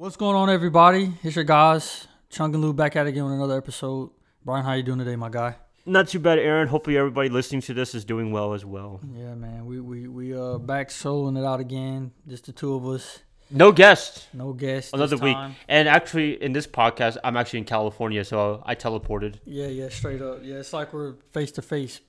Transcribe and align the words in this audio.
What's 0.00 0.16
going 0.16 0.34
on, 0.34 0.48
everybody? 0.48 1.12
It's 1.22 1.36
your 1.36 1.44
guys, 1.44 2.08
Chung 2.30 2.54
and 2.54 2.64
Lew, 2.64 2.72
back 2.72 2.96
at 2.96 3.04
it 3.04 3.10
again 3.10 3.24
with 3.24 3.34
another 3.34 3.58
episode. 3.58 4.08
Brian, 4.42 4.64
how 4.64 4.72
you 4.72 4.82
doing 4.82 4.98
today, 4.98 5.14
my 5.14 5.28
guy? 5.28 5.56
Not 5.84 6.08
too 6.08 6.18
bad, 6.18 6.38
Aaron. 6.38 6.68
Hopefully, 6.68 6.96
everybody 6.96 7.28
listening 7.28 7.60
to 7.60 7.74
this 7.74 7.94
is 7.94 8.02
doing 8.02 8.32
well 8.32 8.54
as 8.54 8.64
well. 8.64 9.02
Yeah, 9.14 9.34
man. 9.34 9.66
We 9.66 9.78
we 9.78 10.08
we 10.08 10.34
uh 10.34 10.56
back 10.56 10.88
soloing 10.88 11.38
it 11.38 11.44
out 11.44 11.60
again, 11.60 12.12
just 12.26 12.46
the 12.46 12.52
two 12.52 12.72
of 12.72 12.86
us, 12.86 13.18
No 13.50 13.72
guests. 13.72 14.26
no 14.32 14.54
guests. 14.54 14.94
Another 14.94 15.18
week. 15.18 15.36
And 15.68 15.86
actually, 15.86 16.42
in 16.42 16.54
this 16.54 16.66
podcast, 16.66 17.18
I'm 17.22 17.36
actually 17.36 17.58
in 17.58 17.66
California, 17.66 18.24
so 18.24 18.62
I 18.64 18.76
teleported. 18.76 19.34
Yeah, 19.44 19.66
yeah, 19.66 19.90
straight 19.90 20.22
up. 20.22 20.38
Yeah, 20.42 20.60
it's 20.60 20.72
like 20.72 20.94
we're 20.94 21.16
face 21.32 21.52
to 21.52 21.60
face. 21.60 22.00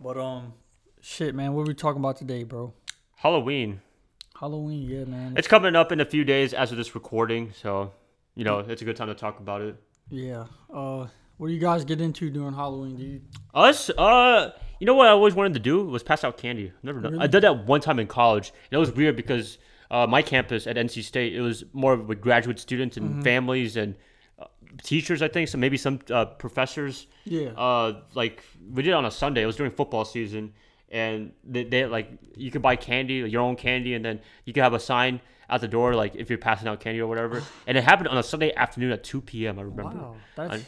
But 0.00 0.16
um, 0.16 0.54
shit, 1.02 1.34
man. 1.34 1.52
What 1.52 1.64
are 1.64 1.66
we 1.66 1.74
talking 1.74 2.00
about 2.00 2.16
today, 2.16 2.44
bro? 2.44 2.72
Halloween. 3.16 3.82
Halloween, 4.40 4.82
yeah, 4.88 5.04
man. 5.04 5.34
It's 5.36 5.46
coming 5.48 5.76
up 5.76 5.92
in 5.92 6.00
a 6.00 6.04
few 6.04 6.24
days 6.24 6.54
as 6.54 6.72
of 6.72 6.78
this 6.78 6.94
recording, 6.94 7.52
so 7.60 7.92
you 8.34 8.44
know 8.44 8.60
it's 8.60 8.82
a 8.82 8.84
good 8.84 8.96
time 8.96 9.08
to 9.08 9.14
talk 9.14 9.38
about 9.38 9.60
it. 9.62 9.76
yeah. 10.08 10.46
Uh, 10.72 11.06
what 11.36 11.46
do 11.48 11.52
you 11.54 11.60
guys 11.60 11.84
get 11.84 12.00
into 12.02 12.28
during 12.30 12.52
Halloween? 12.54 12.96
Do 12.96 13.02
you? 13.04 13.20
Us, 13.54 13.88
uh, 13.90 14.50
you 14.78 14.86
know 14.86 14.94
what 14.94 15.06
I 15.06 15.10
always 15.10 15.34
wanted 15.34 15.54
to 15.54 15.60
do 15.60 15.84
was 15.86 16.02
pass 16.02 16.22
out 16.24 16.36
candy. 16.36 16.72
Never 16.82 17.00
done. 17.00 17.20
I 17.20 17.26
did 17.26 17.42
that 17.44 17.66
one 17.66 17.80
time 17.80 17.98
in 17.98 18.06
college, 18.06 18.48
and 18.70 18.76
it 18.76 18.78
was 18.78 18.92
weird 18.92 19.16
because 19.16 19.58
uh, 19.90 20.06
my 20.06 20.20
campus 20.22 20.66
at 20.66 20.76
NC 20.76 21.02
State 21.04 21.34
it 21.34 21.40
was 21.40 21.64
more 21.72 21.96
with 21.96 22.20
graduate 22.20 22.58
students 22.58 22.96
and 22.96 23.08
Mm-hmm. 23.10 23.22
families 23.22 23.76
and 23.76 23.94
uh, 24.38 24.44
teachers. 24.82 25.22
I 25.22 25.28
think 25.28 25.48
so. 25.48 25.56
Maybe 25.58 25.76
some 25.78 25.98
uh, 26.10 26.26
professors. 26.26 27.06
Yeah. 27.24 27.50
uh 27.56 28.02
like 28.14 28.42
we 28.72 28.82
did 28.82 28.90
it 28.90 28.94
on 28.94 29.04
a 29.06 29.10
Sunday. 29.10 29.42
It 29.42 29.46
was 29.46 29.56
during 29.56 29.72
football 29.72 30.04
season, 30.04 30.52
and 30.90 31.32
they, 31.44 31.64
they 31.64 31.86
like 31.86 32.10
you 32.36 32.50
could 32.50 32.62
buy 32.62 32.76
candy, 32.76 33.14
your 33.14 33.42
own 33.42 33.56
candy, 33.56 33.94
and 33.94 34.04
then 34.04 34.20
you 34.44 34.52
could 34.52 34.62
have 34.62 34.74
a 34.74 34.80
sign 34.80 35.20
out 35.48 35.60
the 35.60 35.68
door 35.68 35.94
like 35.94 36.14
if 36.14 36.28
you're 36.30 36.38
passing 36.38 36.68
out 36.68 36.80
candy 36.80 37.00
or 37.00 37.06
whatever. 37.06 37.42
and 37.66 37.76
it 37.78 37.84
happened 37.84 38.08
on 38.08 38.18
a 38.18 38.22
Sunday 38.22 38.52
afternoon 38.54 38.92
at 38.92 39.02
two 39.04 39.20
p.m. 39.20 39.58
I 39.58 39.62
remember. 39.62 39.98
wow, 39.98 40.16
that's 40.36 40.64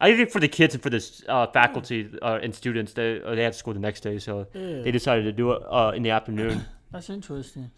I 0.00 0.14
think 0.14 0.30
for 0.30 0.40
the 0.40 0.48
kids 0.48 0.74
and 0.74 0.82
for 0.82 0.90
the 0.90 1.02
uh, 1.26 1.46
faculty 1.52 2.10
uh, 2.20 2.38
and 2.42 2.54
students, 2.54 2.92
they 2.92 3.22
uh, 3.22 3.34
they 3.34 3.42
had 3.42 3.54
school 3.54 3.72
the 3.74 3.80
next 3.80 4.00
day, 4.02 4.18
so 4.18 4.46
yeah, 4.52 4.82
they 4.82 4.90
decided 4.90 5.22
to 5.24 5.32
do 5.32 5.52
it 5.52 5.62
uh, 5.68 5.92
in 5.96 6.02
the 6.02 6.10
afternoon. 6.10 6.64
that's 6.92 7.08
interesting. 7.10 7.70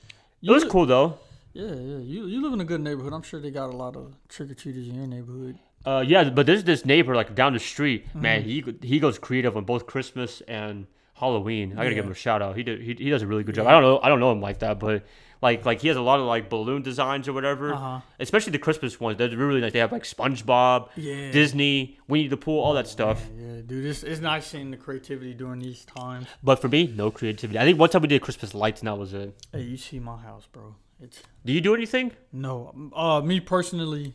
it 0.42 0.50
was 0.50 0.64
li- 0.64 0.70
cool 0.70 0.84
though. 0.86 1.18
Yeah, 1.52 1.66
yeah. 1.74 1.98
You 1.98 2.26
you 2.26 2.42
live 2.42 2.52
in 2.52 2.60
a 2.60 2.64
good 2.64 2.80
neighborhood. 2.80 3.12
I'm 3.12 3.22
sure 3.22 3.40
they 3.40 3.50
got 3.52 3.70
a 3.70 3.76
lot 3.76 3.96
of 3.96 4.14
trick 4.28 4.50
or 4.50 4.54
treaters 4.54 4.88
in 4.88 4.94
your 4.96 5.06
neighborhood. 5.06 5.58
Uh, 5.86 6.04
yeah, 6.06 6.28
but 6.28 6.44
there's 6.46 6.64
this 6.64 6.84
neighbor 6.84 7.14
like 7.14 7.34
down 7.36 7.52
the 7.52 7.58
street, 7.60 8.06
Mm-hmm. 8.08 8.20
man. 8.20 8.42
He 8.42 8.64
he 8.82 8.98
goes 8.98 9.16
creative 9.18 9.56
on 9.56 9.64
both 9.64 9.86
Christmas 9.86 10.40
and 10.48 10.86
Halloween. 11.18 11.72
I 11.72 11.82
gotta 11.84 11.94
give 11.94 12.04
him 12.04 12.12
a 12.12 12.14
shout 12.14 12.42
out. 12.42 12.56
He 12.56 12.62
did, 12.62 12.80
he, 12.80 12.94
he 12.94 13.10
does 13.10 13.22
a 13.22 13.26
really 13.26 13.44
good 13.44 13.54
job. 13.54 13.66
I 13.66 13.72
don't 13.72 13.82
know 13.82 14.00
I 14.02 14.08
don't 14.08 14.20
know 14.20 14.32
him 14.32 14.40
like 14.40 14.58
that, 14.60 14.78
but 14.78 15.04
like 15.40 15.64
like 15.64 15.80
he 15.80 15.88
has 15.88 15.96
a 15.96 16.00
lot 16.00 16.18
of 16.18 16.26
like 16.26 16.48
balloon 16.48 16.82
designs 16.82 17.28
or 17.28 17.32
whatever. 17.32 17.72
Uh 17.74 17.76
huh. 17.76 18.00
Especially 18.18 18.52
the 18.52 18.58
Christmas 18.58 18.98
ones. 19.00 19.18
They're 19.18 19.28
really 19.36 19.60
nice. 19.60 19.72
They 19.72 19.78
have 19.80 19.92
like 19.92 20.04
SpongeBob, 20.04 20.88
Yeah. 20.96 21.30
Disney, 21.30 21.98
Winnie 22.08 22.28
the 22.28 22.36
Pooh, 22.36 22.58
all 22.58 22.74
that 22.74 22.88
stuff. 22.88 23.24
Yeah, 23.36 23.46
yeah, 23.56 23.60
dude, 23.66 23.84
it's, 23.86 24.02
it's 24.02 24.20
nice 24.20 24.46
seeing 24.46 24.70
the 24.70 24.76
creativity 24.76 25.34
during 25.34 25.60
these 25.60 25.84
times. 25.84 26.26
But 26.42 26.60
for 26.60 26.68
me, 26.68 26.92
no 26.96 27.10
creativity. 27.10 27.58
I 27.58 27.64
think 27.64 27.78
one 27.78 27.88
time 27.90 28.02
we 28.02 28.08
did 28.08 28.22
Christmas 28.22 28.54
lights 28.54 28.80
and 28.80 28.88
that 28.88 28.96
was 28.98 29.14
it. 29.14 29.34
Hey, 29.52 29.62
you 29.62 29.76
see 29.76 29.98
my 30.00 30.16
house, 30.18 30.46
bro? 30.50 30.74
It's 31.00 31.22
Do 31.44 31.52
you 31.52 31.60
do 31.60 31.74
anything? 31.74 32.12
no. 32.32 32.90
Uh, 32.94 33.20
me 33.20 33.38
personally, 33.40 34.14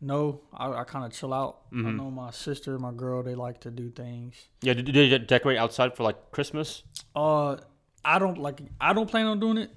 no. 0.00 0.42
I, 0.52 0.70
I 0.70 0.84
kind 0.84 1.04
of 1.04 1.12
chill 1.12 1.32
out. 1.32 1.62
I 1.72 1.76
Mhm. 1.76 1.96
know 1.96 2.10
my 2.10 2.30
sister, 2.30 2.78
my 2.78 2.92
girl, 2.92 3.22
they 3.22 3.34
like 3.34 3.60
to 3.60 3.70
do 3.70 3.90
things. 3.90 4.34
Yeah, 4.62 4.74
do, 4.74 4.82
do 4.82 4.92
they 4.92 5.18
decorate 5.18 5.58
outside 5.58 5.96
for 5.96 6.02
like 6.04 6.30
Christmas? 6.32 6.82
Uh, 7.14 7.56
I 8.04 8.18
don't 8.18 8.38
like. 8.38 8.60
I 8.80 8.92
don't 8.92 9.10
plan 9.10 9.26
on 9.26 9.40
doing 9.40 9.58
it. 9.58 9.70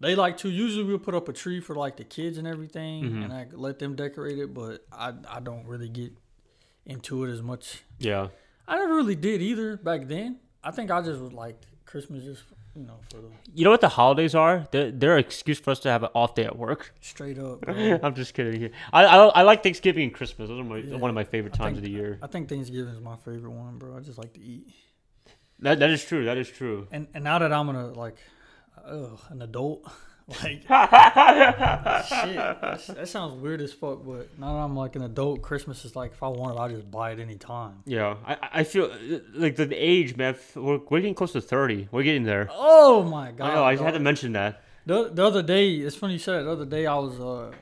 They 0.00 0.14
like 0.14 0.36
to. 0.38 0.50
Usually, 0.50 0.84
we'll 0.84 0.98
put 0.98 1.14
up 1.14 1.28
a 1.28 1.32
tree 1.32 1.60
for 1.60 1.74
like 1.74 1.96
the 1.96 2.04
kids 2.04 2.36
and 2.38 2.46
everything, 2.46 3.04
Mhm. 3.04 3.24
and 3.24 3.32
I 3.32 3.46
let 3.52 3.78
them 3.78 3.94
decorate 3.96 4.38
it. 4.38 4.52
But 4.54 4.84
I 4.92 5.12
I 5.28 5.40
don't 5.40 5.66
really 5.66 5.88
get 5.88 6.12
into 6.86 7.24
it 7.24 7.30
as 7.32 7.42
much. 7.42 7.82
Yeah. 7.98 8.28
I 8.68 8.76
never 8.76 8.94
really 8.94 9.14
did 9.16 9.40
either 9.42 9.76
back 9.76 10.08
then. 10.08 10.40
I 10.64 10.70
think 10.70 10.90
I 10.90 11.00
just 11.02 11.20
was 11.20 11.32
like 11.32 11.60
Christmas, 11.84 12.24
just 12.24 12.42
you 12.74 12.84
know, 12.86 12.98
for 13.10 13.18
the 13.18 13.28
You 13.54 13.64
know 13.64 13.70
what 13.70 13.80
the 13.80 13.88
holidays 13.88 14.34
are? 14.34 14.66
They're, 14.72 14.90
they're 14.90 15.14
an 15.14 15.20
excuse 15.20 15.60
for 15.60 15.70
us 15.70 15.78
to 15.80 15.90
have 15.90 16.02
an 16.02 16.08
off 16.14 16.34
day 16.34 16.44
at 16.44 16.56
work. 16.58 16.92
straight 17.00 17.38
up. 17.38 17.60
bro. 17.62 18.00
I'm 18.02 18.14
just 18.14 18.34
kidding. 18.34 18.70
I, 18.92 19.04
I 19.04 19.16
I 19.26 19.42
like 19.42 19.62
Thanksgiving 19.62 20.04
and 20.04 20.14
Christmas. 20.14 20.48
Those 20.48 20.58
are 20.60 20.64
my, 20.64 20.78
Yeah. 20.78 20.96
one 20.96 21.08
of 21.10 21.14
my 21.14 21.24
favorite 21.24 21.54
I 21.54 21.64
times 21.64 21.76
of 21.78 21.84
the 21.84 21.90
year. 21.90 22.18
I 22.22 22.26
think 22.26 22.48
Thanksgiving 22.48 22.92
is 22.94 23.00
my 23.00 23.16
favorite 23.16 23.52
one, 23.52 23.78
bro. 23.78 23.96
I 23.96 24.00
just 24.00 24.18
like 24.18 24.32
to 24.34 24.40
eat. 24.40 24.66
That 25.60 25.78
that 25.78 25.90
is 25.90 26.04
true. 26.04 26.24
That 26.24 26.36
is 26.36 26.48
true. 26.50 26.88
And 26.90 27.06
and 27.14 27.22
now 27.22 27.38
that 27.38 27.52
I'm 27.52 27.66
gonna 27.66 27.88
uh, 27.92 27.94
like, 27.94 28.16
ugh, 28.84 29.20
an 29.30 29.40
adult, 29.42 29.88
like 30.28 30.62
shit, 30.62 30.68
that 30.68 32.04
sounds 33.08 33.34
weird 33.40 33.60
as 33.60 33.72
fuck. 33.72 34.04
But 34.04 34.38
now 34.38 34.54
that 34.54 34.60
I'm 34.60 34.76
like 34.76 34.96
an 34.96 35.02
adult, 35.02 35.42
Christmas 35.42 35.84
is 35.84 35.96
like 35.96 36.12
if 36.12 36.22
I 36.22 36.28
want 36.28 36.56
it, 36.56 36.60
I 36.60 36.68
just 36.68 36.90
buy 36.90 37.12
it 37.12 37.18
anytime. 37.20 37.82
Yeah, 37.86 38.16
I 38.26 38.36
I 38.60 38.64
feel 38.64 38.84
uh, 38.86 39.18
like 39.34 39.56
the 39.56 39.68
age, 39.72 40.16
man. 40.16 40.36
We're, 40.54 40.78
we're 40.88 41.00
getting 41.00 41.14
close 41.14 41.32
to 41.32 41.40
thirty. 41.40 41.88
We're 41.90 42.02
getting 42.04 42.24
there. 42.24 42.48
Oh 42.52 43.02
my 43.02 43.32
god! 43.32 43.50
I 43.50 43.54
know. 43.54 43.64
I 43.64 43.74
just 43.74 43.84
had 43.84 43.94
to 43.94 44.00
mention 44.00 44.32
that. 44.32 44.62
The, 44.86 45.08
the 45.10 45.24
other 45.24 45.42
day, 45.42 45.76
it's 45.76 45.96
funny 45.96 46.14
you 46.14 46.18
said 46.18 46.42
it. 46.42 46.44
The 46.44 46.52
other 46.52 46.66
day, 46.66 46.86
I 46.86 46.96
was 46.98 47.18
uh, 47.18 47.52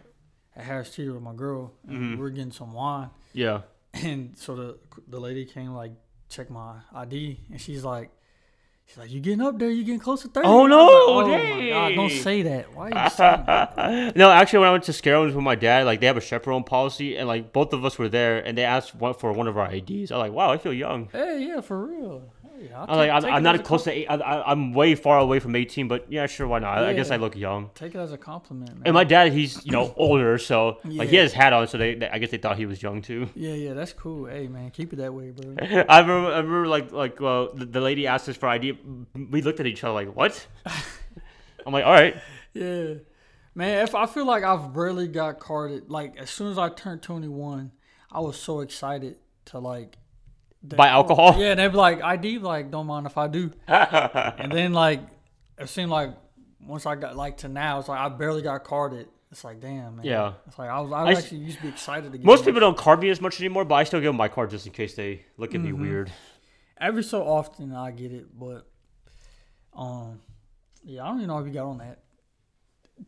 at 0.56 0.64
Harris 0.64 0.94
Teeter 0.94 1.12
with 1.14 1.22
my 1.22 1.34
girl, 1.34 1.72
and 1.86 1.96
Mhm. 1.98 2.10
we 2.16 2.22
were 2.22 2.30
getting 2.30 2.50
some 2.52 2.72
wine, 2.72 3.10
Yeah. 3.32 3.62
and 3.94 4.36
so 4.36 4.56
the 4.56 4.78
the 5.08 5.20
lady 5.20 5.44
came 5.44 5.72
like 5.72 5.92
check 6.28 6.50
my 6.50 6.76
ID, 6.94 7.40
and 7.50 7.60
she's 7.60 7.84
like, 7.84 8.10
she's 8.92 8.98
like, 8.98 9.12
you're 9.12 9.22
getting 9.22 9.40
up 9.40 9.58
there? 9.58 9.70
You're 9.70 9.84
getting 9.84 10.00
close 10.00 10.22
to 10.22 10.28
30? 10.28 10.46
Oh, 10.46 10.66
no, 10.66 10.84
like, 10.84 10.94
oh 10.96 11.56
my 11.56 11.68
god! 11.68 11.94
Don't 11.94 12.10
say 12.10 12.42
that. 12.42 12.74
Why 12.74 12.90
are 12.90 13.04
you 13.04 13.10
saying 13.16 13.44
that? 13.46 14.16
no, 14.16 14.30
actually, 14.30 14.58
when 14.60 14.68
I 14.68 14.72
went 14.72 14.84
to 14.84 14.92
Scarrows 14.92 15.34
with 15.34 15.44
my 15.44 15.54
dad, 15.54 15.86
like 15.86 16.00
they 16.00 16.06
have 16.06 16.16
a 16.16 16.20
chaperone 16.20 16.64
policy, 16.64 17.16
and 17.16 17.26
like 17.26 17.52
both 17.52 17.72
of 17.72 17.84
us 17.84 17.98
were 17.98 18.08
there, 18.08 18.38
and 18.40 18.56
they 18.56 18.64
asked 18.64 18.92
for 18.92 19.32
one 19.32 19.48
of 19.48 19.56
our 19.56 19.72
IDs. 19.72 20.12
I 20.12 20.16
was 20.16 20.22
like, 20.22 20.32
wow, 20.32 20.50
I 20.50 20.58
feel 20.58 20.74
young. 20.74 21.08
Hey, 21.12 21.46
yeah, 21.48 21.60
for 21.60 21.86
real. 21.86 22.22
I'll 22.74 22.86
I'm 22.88 22.96
like, 22.96 23.10
I'm, 23.10 23.24
I'm 23.34 23.42
not 23.42 23.64
close 23.64 23.84
to 23.84 23.92
eight. 23.92 24.06
I, 24.08 24.14
I, 24.16 24.50
I'm 24.52 24.72
way 24.72 24.94
far 24.94 25.18
away 25.18 25.38
from 25.40 25.56
18, 25.56 25.88
but 25.88 26.10
yeah, 26.10 26.26
sure, 26.26 26.46
why 26.46 26.58
not? 26.60 26.78
I, 26.78 26.90
I 26.90 26.92
guess 26.92 27.10
I 27.10 27.16
look 27.16 27.36
young. 27.36 27.70
Take 27.74 27.94
it 27.94 27.98
as 27.98 28.12
a 28.12 28.18
compliment, 28.18 28.70
man. 28.74 28.82
And 28.86 28.94
my 28.94 29.04
dad, 29.04 29.32
he's 29.32 29.64
you 29.66 29.72
know 29.72 29.92
older, 29.98 30.38
so 30.38 30.78
like 30.84 31.08
he 31.08 31.16
Yeah. 31.16 31.20
had 31.22 31.24
his 31.24 31.32
hat 31.32 31.52
on, 31.52 31.66
so 31.68 31.78
they, 31.78 31.94
they- 31.94 32.08
I 32.08 32.18
guess 32.18 32.30
they 32.30 32.38
thought 32.38 32.56
he 32.56 32.66
was 32.66 32.82
young 32.82 33.02
too. 33.02 33.28
yeah, 33.34 33.54
yeah, 33.54 33.74
that's 33.74 33.92
cool. 33.92 34.26
Hey, 34.26 34.48
man, 34.48 34.70
keep 34.70 34.92
it 34.92 34.96
that 34.96 35.12
way, 35.12 35.30
bro. 35.30 35.54
I 35.88 36.00
remember, 36.00 36.32
I 36.32 36.36
remember 36.38 36.66
like 36.68 36.92
like 36.92 37.20
uh, 37.20 37.48
the, 37.54 37.66
the 37.66 37.80
lady 37.80 38.06
asked 38.06 38.28
us 38.28 38.36
for 38.36 38.48
ID. 38.48 38.78
We 39.30 39.42
looked 39.42 39.60
at 39.60 39.66
each 39.66 39.82
other 39.84 39.94
like, 39.94 40.14
what? 40.14 40.46
I'm 41.66 41.72
like, 41.72 41.84
all 41.84 41.92
right. 41.92 42.16
Yeah, 42.54 42.94
man. 43.54 43.82
If 43.84 43.94
I 43.94 44.06
feel 44.06 44.26
like 44.26 44.44
I've 44.44 44.72
barely 44.74 45.08
got 45.08 45.38
carded, 45.40 45.90
like 45.90 46.16
as 46.18 46.30
soon 46.30 46.50
as 46.50 46.58
I 46.58 46.68
turned 46.70 47.02
twenty 47.02 47.28
one, 47.28 47.72
I 48.10 48.20
was 48.20 48.38
so 48.38 48.60
excited 48.60 49.16
to 49.46 49.58
like 49.58 49.96
they- 50.62 50.76
Buy 50.76 50.88
alcohol? 50.88 51.34
Yeah, 51.38 51.54
they'd 51.54 51.68
be 51.68 51.76
like 51.76 52.02
ID, 52.02 52.38
like 52.38 52.70
don't 52.70 52.86
mind 52.86 53.06
if 53.06 53.16
I 53.18 53.26
do. 53.28 53.50
And 53.68 54.52
then 54.52 54.72
like 54.72 55.00
it 55.58 55.68
seemed 55.68 55.90
like 55.90 56.10
once 56.64 56.86
I 56.86 56.94
got 56.94 57.16
like 57.16 57.38
to 57.38 57.48
now, 57.48 57.78
it's 57.80 57.88
like 57.88 57.98
I 58.00 58.08
barely 58.08 58.42
got 58.42 58.64
carded. 58.64 59.08
It's 59.30 59.44
like 59.44 59.60
damn, 59.60 59.96
man. 59.96 60.04
Yeah. 60.04 60.34
It's 60.46 60.58
like 60.58 60.68
I 60.70 60.80
was 60.80 60.92
I 60.92 61.04
I 61.04 61.12
s- 61.12 61.18
actually 61.24 61.38
used 61.38 61.56
to 61.58 61.62
be 61.62 61.68
excited 61.70 62.12
to 62.12 62.18
get 62.18 62.24
Most 62.26 62.44
people 62.44 62.60
don't 62.60 62.76
card 62.76 63.00
me 63.00 63.08
as 63.10 63.20
much 63.20 63.40
anymore, 63.40 63.64
but 63.64 63.76
I 63.76 63.84
still 63.84 63.98
give 64.00 64.08
them 64.10 64.16
my 64.16 64.28
card 64.28 64.50
just 64.50 64.66
in 64.66 64.72
case 64.72 64.94
they 64.94 65.24
look 65.38 65.54
at 65.54 65.60
me 65.60 65.70
Mm-hmm. 65.70 65.82
weird. 65.82 66.12
every 66.78 67.02
so 67.02 67.22
often 67.22 67.74
I 67.74 67.90
get 67.92 68.12
it, 68.12 68.26
but 68.38 68.66
um, 69.74 70.20
yeah, 70.84 71.02
I 71.04 71.08
don't 71.08 71.16
even 71.18 71.28
know 71.28 71.38
if 71.38 71.46
you 71.46 71.52
got 71.52 71.66
on 71.66 71.78
that 71.78 72.00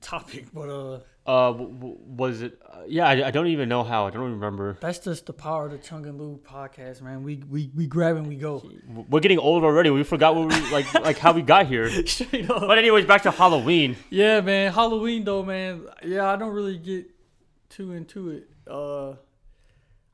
topic, 0.00 0.46
but 0.52 0.68
uh, 0.68 1.00
Uh, 1.26 1.52
w- 1.52 1.72
w- 1.74 1.96
was 2.04 2.42
it? 2.42 2.60
Uh, 2.70 2.82
yeah, 2.86 3.06
I, 3.08 3.28
I 3.28 3.30
don't 3.30 3.46
even 3.46 3.68
know 3.68 3.82
how. 3.82 4.06
I 4.06 4.10
don't 4.10 4.32
remember. 4.32 4.76
that's 4.80 4.98
just 4.98 5.24
the 5.26 5.32
power 5.32 5.66
of 5.66 5.72
the 5.72 5.78
Chung 5.78 6.04
and 6.06 6.18
Lew 6.20 6.38
podcast, 6.46 7.00
man. 7.00 7.22
We 7.22 7.36
we 7.48 7.70
we 7.74 7.86
grab 7.86 8.16
and 8.16 8.26
we 8.26 8.36
go 8.36 8.62
We're 9.08 9.20
getting 9.20 9.38
old 9.38 9.64
already. 9.64 9.88
We 9.90 10.02
forgot 10.04 10.34
what 10.36 10.48
we 10.48 10.70
like 10.70 10.92
like 11.08 11.18
how 11.18 11.32
we 11.32 11.40
got 11.42 11.66
here. 11.66 11.88
straight 12.06 12.50
up. 12.50 12.60
But 12.60 12.76
anyways, 12.78 13.06
back 13.06 13.22
to 13.22 13.30
Halloween. 13.30 13.96
Yeah, 14.10 14.40
man. 14.42 14.72
Halloween 14.72 15.24
though, 15.24 15.42
man. 15.42 15.86
Yeah, 16.02 16.26
I 16.30 16.36
don't 16.36 16.52
really 16.52 16.76
get 16.78 17.06
too 17.70 17.92
into 17.92 18.30
it. 18.30 18.50
Uh, 18.68 19.14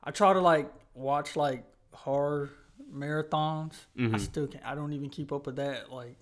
I 0.03 0.11
try 0.11 0.31
to 0.33 0.39
like 0.41 0.71
watch 0.93 1.35
like 1.35 1.65
horror 1.93 2.51
marathons. 2.93 3.73
I 3.97 4.01
Mhm. 4.01 4.19
still 4.19 4.47
can't. 4.47 4.65
I 4.65 4.75
don't 4.75 4.93
even 4.93 5.09
keep 5.09 5.31
up 5.31 5.45
with 5.45 5.57
that. 5.57 5.91
Like 5.91 6.15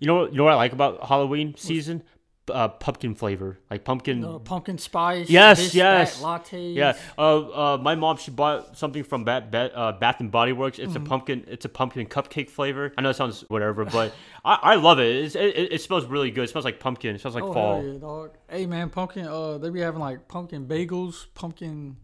You 0.00 0.06
know, 0.06 0.14
what- 0.16 0.32
you 0.32 0.38
know 0.38 0.44
what 0.44 0.52
I 0.54 0.56
like 0.56 0.72
about 0.72 1.06
Halloween 1.06 1.54
season? 1.56 2.02
Uh, 2.52 2.68
pumpkin 2.68 3.14
flavor, 3.14 3.58
like 3.70 3.84
pumpkin. 3.84 4.22
uh, 4.22 4.38
pumpkin 4.38 4.76
spice. 4.76 5.30
Yes, 5.30 5.58
this, 5.58 5.74
yes. 5.74 6.20
That, 6.20 6.26
lattes. 6.44 6.74
Yeah, 6.74 6.92
uh, 7.16 7.72
uh, 7.74 7.78
my 7.78 7.94
mom 7.94 8.18
she 8.18 8.30
bought 8.30 8.76
something 8.76 9.02
from 9.02 9.24
Bat, 9.24 9.50
Bat, 9.50 9.72
uh, 9.74 9.92
Bath 9.92 10.20
and 10.20 10.30
Body 10.30 10.52
Works. 10.52 10.78
It's 10.78 10.92
Mm-hmm. 10.92 11.06
a 11.06 11.08
pumpkin. 11.08 11.44
It's 11.48 11.64
a 11.64 11.70
pumpkin 11.70 12.06
cupcake 12.06 12.50
flavor. 12.50 12.92
I 12.98 13.00
know 13.00 13.08
it 13.08 13.14
sounds 13.16 13.46
whatever, 13.48 13.86
but 13.86 14.12
I, 14.44 14.58
I 14.62 14.74
love 14.74 14.98
it. 14.98 15.16
It's, 15.24 15.34
it. 15.34 15.72
It 15.72 15.80
smells 15.80 16.04
really 16.04 16.30
good. 16.30 16.44
It 16.44 16.50
smells 16.50 16.66
like 16.66 16.80
pumpkin. 16.80 17.14
It 17.14 17.22
smells 17.22 17.34
like 17.34 17.44
oh, 17.44 17.52
fall. 17.54 17.80
hell 17.80 17.90
yeah, 17.92 17.98
dog. 17.98 18.30
Hey, 18.50 18.66
man, 18.66 18.90
pumpkin. 18.90 19.26
Uh, 19.26 19.56
they 19.56 19.70
be 19.70 19.80
having 19.80 20.00
like 20.00 20.28
pumpkin 20.28 20.66
bagels, 20.66 21.24
pumpkin, 21.32 21.96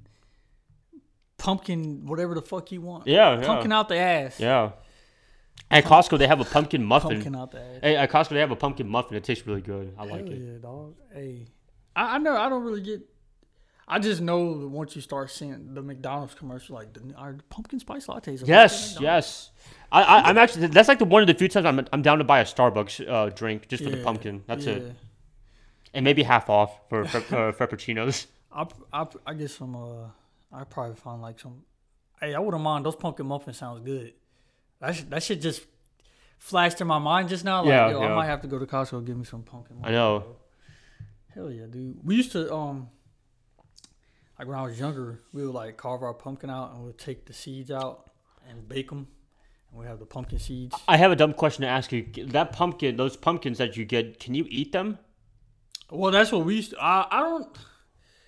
pumpkin, 1.38 2.06
whatever 2.06 2.34
the 2.34 2.42
fuck 2.42 2.72
you 2.72 2.80
want. 2.80 3.06
Yeah, 3.06 3.38
yeah, 3.40 3.46
Pumpkin 3.46 3.72
out 3.72 3.88
the 3.88 3.96
ass. 3.96 4.40
yeah. 4.40 4.70
At 5.70 5.84
Costco, 5.84 6.18
they 6.18 6.26
have 6.26 6.40
a 6.40 6.44
pumpkin 6.44 6.84
muffin. 6.84 7.10
Pumpkin 7.10 7.36
out 7.36 7.52
the 7.52 7.60
ass. 7.60 7.78
Hey, 7.82 7.96
at 7.96 8.10
Costco, 8.10 8.30
they 8.30 8.40
have 8.40 8.50
a 8.50 8.56
pumpkin 8.56 8.88
muffin. 8.88 9.16
It 9.16 9.24
tastes 9.24 9.46
really 9.46 9.60
good. 9.60 9.94
I 9.98 10.04
like 10.04 10.26
Hell 10.26 10.32
it. 10.32 10.38
yeah, 10.38 10.58
dog. 10.60 10.94
Hey, 11.12 11.46
I, 11.94 12.16
I 12.16 12.18
know 12.18 12.36
I 12.36 12.48
don't 12.48 12.64
really 12.64 12.80
get. 12.80 13.02
I 13.86 13.98
just 13.98 14.20
know 14.20 14.60
that 14.60 14.68
once 14.68 14.94
you 14.94 15.02
start 15.02 15.30
seeing 15.30 15.74
the 15.74 15.82
McDonald's 15.82 16.34
commercial, 16.34 16.76
like 16.76 16.92
the 16.92 17.14
our 17.16 17.36
pumpkin 17.48 17.80
spice 17.80 18.06
lattes. 18.06 18.46
Yes, 18.46 18.96
yes. 19.00 19.50
I, 19.90 20.02
I 20.02 20.20
I'm 20.28 20.38
actually 20.38 20.68
that's 20.68 20.88
like 20.88 21.00
the 21.00 21.04
one 21.04 21.22
of 21.22 21.26
the 21.26 21.34
few 21.34 21.48
times 21.48 21.66
I'm 21.66 21.86
I'm 21.92 22.02
down 22.02 22.18
to 22.18 22.24
buy 22.24 22.40
a 22.40 22.44
Starbucks 22.44 23.08
uh, 23.08 23.30
drink 23.30 23.68
just 23.68 23.82
for 23.82 23.90
the 23.90 24.02
pumpkin. 24.02 24.44
That's 24.46 24.66
yeah. 24.66 24.74
it, 24.74 24.96
and 25.92 26.04
maybe 26.04 26.22
half 26.22 26.48
off 26.48 26.78
for, 26.88 27.04
for 27.04 27.18
uh, 27.18 27.52
frappuccinos. 27.52 28.26
I, 28.52 28.66
I, 28.92 29.06
I 29.26 29.34
get 29.34 29.50
some. 29.50 29.76
Uh, 29.76 30.06
I 30.52 30.64
probably 30.64 30.96
find 30.96 31.20
like 31.20 31.38
some. 31.40 31.62
Hey, 32.20 32.34
I 32.34 32.38
wouldn't 32.38 32.62
mind. 32.62 32.86
Those 32.86 32.96
pumpkin 32.96 33.26
muffins 33.26 33.58
sounds 33.58 33.84
good. 33.84 34.14
That 34.80 34.94
sh- 34.96 35.04
that 35.10 35.22
shit 35.22 35.40
just 35.40 35.62
flashed 36.38 36.80
in 36.80 36.86
my 36.86 36.98
mind 36.98 37.28
just 37.28 37.44
now. 37.44 37.60
Like, 37.60 37.68
Yeah, 37.68 37.90
yo, 37.90 38.00
yeah. 38.02 38.12
I 38.12 38.14
might 38.14 38.26
have 38.26 38.40
to 38.42 38.48
go 38.48 38.58
to 38.58 38.66
Costco 38.66 38.98
and 38.98 39.06
get 39.06 39.16
me 39.16 39.24
some 39.24 39.42
pumpkin. 39.42 39.76
I 39.84 39.90
know. 39.90 40.20
bro. 40.20 40.36
Hell 41.34 41.50
yeah, 41.50 41.66
dude. 41.66 41.98
We 42.04 42.16
used 42.16 42.32
to 42.32 42.52
um. 42.52 42.88
Like 44.38 44.48
when 44.48 44.56
I 44.56 44.62
was 44.62 44.80
younger, 44.80 45.20
we 45.34 45.44
would 45.44 45.54
like 45.54 45.76
carve 45.76 46.02
our 46.02 46.14
pumpkin 46.14 46.48
out 46.48 46.72
and 46.74 46.84
we'd 46.84 46.96
take 46.96 47.26
the 47.26 47.34
seeds 47.34 47.70
out 47.70 48.10
and 48.48 48.66
bake 48.66 48.88
them, 48.88 49.06
and 49.70 49.78
we 49.80 49.84
have 49.86 49.98
the 49.98 50.06
pumpkin 50.06 50.38
seeds. 50.38 50.74
I 50.88 50.96
have 50.96 51.12
a 51.12 51.16
dumb 51.16 51.34
question 51.34 51.60
to 51.62 51.68
ask 51.68 51.92
you. 51.92 52.06
That 52.28 52.52
pumpkin, 52.52 52.96
those 52.96 53.16
pumpkins 53.18 53.58
that 53.58 53.76
you 53.76 53.84
get, 53.84 54.18
can 54.18 54.34
you 54.34 54.46
eat 54.48 54.72
them? 54.72 54.98
Well, 55.90 56.10
that's 56.10 56.32
what 56.32 56.46
we 56.46 56.54
used 56.56 56.70
to. 56.70 56.82
I, 56.82 57.06
I 57.10 57.20
don't, 57.20 57.54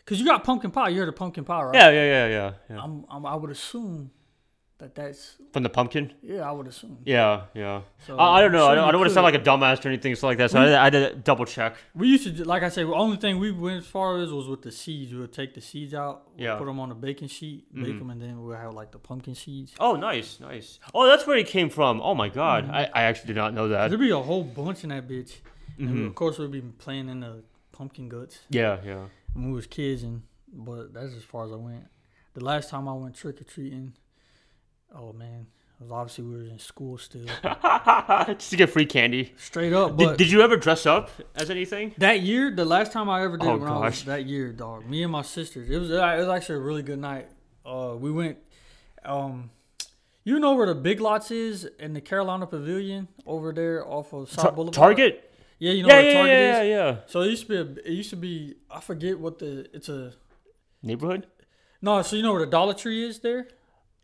cause 0.04 0.18
you 0.18 0.26
got 0.26 0.44
pumpkin 0.44 0.70
pie. 0.70 0.90
You 0.90 1.00
heard 1.00 1.08
of 1.08 1.16
pumpkin 1.16 1.44
pie, 1.44 1.62
right? 1.62 1.74
Yeah, 1.74 1.88
yeah, 1.90 2.04
yeah, 2.04 2.26
yeah. 2.28 2.52
yeah. 2.68 2.82
I'm, 2.82 3.06
I'm, 3.08 3.24
I 3.24 3.34
would 3.34 3.50
assume 3.50 4.10
that 4.82 4.94
that's 4.96 5.36
From 5.52 5.62
the 5.62 5.68
pumpkin? 5.68 6.12
yeah. 6.22 6.48
I 6.48 6.52
would 6.52 6.66
assume. 6.66 6.98
Yeah, 7.04 7.42
yeah. 7.54 7.82
So, 8.06 8.16
I, 8.18 8.38
I 8.38 8.40
don't 8.40 8.50
know. 8.52 8.58
sure 8.66 8.70
I 8.70 8.74
don't, 8.74 8.88
I 8.88 8.90
don't 8.90 9.00
want 9.00 9.10
to 9.10 9.14
sound 9.14 9.24
like 9.24 9.34
a 9.34 9.38
dumbass 9.38 9.84
or 9.84 9.88
anything 9.88 10.14
so 10.16 10.26
like 10.26 10.38
that. 10.38 10.50
So 10.50 10.60
I, 10.60 10.80
I 10.80 10.84
had 10.84 10.92
to 10.92 11.14
double 11.14 11.44
check. 11.44 11.76
We 11.94 12.08
used 12.08 12.24
to, 12.36 12.44
like 12.44 12.62
I 12.64 12.68
said, 12.68 12.86
the 12.88 12.94
only 12.94 13.16
thing 13.16 13.38
we 13.38 13.52
went 13.52 13.78
as 13.84 13.86
far 13.86 14.18
as 14.18 14.32
was 14.32 14.48
with 14.48 14.62
the 14.62 14.72
seeds. 14.72 15.12
We 15.14 15.20
would 15.20 15.32
take 15.32 15.54
the 15.54 15.60
seeds 15.60 15.94
out, 15.94 16.28
Yeah. 16.36 16.56
put 16.56 16.66
them 16.66 16.80
on 16.80 16.90
a 16.90 16.94
baking 16.96 17.28
sheet, 17.28 17.72
bake 17.74 17.94
Mhm. 17.94 17.98
them, 18.00 18.10
and 18.10 18.20
then 18.20 18.42
we'll 18.42 18.56
have 18.56 18.74
like 18.74 18.90
the 18.90 18.98
pumpkin 18.98 19.34
seeds. 19.36 19.72
Oh, 19.78 19.94
nice, 19.94 20.40
nice. 20.40 20.80
Oh, 20.92 21.06
that's 21.06 21.26
where 21.26 21.36
it 21.38 21.46
came 21.46 21.70
from. 21.70 22.00
Oh 22.02 22.14
my 22.14 22.28
god, 22.28 22.68
I, 22.70 22.90
I 22.92 23.02
actually 23.04 23.28
did 23.28 23.36
not 23.36 23.54
know 23.54 23.68
that. 23.68 23.88
There'd 23.88 24.00
be 24.00 24.10
a 24.10 24.18
whole 24.18 24.44
bunch 24.44 24.82
in 24.84 24.90
that 24.90 25.06
bitch. 25.08 25.32
And 25.78 25.90
we- 25.94 26.00
Mhm. 26.00 26.06
of 26.08 26.14
course, 26.16 26.38
we'd 26.38 26.50
be 26.50 26.60
playing 26.60 27.08
in 27.08 27.20
the 27.20 27.44
pumpkin 27.72 28.08
guts 28.08 28.40
Yeah, 28.50 28.78
yeah. 28.84 29.04
when 29.32 29.46
we 29.46 29.52
was 29.52 29.66
kids, 29.66 30.02
and 30.02 30.22
but 30.52 30.92
that's 30.92 31.14
as 31.14 31.22
far 31.22 31.46
as 31.46 31.52
I 31.52 31.56
went. 31.56 31.84
The 32.34 32.44
last 32.44 32.68
time 32.70 32.88
I 32.88 32.92
went 32.94 33.14
trick 33.14 33.40
or 33.40 33.44
treating, 33.44 33.92
oh 34.94 35.12
man, 35.12 35.46
it 35.80 35.82
was 35.82 35.92
obviously 35.92 36.24
we 36.24 36.34
were 36.36 36.42
in 36.44 36.58
school 36.58 36.98
still, 36.98 37.24
Just 38.26 38.50
to 38.50 38.56
get 38.56 38.70
free 38.70 38.86
candy. 38.86 39.32
straight 39.36 39.72
up. 39.72 39.96
Did, 39.96 40.06
But 40.06 40.18
did 40.18 40.30
you 40.30 40.42
ever 40.42 40.56
dress 40.56 40.86
up 40.86 41.10
as 41.34 41.50
anything? 41.50 41.94
That 41.98 42.20
year, 42.20 42.50
the 42.54 42.64
last 42.64 42.92
time 42.92 43.08
I 43.08 43.22
ever 43.24 43.36
did 43.36 43.48
Oh, 43.48 43.54
it 43.54 43.58
when 43.60 43.68
I 43.70 43.78
was 43.78 44.04
that 44.04 44.26
year, 44.26 44.52
dog. 44.52 44.86
Me 44.88 45.02
and 45.02 45.12
my 45.12 45.22
sisters. 45.22 45.68
It 45.70 45.78
was 45.78 45.90
it 45.90 45.94
was 45.94 46.28
actually 46.28 46.56
a 46.56 46.60
really 46.62 46.82
good 46.82 46.98
night. 46.98 47.28
Uh, 47.64 47.94
we 47.98 48.10
went. 48.10 48.38
Um, 49.04 49.50
you 50.24 50.38
know 50.38 50.54
where 50.54 50.66
the 50.66 50.74
Big 50.76 51.00
Lots 51.00 51.32
is 51.32 51.64
in 51.80 51.94
the 51.94 52.00
Carolina 52.00 52.46
Pavilion 52.46 53.08
over 53.26 53.52
there 53.52 53.84
off 53.84 54.12
of 54.12 54.30
South 54.30 54.44
Tar- 54.44 54.52
Boulevard. 54.52 54.74
Target? 54.74 55.28
Yeah, 55.58 55.72
you 55.72 55.82
know 55.82 55.88
Yeah, 55.88 55.94
where 55.96 56.04
yeah, 56.06 56.12
Target 56.14 56.32
yeah, 56.38 56.62
is. 56.62 56.68
yeah, 56.68 56.90
yeah. 56.92 56.96
So 57.06 57.20
it 57.22 57.30
used 57.30 57.46
to 57.46 57.48
be. 57.48 57.56
A, 57.56 57.84
it 57.88 57.92
used 57.92 58.10
to 58.10 58.16
be. 58.16 58.54
I 58.70 58.80
forget 58.80 59.18
what 59.18 59.38
the. 59.40 59.66
It's 59.74 59.88
a. 59.88 60.12
Neighborhood? 60.82 61.26
No, 61.80 62.02
so 62.02 62.14
you 62.16 62.22
know 62.22 62.32
where 62.32 62.44
the 62.44 62.50
Dollar 62.50 62.74
Tree 62.74 63.04
is 63.04 63.18
there. 63.20 63.48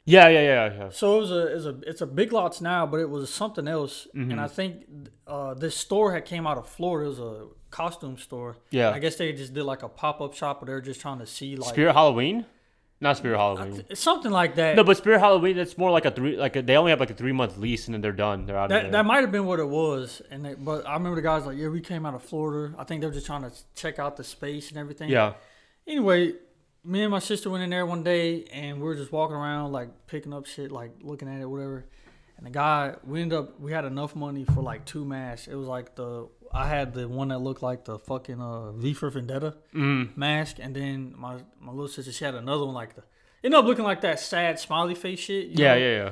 Yeah, 0.08 0.28
yeah, 0.28 0.40
yeah, 0.40 0.74
yeah. 0.78 0.88
So 0.90 1.16
it 1.16 1.20
was 1.20 1.30
a, 1.30 1.46
it's 1.56 1.64
a 1.66 1.80
it's 1.90 2.00
a 2.00 2.06
Big 2.06 2.32
Lots 2.32 2.60
now, 2.60 2.86
but 2.86 3.00
it 3.00 3.10
was 3.10 3.32
something 3.32 3.68
else. 3.68 4.06
Mm-hmm. 4.14 4.30
And 4.30 4.40
I 4.40 4.48
think 4.48 4.84
uh, 5.26 5.54
this 5.54 5.76
store 5.76 6.12
had 6.12 6.24
came 6.24 6.46
out 6.46 6.58
of 6.58 6.68
Florida. 6.68 7.06
It 7.06 7.10
was 7.10 7.18
a 7.20 7.46
costume 7.70 8.16
store. 8.18 8.56
Yeah. 8.70 8.90
I 8.90 8.98
guess 8.98 9.16
they 9.16 9.32
just 9.32 9.52
did 9.54 9.64
like 9.64 9.82
a 9.82 9.88
pop 9.88 10.20
up 10.20 10.34
shop, 10.34 10.60
but 10.60 10.66
they 10.66 10.72
were 10.72 10.80
just 10.80 11.00
trying 11.00 11.18
to 11.18 11.26
see 11.26 11.56
like 11.56 11.70
Spirit 11.70 11.92
Halloween? 11.92 12.46
Not 13.00 13.16
Spirit 13.16 13.38
Halloween. 13.38 13.84
It's 13.88 14.00
something 14.00 14.32
like 14.32 14.56
that. 14.56 14.74
No, 14.74 14.82
but 14.82 14.96
Spirit 14.96 15.20
Halloween, 15.20 15.56
that's 15.56 15.78
more 15.78 15.90
like 15.90 16.04
a 16.04 16.10
three. 16.10 16.36
Like 16.36 16.56
a, 16.56 16.62
they 16.62 16.76
only 16.76 16.90
have 16.90 16.98
like 16.98 17.10
a 17.10 17.14
three 17.14 17.32
month 17.32 17.56
lease, 17.56 17.86
and 17.86 17.94
then 17.94 18.00
they're 18.00 18.10
done. 18.12 18.44
They're 18.44 18.58
out 18.58 18.70
that 18.70 18.90
that 18.90 19.06
might 19.06 19.20
have 19.20 19.30
been 19.30 19.46
what 19.46 19.60
it 19.60 19.68
was, 19.68 20.20
and 20.30 20.44
they, 20.44 20.54
but 20.54 20.84
I 20.86 20.94
remember 20.94 21.14
the 21.14 21.22
guys 21.22 21.46
like, 21.46 21.56
yeah, 21.56 21.68
we 21.68 21.80
came 21.80 22.04
out 22.04 22.14
of 22.14 22.22
Florida. 22.22 22.74
I 22.76 22.82
think 22.84 23.00
they 23.00 23.06
were 23.06 23.12
just 23.12 23.26
trying 23.26 23.42
to 23.42 23.52
check 23.76 24.00
out 24.00 24.16
the 24.16 24.24
space 24.24 24.70
and 24.70 24.78
everything. 24.78 25.10
yeah. 25.10 25.34
Anyway, 25.86 26.34
me 26.84 27.02
and 27.02 27.10
my 27.10 27.18
sister 27.18 27.50
went 27.50 27.62
in 27.64 27.70
there 27.70 27.84
one 27.86 28.02
day, 28.02 28.44
and 28.52 28.78
we 28.78 28.82
were 28.84 28.94
just 28.94 29.12
walking 29.12 29.36
around 29.36 29.72
like 29.72 29.88
picking 30.06 30.32
up 30.32 30.46
shit, 30.46 30.70
like 30.72 30.92
looking 31.02 31.28
at 31.28 31.40
it, 31.40 31.46
whatever. 31.46 31.84
And 32.36 32.46
the 32.46 32.50
guy, 32.50 32.94
we 33.04 33.20
ended 33.20 33.36
up, 33.38 33.58
we 33.60 33.72
had 33.72 33.84
enough 33.84 34.14
money 34.14 34.44
for 34.44 34.62
like 34.62 34.84
two 34.84 35.04
masks. 35.04 35.48
It 35.48 35.56
was 35.56 35.66
like 35.66 35.96
the, 35.96 36.28
I 36.54 36.68
had 36.68 36.94
the 36.94 37.08
one 37.08 37.28
that 37.28 37.40
looked 37.40 37.62
like 37.62 37.84
the 37.84 37.98
fucking 37.98 38.40
uh, 38.40 38.70
V 38.72 38.94
for 38.94 39.10
Vendetta 39.10 39.56
Mm. 39.74 40.16
mask, 40.16 40.56
and 40.60 40.74
then 40.74 41.14
my 41.16 41.38
my 41.60 41.72
little 41.72 41.88
sister, 41.88 42.12
she 42.12 42.24
had 42.24 42.34
another 42.36 42.64
one 42.64 42.74
like 42.74 42.94
the, 42.94 43.02
ended 43.42 43.58
up 43.58 43.64
looking 43.66 43.84
like 43.84 44.00
that 44.02 44.20
sad 44.20 44.58
smiley 44.60 44.94
face 44.94 45.18
shit. 45.18 45.48
Yeah, 45.48 45.74
know? 45.74 45.80
yeah, 45.80 45.96
yeah. 46.04 46.10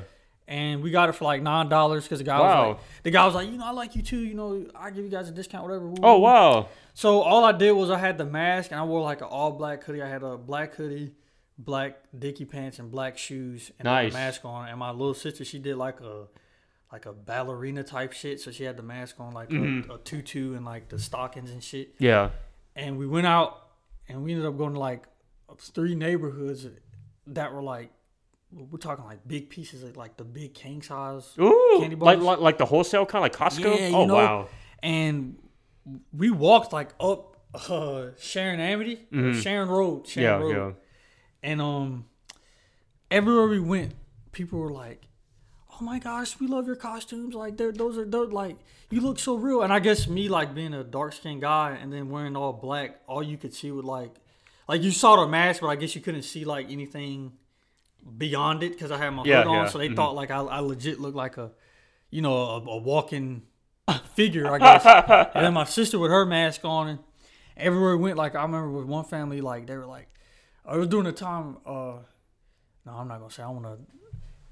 and 0.49 0.83
we 0.83 0.91
got 0.91 1.07
it 1.09 1.13
for 1.13 1.23
like 1.23 1.41
nine 1.41 1.69
dollars 1.69 2.03
because 2.03 2.19
the 2.19 2.25
guy 2.25 2.39
Wow. 2.39 2.67
was 2.69 2.75
like, 2.77 3.03
the 3.03 3.11
guy 3.11 3.25
was 3.25 3.35
like, 3.35 3.49
you 3.49 3.57
know, 3.57 3.65
I 3.65 3.71
like 3.71 3.95
you 3.95 4.01
too. 4.01 4.19
You 4.19 4.33
know, 4.33 4.65
I 4.75 4.91
give 4.91 5.05
you 5.05 5.09
guys 5.09 5.29
a 5.29 5.31
discount, 5.31 5.63
whatever. 5.63 5.91
Oh 6.03 6.19
wow. 6.19 6.67
So 6.97 7.21
all 7.21 7.43
I 7.43 7.51
did 7.51 7.73
was 7.73 7.91
I 7.91 7.99
had 7.99 8.17
the 8.17 8.25
mask 8.25 8.71
and 8.71 8.79
I 8.79 8.83
wore 8.83 9.01
like 9.01 9.21
an 9.21 9.27
all 9.27 9.51
black 9.51 9.83
hoodie. 9.83 10.01
I 10.01 10.09
had 10.09 10.23
a 10.23 10.35
black 10.35 10.73
hoodie, 10.73 11.11
black 11.55 11.99
dicky 12.17 12.43
pants, 12.43 12.79
and 12.79 12.89
black 12.89 13.19
shoes, 13.19 13.69
and 13.77 13.85
Nice. 13.85 14.11
a 14.11 14.17
mask 14.17 14.43
on. 14.45 14.67
And 14.67 14.79
my 14.79 14.89
little 14.89 15.13
sister, 15.13 15.45
she 15.45 15.59
did 15.59 15.75
like 15.77 16.01
a 16.01 16.25
like 16.91 17.05
a 17.05 17.13
ballerina 17.13 17.83
type 17.83 18.13
shit. 18.13 18.39
So 18.39 18.49
she 18.49 18.63
had 18.63 18.77
the 18.77 18.81
mask 18.81 19.19
on, 19.19 19.31
like 19.31 19.49
Mhm. 19.49 19.87
a, 19.89 19.93
a 19.93 19.97
tutu 19.99 20.55
and 20.55 20.65
like 20.65 20.89
the 20.89 20.97
stockings 20.97 21.51
and 21.51 21.63
shit. 21.63 21.93
Yeah. 21.99 22.31
And 22.75 22.97
we 22.97 23.05
went 23.05 23.27
out 23.27 23.67
and 24.09 24.23
we 24.23 24.31
ended 24.31 24.47
up 24.47 24.57
going 24.57 24.73
to 24.73 24.79
like 24.79 25.03
three 25.59 25.93
neighborhoods 25.93 26.65
that 27.27 27.53
were 27.53 27.61
like 27.61 27.91
we're 28.51 28.79
talking 28.79 29.05
like 29.05 29.19
big 29.27 29.51
pieces 29.51 29.83
of 29.83 29.95
like 29.97 30.17
the 30.17 30.23
big 30.23 30.55
king 30.55 30.81
size 30.81 31.31
Ooh. 31.39 31.77
Candy 31.79 31.95
Like, 31.95 32.17
bars? 32.17 32.25
like 32.25 32.39
like 32.39 32.57
the 32.57 32.65
wholesale 32.65 33.05
kind 33.05 33.23
of 33.23 33.39
like 33.39 33.51
Costco. 33.51 33.77
Yeah, 33.91 33.95
oh 33.95 34.05
know, 34.07 34.15
wow. 34.15 34.47
and 34.81 35.37
we 36.13 36.29
walked 36.31 36.73
like 36.73 36.89
up 36.99 37.37
uh, 37.69 38.07
Sharon 38.19 38.59
Amity, 38.59 39.07
Mhm. 39.11 39.41
Sharon 39.41 39.69
Road, 39.69 40.07
Sharon 40.07 40.41
Yeah, 40.41 40.45
Road, 40.47 40.55
yeah. 40.55 40.71
and 41.49 41.61
um, 41.61 42.05
everywhere 43.09 43.47
we 43.47 43.59
went, 43.59 43.93
people 44.31 44.59
were 44.59 44.71
like, 44.71 45.07
"Oh 45.71 45.83
my 45.83 45.99
gosh, 45.99 46.39
we 46.39 46.47
love 46.47 46.67
your 46.67 46.75
costumes! 46.75 47.33
Like, 47.35 47.57
they're 47.57 47.71
those 47.71 47.97
are 47.97 48.05
they're 48.05 48.25
like 48.25 48.57
you 48.89 49.01
look 49.01 49.19
so 49.19 49.35
real." 49.35 49.61
And 49.61 49.71
I 49.73 49.79
guess 49.79 50.07
me 50.07 50.29
like 50.29 50.53
being 50.53 50.73
a 50.73 50.83
dark 50.83 51.13
skinned 51.13 51.41
guy 51.41 51.77
and 51.81 51.91
then 51.91 52.09
wearing 52.09 52.35
all 52.35 52.53
black, 52.53 53.01
all 53.07 53.23
you 53.23 53.37
could 53.37 53.53
see 53.53 53.71
was 53.71 53.85
like, 53.85 54.11
like 54.67 54.81
you 54.81 54.91
saw 54.91 55.15
the 55.17 55.27
mask, 55.27 55.61
but 55.61 55.67
I 55.67 55.75
guess 55.75 55.95
you 55.95 56.01
couldn't 56.01 56.23
see 56.23 56.45
like 56.45 56.69
anything 56.69 57.33
beyond 58.17 58.63
it 58.63 58.71
because 58.73 58.91
I 58.91 58.97
had 58.97 59.09
my 59.11 59.23
Yeah, 59.25 59.43
hood 59.43 59.47
on, 59.47 59.67
so 59.69 59.77
they 59.77 59.89
mhm. 59.89 59.95
thought 59.95 60.15
like 60.15 60.31
I, 60.31 60.39
I 60.39 60.59
legit 60.59 60.99
looked 60.99 61.15
like 61.15 61.37
a, 61.37 61.51
you 62.09 62.21
know, 62.21 62.35
a, 62.35 62.57
a 62.61 62.77
walking 62.77 63.43
figure, 64.15 64.51
I 64.51 64.57
guess. 64.59 64.85
and 65.35 65.45
then 65.45 65.53
my 65.53 65.63
sister 65.63 65.99
with 65.99 66.11
her 66.11 66.25
mask 66.25 66.63
on, 66.65 66.87
and 66.89 66.99
everywhere 67.55 67.95
we 67.97 68.03
went, 68.03 68.17
like 68.17 68.35
I 68.35 68.41
remember 68.43 68.71
with 68.71 68.85
one 68.85 69.05
family, 69.05 69.41
like 69.41 69.67
they 69.67 69.75
were 69.77 69.85
like, 69.85 70.07
I 70.65 70.75
was 70.77 70.87
doing 70.87 71.05
a 71.07 71.11
time. 71.11 71.57
uh 71.65 71.93
No, 72.85 72.91
I'm 72.93 73.07
not 73.07 73.19
gonna 73.19 73.31
say. 73.31 73.43
I 73.43 73.49
want 73.49 73.65
to 73.65 73.77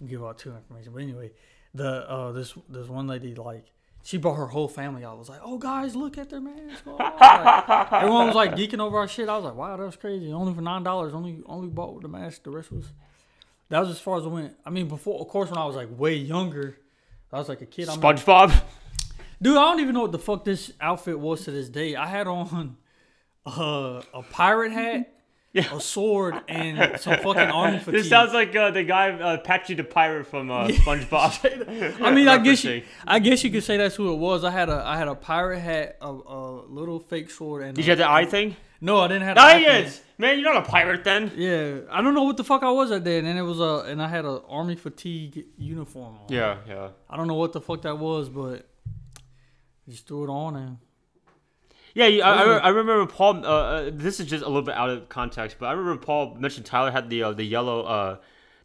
give 0.06 0.24
out 0.24 0.38
too 0.38 0.54
information, 0.56 0.94
but 0.94 1.02
anyway, 1.02 1.32
the 1.74 2.10
uh 2.10 2.32
this 2.32 2.54
this 2.70 2.88
one 2.88 3.08
lady 3.08 3.36
like. 3.36 3.66
She 4.04 4.20
brought 4.20 4.36
her 4.36 4.46
whole 4.46 4.68
family 4.68 5.04
out. 5.04 5.16
I 5.16 5.18
was 5.18 5.30
like, 5.30 5.40
"Oh, 5.44 5.58
guys, 5.58 5.96
look 5.96 6.20
at 6.20 6.30
their 6.30 6.40
mask!" 6.40 6.84
Oh, 6.86 6.94
like, 6.96 7.92
everyone 7.92 8.28
was 8.28 8.36
like 8.36 8.52
geeking 8.56 8.80
over 8.80 9.00
our 9.00 9.08
shit. 9.08 9.28
I 9.28 9.36
was 9.36 9.46
like, 9.46 9.56
"Wow, 9.56 9.76
that 9.76 9.84
was 9.84 9.96
crazy! 9.96 10.32
Only 10.32 10.54
for 10.54 10.62
nine 10.62 10.84
dollars. 10.84 11.12
Only 11.16 11.42
only 11.48 11.70
bought 11.70 11.96
with 11.96 12.04
the 12.04 12.08
mask. 12.08 12.44
The 12.44 12.52
rest 12.52 12.72
was." 12.72 12.86
That 13.70 13.80
was 13.80 13.90
as 13.90 14.00
far 14.00 14.20
as 14.20 14.26
I 14.26 14.28
went. 14.28 14.54
I 14.64 14.70
mean, 14.70 14.88
before, 14.88 15.20
of 15.20 15.28
course, 15.28 15.50
when 15.50 15.58
I 15.58 15.66
was 15.66 15.76
like 15.76 15.90
way 15.98 16.14
younger, 16.18 16.78
I 17.34 17.40
was 17.40 17.50
like 17.50 17.62
a 17.62 17.66
kid. 17.66 17.90
I 17.90 17.96
remember- 17.96 18.22
SpongeBob. 18.22 18.62
Dude, 19.42 19.58
I 19.58 19.62
don't 19.66 19.80
even 19.82 19.94
know 19.94 20.02
what 20.02 20.12
the 20.12 20.20
fuck 20.20 20.44
this 20.46 20.72
outfit 20.80 21.20
was 21.20 21.44
to 21.46 21.52
this 21.52 21.70
day. 21.70 21.96
I 21.96 22.08
had 22.08 22.28
on 22.28 22.78
uh, 23.46 24.02
a 24.14 24.24
pirate 24.30 24.72
hat, 24.72 25.12
Yeah. 25.54 25.74
a 25.74 25.80
sword, 25.80 26.36
and 26.50 27.00
some 27.00 27.18
fucking 27.20 27.38
army 27.38 27.80
fatigue. 27.80 27.94
This 28.02 28.10
sounds 28.10 28.34
like 28.34 28.54
uh, 28.56 28.72
the 28.72 28.84
guy 28.84 29.12
uh, 29.12 29.38
Patchy 29.38 29.74
the 29.74 29.86
Pirate 29.86 30.28
from 30.28 30.52
uh, 30.52 30.68
SpongeBob. 30.68 32.02
I 32.02 32.12
mean, 32.12 32.28
I 32.28 32.40
guess 32.40 32.64
you, 32.66 32.84
I 33.08 33.20
guess 33.20 33.42
you 33.44 33.52
could 33.52 33.64
say 33.64 33.78
that's 33.78 33.96
who 33.96 34.12
it 34.12 34.18
was. 34.18 34.44
I 34.44 34.52
had 34.52 34.68
a, 34.68 34.84
I 34.86 34.98
had 34.98 35.08
a 35.08 35.16
pirate 35.16 35.60
hat, 35.60 35.98
a, 36.02 36.10
a 36.10 36.66
little 36.68 37.00
fake 37.00 37.30
sword, 37.30 37.64
and 37.64 37.74
Did 37.74 37.86
you 37.86 37.92
have 37.92 38.00
the 38.00 38.10
eye 38.10 38.26
thing? 38.26 38.58
no, 38.82 39.00
I 39.00 39.08
didn't 39.08 39.24
have. 39.24 39.36
the 39.36 39.42
eye 39.44 39.64
thing. 39.84 39.92
Man, 40.18 40.40
you're 40.40 40.54
not 40.54 40.66
a 40.66 40.70
pirate 40.70 41.06
then. 41.06 41.32
Yeah, 41.38 41.80
I 41.90 42.02
don't 42.02 42.14
know 42.14 42.24
what 42.24 42.36
the 42.36 42.44
fuck 42.44 42.62
I 42.64 42.72
was 42.72 42.92
at 42.92 43.06
then, 43.06 43.26
and 43.26 43.40
it 43.40 43.42
was 43.42 43.60
a, 43.62 43.90
and 43.90 44.02
I 44.02 44.10
had 44.10 44.26
a 44.26 44.42
army 44.50 44.76
fatigue 44.76 45.46
uniform 45.58 46.16
on. 46.18 46.26
Yeah, 46.28 46.58
yeah. 46.68 46.90
I 47.10 47.16
don't 47.16 47.28
know 47.28 47.34
what 47.36 47.54
the 47.54 47.62
fuck 47.62 47.82
that 47.84 47.98
was, 47.98 48.28
but 48.28 48.68
just 49.90 50.08
threw 50.08 50.24
it 50.26 50.30
on 50.30 50.56
and 50.56 50.78
Yeah, 51.94 52.06
I, 52.06 52.08
I, 52.08 52.38
Those 52.38 52.48
re- 52.48 52.54
are- 52.56 52.64
I 52.64 52.70
remember 52.70 53.06
Paul. 53.06 53.46
Uh, 53.46 53.50
uh, 53.50 53.90
this 53.94 54.20
is 54.20 54.28
just 54.28 54.44
a 54.44 54.48
little 54.48 54.62
bit 54.64 54.76
out 54.76 54.90
of 54.90 55.08
context, 55.10 55.58
but 55.60 55.68
I 55.68 55.72
remember 55.74 56.02
Paul 56.04 56.36
mentioned 56.36 56.66
Tyler 56.66 56.92
had 56.92 57.10
the 57.10 57.24
uh, 57.24 57.32
the 57.34 57.44
yellow 57.44 57.84
uh, 57.84 58.18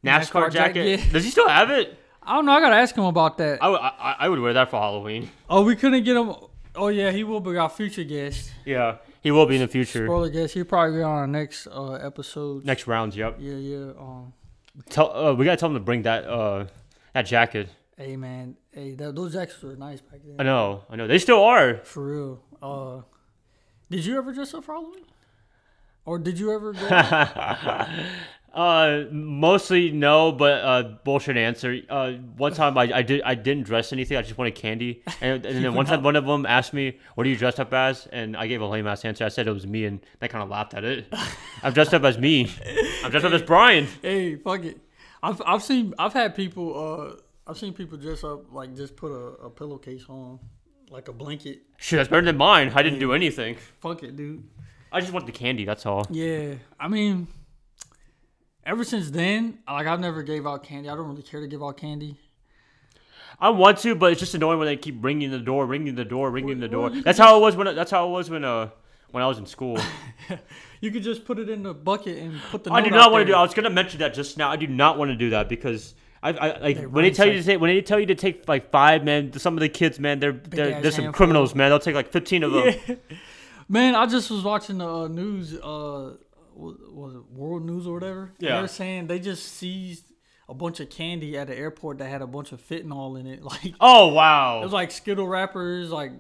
NASCAR, 0.04 0.48
NASCAR 0.48 0.52
jacket. 0.52 0.96
jacket. 0.98 1.12
Does 1.12 1.24
he 1.24 1.30
still 1.30 1.48
have 1.48 1.70
it? 1.70 1.96
I 2.22 2.34
don't 2.34 2.44
know. 2.46 2.52
I 2.52 2.60
gotta 2.60 2.76
ask 2.76 2.94
him 2.94 3.04
about 3.04 3.38
that. 3.38 3.62
I, 3.62 3.68
would- 3.68 3.80
I, 3.80 4.16
I 4.20 4.28
would 4.28 4.40
wear 4.40 4.52
that 4.54 4.70
for 4.70 4.80
Halloween. 4.80 5.30
Oh, 5.48 5.62
we 5.64 5.76
couldn't 5.76 6.04
get 6.04 6.16
him. 6.16 6.34
Oh 6.74 6.88
yeah, 6.88 7.10
he 7.10 7.24
will 7.24 7.40
be 7.40 7.56
our 7.56 7.68
future 7.68 8.04
guest. 8.04 8.52
Yeah, 8.64 8.98
He 9.22 9.30
will 9.32 9.46
be 9.46 9.56
in 9.56 9.62
the 9.62 9.68
future. 9.68 10.06
Spoiler 10.06 10.28
guest. 10.30 10.54
He'll 10.54 10.64
probably 10.64 10.98
be 10.98 11.02
on 11.02 11.10
our 11.10 11.26
next 11.26 11.66
uh, 11.66 11.92
episode. 11.94 12.64
Next 12.64 12.86
rounds, 12.86 13.16
yep. 13.16 13.36
Yeah, 13.40 13.54
yeah. 13.54 13.90
Um, 13.98 14.32
Tell 14.88 15.10
uh, 15.14 15.34
we 15.34 15.44
gotta 15.44 15.56
tell 15.56 15.68
him 15.68 15.74
to 15.74 15.80
bring 15.80 16.02
that 16.02 16.24
uh 16.26 16.66
that 17.12 17.22
jacket. 17.22 17.68
Hey 18.00 18.16
man, 18.16 18.56
hey, 18.72 18.94
that, 18.94 19.14
those 19.14 19.34
jackets 19.34 19.62
were 19.62 19.76
nice 19.76 20.00
back 20.00 20.20
then. 20.24 20.36
I 20.38 20.42
know, 20.42 20.84
I 20.88 20.96
know. 20.96 21.06
They 21.06 21.18
still 21.18 21.44
are. 21.44 21.76
For 21.84 22.06
real. 22.06 22.40
Uh, 22.62 23.02
did 23.90 24.06
you 24.06 24.16
ever 24.16 24.32
dress 24.32 24.54
up 24.54 24.64
for 24.64 24.72
Halloween? 24.72 25.04
Or 26.06 26.18
did 26.18 26.38
you 26.38 26.52
ever 26.52 26.72
go? 26.72 27.86
Uh, 28.52 29.04
mostly 29.12 29.92
no, 29.92 30.32
but 30.32 30.52
uh, 30.64 30.82
bullshit 31.04 31.36
answer. 31.36 31.78
Uh, 31.88 32.14
one 32.36 32.52
time 32.52 32.76
I, 32.76 32.90
I 32.92 33.02
did 33.02 33.22
I 33.22 33.36
didn't 33.36 33.62
dress 33.62 33.92
anything. 33.92 34.16
I 34.16 34.22
just 34.22 34.36
wanted 34.36 34.56
candy, 34.56 35.04
and, 35.20 35.46
and 35.46 35.64
then 35.64 35.72
one 35.72 35.86
time 35.86 36.02
one 36.02 36.16
of 36.16 36.26
them 36.26 36.44
asked 36.44 36.72
me, 36.72 36.98
"What 37.14 37.28
are 37.28 37.30
you 37.30 37.36
dressed 37.36 37.60
up 37.60 37.72
as?" 37.72 38.08
And 38.10 38.36
I 38.36 38.48
gave 38.48 38.60
a 38.60 38.66
lame 38.66 38.88
ass 38.88 39.04
answer. 39.04 39.24
I 39.24 39.28
said 39.28 39.46
it 39.46 39.52
was 39.52 39.68
me, 39.68 39.84
and 39.84 40.00
they 40.18 40.26
kind 40.26 40.42
of 40.42 40.48
laughed 40.48 40.74
at 40.74 40.82
it. 40.82 41.06
I'm 41.62 41.72
dressed 41.72 41.94
up 41.94 42.02
as 42.02 42.18
me. 42.18 42.50
I'm 43.04 43.12
dressed 43.12 43.24
up 43.24 43.32
as 43.32 43.42
Brian. 43.42 43.86
hey, 44.02 44.34
fuck 44.34 44.64
it. 44.64 44.80
I've 45.22 45.40
I've 45.46 45.62
seen 45.62 45.94
I've 45.96 46.12
had 46.12 46.34
people 46.34 46.76
uh 46.76 47.20
I've 47.50 47.58
seen 47.58 47.72
people 47.72 47.98
dress 47.98 48.22
up 48.22 48.52
like 48.52 48.76
just 48.76 48.94
put 48.94 49.10
a, 49.10 49.46
a 49.46 49.50
pillowcase 49.50 50.04
on 50.08 50.38
like 50.88 51.08
a 51.08 51.12
blanket. 51.12 51.62
Shit, 51.78 51.98
that's 51.98 52.08
better 52.08 52.24
than 52.24 52.36
mine. 52.36 52.70
I 52.76 52.82
didn't 52.84 53.00
do 53.00 53.12
anything. 53.12 53.56
Fuck 53.80 54.04
it, 54.04 54.14
dude. 54.14 54.44
I 54.92 55.00
just 55.00 55.12
want 55.12 55.26
the 55.26 55.32
candy. 55.32 55.64
That's 55.64 55.84
all. 55.84 56.06
Yeah, 56.10 56.54
I 56.78 56.86
mean, 56.86 57.26
ever 58.64 58.84
since 58.84 59.10
then, 59.10 59.58
like 59.68 59.88
I've 59.88 59.98
never 59.98 60.22
gave 60.22 60.46
out 60.46 60.62
candy. 60.62 60.88
I 60.88 60.94
don't 60.94 61.08
really 61.08 61.24
care 61.24 61.40
to 61.40 61.48
give 61.48 61.60
out 61.60 61.76
candy. 61.76 62.20
I 63.40 63.48
want 63.48 63.78
to, 63.78 63.96
but 63.96 64.12
it's 64.12 64.20
just 64.20 64.34
annoying 64.34 64.60
when 64.60 64.66
they 64.66 64.76
keep 64.76 65.02
ringing 65.02 65.32
the 65.32 65.40
door, 65.40 65.66
ringing 65.66 65.96
the 65.96 66.04
door, 66.04 66.30
ringing 66.30 66.60
the 66.60 66.68
door. 66.68 66.90
That's 66.90 67.18
how 67.18 67.36
it 67.36 67.40
was 67.40 67.56
when 67.56 67.74
that's 67.74 67.90
how 67.90 68.06
it 68.06 68.12
was 68.12 68.30
when 68.30 68.44
uh 68.44 68.70
when 69.10 69.24
I 69.24 69.26
was 69.26 69.38
in 69.38 69.46
school. 69.46 69.76
You 70.82 70.90
could 70.90 71.02
just 71.02 71.26
put 71.26 71.38
it 71.38 71.50
in 71.50 71.62
the 71.62 71.74
bucket 71.74 72.16
and 72.16 72.40
put 72.50 72.64
the. 72.64 72.72
I 72.72 72.80
do 72.80 72.88
note 72.88 72.96
not 72.96 73.06
out 73.08 73.12
want 73.12 73.26
to 73.26 73.32
do. 73.32 73.36
I 73.36 73.42
was 73.42 73.52
gonna 73.52 73.68
mention 73.68 73.98
that 73.98 74.14
just 74.14 74.38
now. 74.38 74.50
I 74.50 74.56
do 74.56 74.66
not 74.66 74.96
want 74.96 75.10
to 75.10 75.14
do 75.14 75.28
that 75.28 75.46
because 75.46 75.94
I, 76.22 76.30
I 76.30 76.58
like 76.58 76.76
They 76.76 76.86
when 76.86 77.04
they 77.04 77.10
tell 77.10 77.26
you 77.26 77.34
to 77.34 77.42
take 77.42 77.60
when 77.60 77.74
they 77.74 77.80
tell 77.80 77.98
you 77.98 78.06
to 78.06 78.14
take 78.14 78.48
like 78.48 78.70
five 78.70 79.04
man. 79.04 79.32
Some 79.38 79.54
of 79.54 79.60
the 79.60 79.68
kids, 79.68 79.98
man, 79.98 80.20
they're 80.20 80.32
they're, 80.32 80.80
they're 80.82 80.90
some 80.90 81.12
criminals, 81.12 81.54
man. 81.54 81.70
They'll 81.70 81.78
take 81.78 81.94
like 81.94 82.12
fifteen 82.12 82.42
of 82.42 82.52
them. 82.52 82.74
Yeah. 82.86 82.94
Man, 83.68 83.94
I 83.94 84.04
just 84.06 84.32
was 84.32 84.42
watching 84.42 84.78
the 84.78 84.92
uh, 84.92 85.06
news. 85.06 85.54
Uh, 85.54 86.16
was, 86.56 87.14
it 87.14 87.30
World 87.32 87.64
News 87.64 87.86
or 87.86 87.94
whatever? 87.94 88.32
Yeah. 88.40 88.58
They're 88.58 88.66
saying 88.66 89.06
they 89.06 89.20
just 89.20 89.46
seized 89.46 90.06
a 90.48 90.54
bunch 90.54 90.80
of 90.80 90.90
candy 90.90 91.38
at 91.38 91.46
the 91.46 91.56
airport 91.56 91.98
that 91.98 92.08
had 92.10 92.20
a 92.20 92.26
bunch 92.26 92.50
of 92.50 92.60
fentanyl 92.66 93.18
in 93.18 93.28
it. 93.28 93.40
Like 93.44 93.74
Oh 93.80 94.08
wow, 94.08 94.60
it 94.60 94.64
was 94.64 94.72
like 94.72 94.90
Skittle 94.90 95.28
wrappers, 95.28 95.90
like 95.90 96.10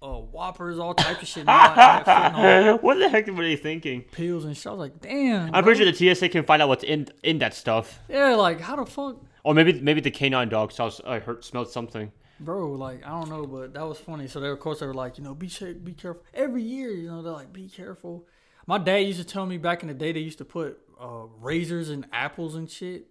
uh, 0.00 0.06
Whoppers, 0.14 0.78
all 0.78 0.94
type 0.94 1.20
of 1.20 1.26
shit. 1.28 1.46
Now 1.46 1.72
had 1.72 2.04
fentanyl 2.04 2.80
what 2.82 2.98
the 2.98 3.08
heck 3.08 3.26
were 3.26 3.42
they 3.42 3.56
thinking? 3.56 4.02
pills 4.02 4.44
and 4.44 4.56
shit. 4.56 4.66
I 4.66 4.70
was 4.70 4.78
like, 4.78 5.00
damn. 5.00 5.46
I'm 5.46 5.50
bro. 5.50 5.62
pretty 5.62 5.84
sure 5.84 5.92
the 5.92 6.14
TSA 6.14 6.28
can 6.28 6.44
find 6.44 6.62
out 6.62 6.68
what's 6.68 6.84
in 6.84 7.08
in 7.24 7.38
that 7.38 7.54
stuff, 7.54 7.98
Yeah, 8.08 8.36
like 8.36 8.60
how 8.60 8.76
the 8.76 8.86
fuck, 8.86 9.16
or 9.44 9.54
maybe 9.54 9.80
maybe 9.80 10.00
the 10.00 10.10
canine 10.10 10.48
dog 10.48 10.72
saw 10.72 10.90
I 11.06 11.18
heard 11.18 11.44
smelled 11.44 11.70
something. 11.70 12.12
bro? 12.38 12.72
Like 12.72 13.04
I 13.04 13.10
don't 13.10 13.28
know, 13.28 13.46
but 13.46 13.74
that 13.74 13.86
was 13.86 13.98
funny. 13.98 14.26
So 14.28 14.40
they 14.40 14.48
of 14.48 14.60
course 14.60 14.80
they 14.80 14.86
were 14.86 14.94
like, 14.94 15.18
you 15.18 15.24
know, 15.24 15.34
be 15.34 15.48
be 15.82 15.92
careful. 15.92 16.22
Every 16.34 16.62
year, 16.62 16.90
you 16.90 17.08
know, 17.08 17.22
they're 17.22 17.32
like, 17.32 17.52
be 17.52 17.68
careful. 17.68 18.26
My 18.66 18.78
dad 18.78 18.98
used 18.98 19.18
to 19.18 19.24
tell 19.26 19.46
me 19.46 19.58
back 19.58 19.82
in 19.82 19.88
the 19.88 19.94
day 19.94 20.12
they 20.12 20.20
used 20.20 20.38
to 20.38 20.44
put 20.44 20.78
uh, 21.00 21.24
razors 21.40 21.90
and 21.90 22.06
apples 22.12 22.54
and 22.54 22.70
shit. 22.70 23.06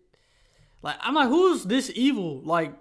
Like 0.82 0.96
I'm 1.02 1.16
like, 1.16 1.28
who's 1.28 1.66
this 1.66 1.92
evil? 1.96 2.42
Like 2.44 2.74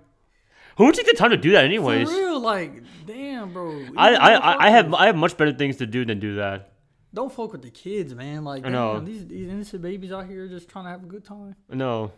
Who 0.76 0.84
would 0.84 0.94
take 0.94 1.06
the 1.06 1.14
time 1.14 1.30
to 1.30 1.36
do 1.36 1.50
that 1.52 1.60
for 1.60 1.64
anyways? 1.64 2.08
real? 2.08 2.38
Like 2.40 2.82
damn, 3.06 3.52
bro. 3.52 3.86
I, 3.96 4.14
I, 4.14 4.66
I, 4.66 4.70
have. 4.70 4.94
I 4.94 5.06
have 5.06 5.16
much 5.16 5.36
better 5.36 5.52
things 5.52 5.76
to 5.78 5.86
do 5.86 6.04
than 6.04 6.20
do 6.20 6.36
that. 6.36 6.72
don't 7.12 7.32
fuck 7.32 7.52
with 7.52 7.62
the 7.62 7.70
kids, 7.70 8.14
man. 8.14 8.44
Like 8.44 8.64
I 8.64 8.68
know. 8.68 9.00
these 9.00 9.26
these 9.26 9.48
innocent 9.48 9.82
babies 9.82 10.12
out 10.12 10.26
here 10.26 10.46
just 10.46 10.68
trying 10.68 10.84
to 10.84 10.90
have 10.90 11.02
a 11.02 11.06
good 11.06 11.24
time. 11.24 11.56
No. 11.68 12.12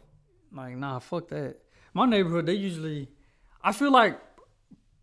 Like, 0.52 0.76
nah, 0.76 0.98
fuck 0.98 1.28
that. 1.28 1.56
My 1.94 2.06
neighborhood, 2.06 2.46
they 2.46 2.54
usually, 2.54 3.08
I 3.62 3.72
feel 3.72 3.90
like 3.92 4.18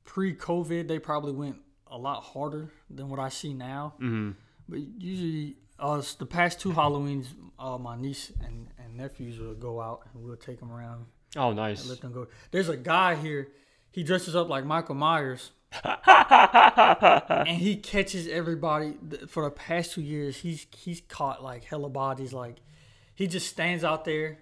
pre 0.06 0.34
COVID, 0.36 0.88
they 0.88 1.00
probably 1.00 1.34
went 1.34 1.58
a 1.88 1.98
lot 1.98 2.22
harder 2.24 2.72
than 2.90 3.10
what 3.10 3.20
I 3.20 3.30
see 3.30 3.54
now. 3.54 3.94
hmm 3.98 4.32
But 4.68 4.80
usually, 4.98 5.58
uh, 5.80 6.02
the 6.20 6.26
past 6.26 6.60
two 6.60 6.72
Halloweens, 6.72 7.28
uh, 7.60 7.78
my 7.78 7.96
niece 7.98 8.32
and, 8.46 8.68
and 8.78 8.96
nephews 8.98 9.40
will 9.40 9.54
go 9.54 9.80
out 9.82 10.02
and 10.14 10.24
we'll 10.24 10.36
take 10.36 10.60
them 10.60 10.72
around 10.72 11.06
Oh, 11.36 11.48
and 11.50 11.58
nice. 11.58 11.88
let 11.88 12.02
them 12.02 12.12
go. 12.14 12.28
There's 12.52 12.70
a 12.70 12.78
guy 12.78 13.16
here, 13.16 13.50
he 13.92 14.04
dresses 14.04 14.36
up 14.36 14.50
like 14.50 14.66
Michael 14.66 14.96
Myers. 14.96 15.52
and 15.84 17.48
he 17.48 17.76
catches 17.76 18.28
everybody 18.28 18.96
for 19.28 19.44
the 19.44 19.52
past 19.52 19.94
two 19.94 20.02
years. 20.02 20.38
He's 20.38 20.66
he's 20.76 21.02
caught 21.02 21.44
like 21.44 21.66
hella 21.66 21.90
bodies. 21.90 22.32
Like 22.34 22.58
he 23.16 23.28
just 23.28 23.48
stands 23.48 23.84
out 23.84 24.06
there, 24.06 24.40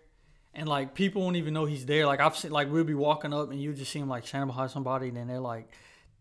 and 0.55 0.67
like 0.67 0.93
people 0.93 1.21
won't 1.21 1.35
even 1.35 1.53
know 1.53 1.65
he's 1.65 1.85
there. 1.85 2.05
Like 2.05 2.19
I've 2.19 2.35
seen 2.35 2.51
like 2.51 2.71
we'll 2.71 2.83
be 2.83 2.93
walking 2.93 3.33
up 3.33 3.51
and 3.51 3.61
you 3.61 3.73
just 3.73 3.91
see 3.91 3.99
him 3.99 4.09
like 4.09 4.25
standing 4.27 4.47
behind 4.47 4.71
somebody, 4.71 5.09
and 5.09 5.17
then 5.17 5.27
they're 5.27 5.39
like 5.39 5.69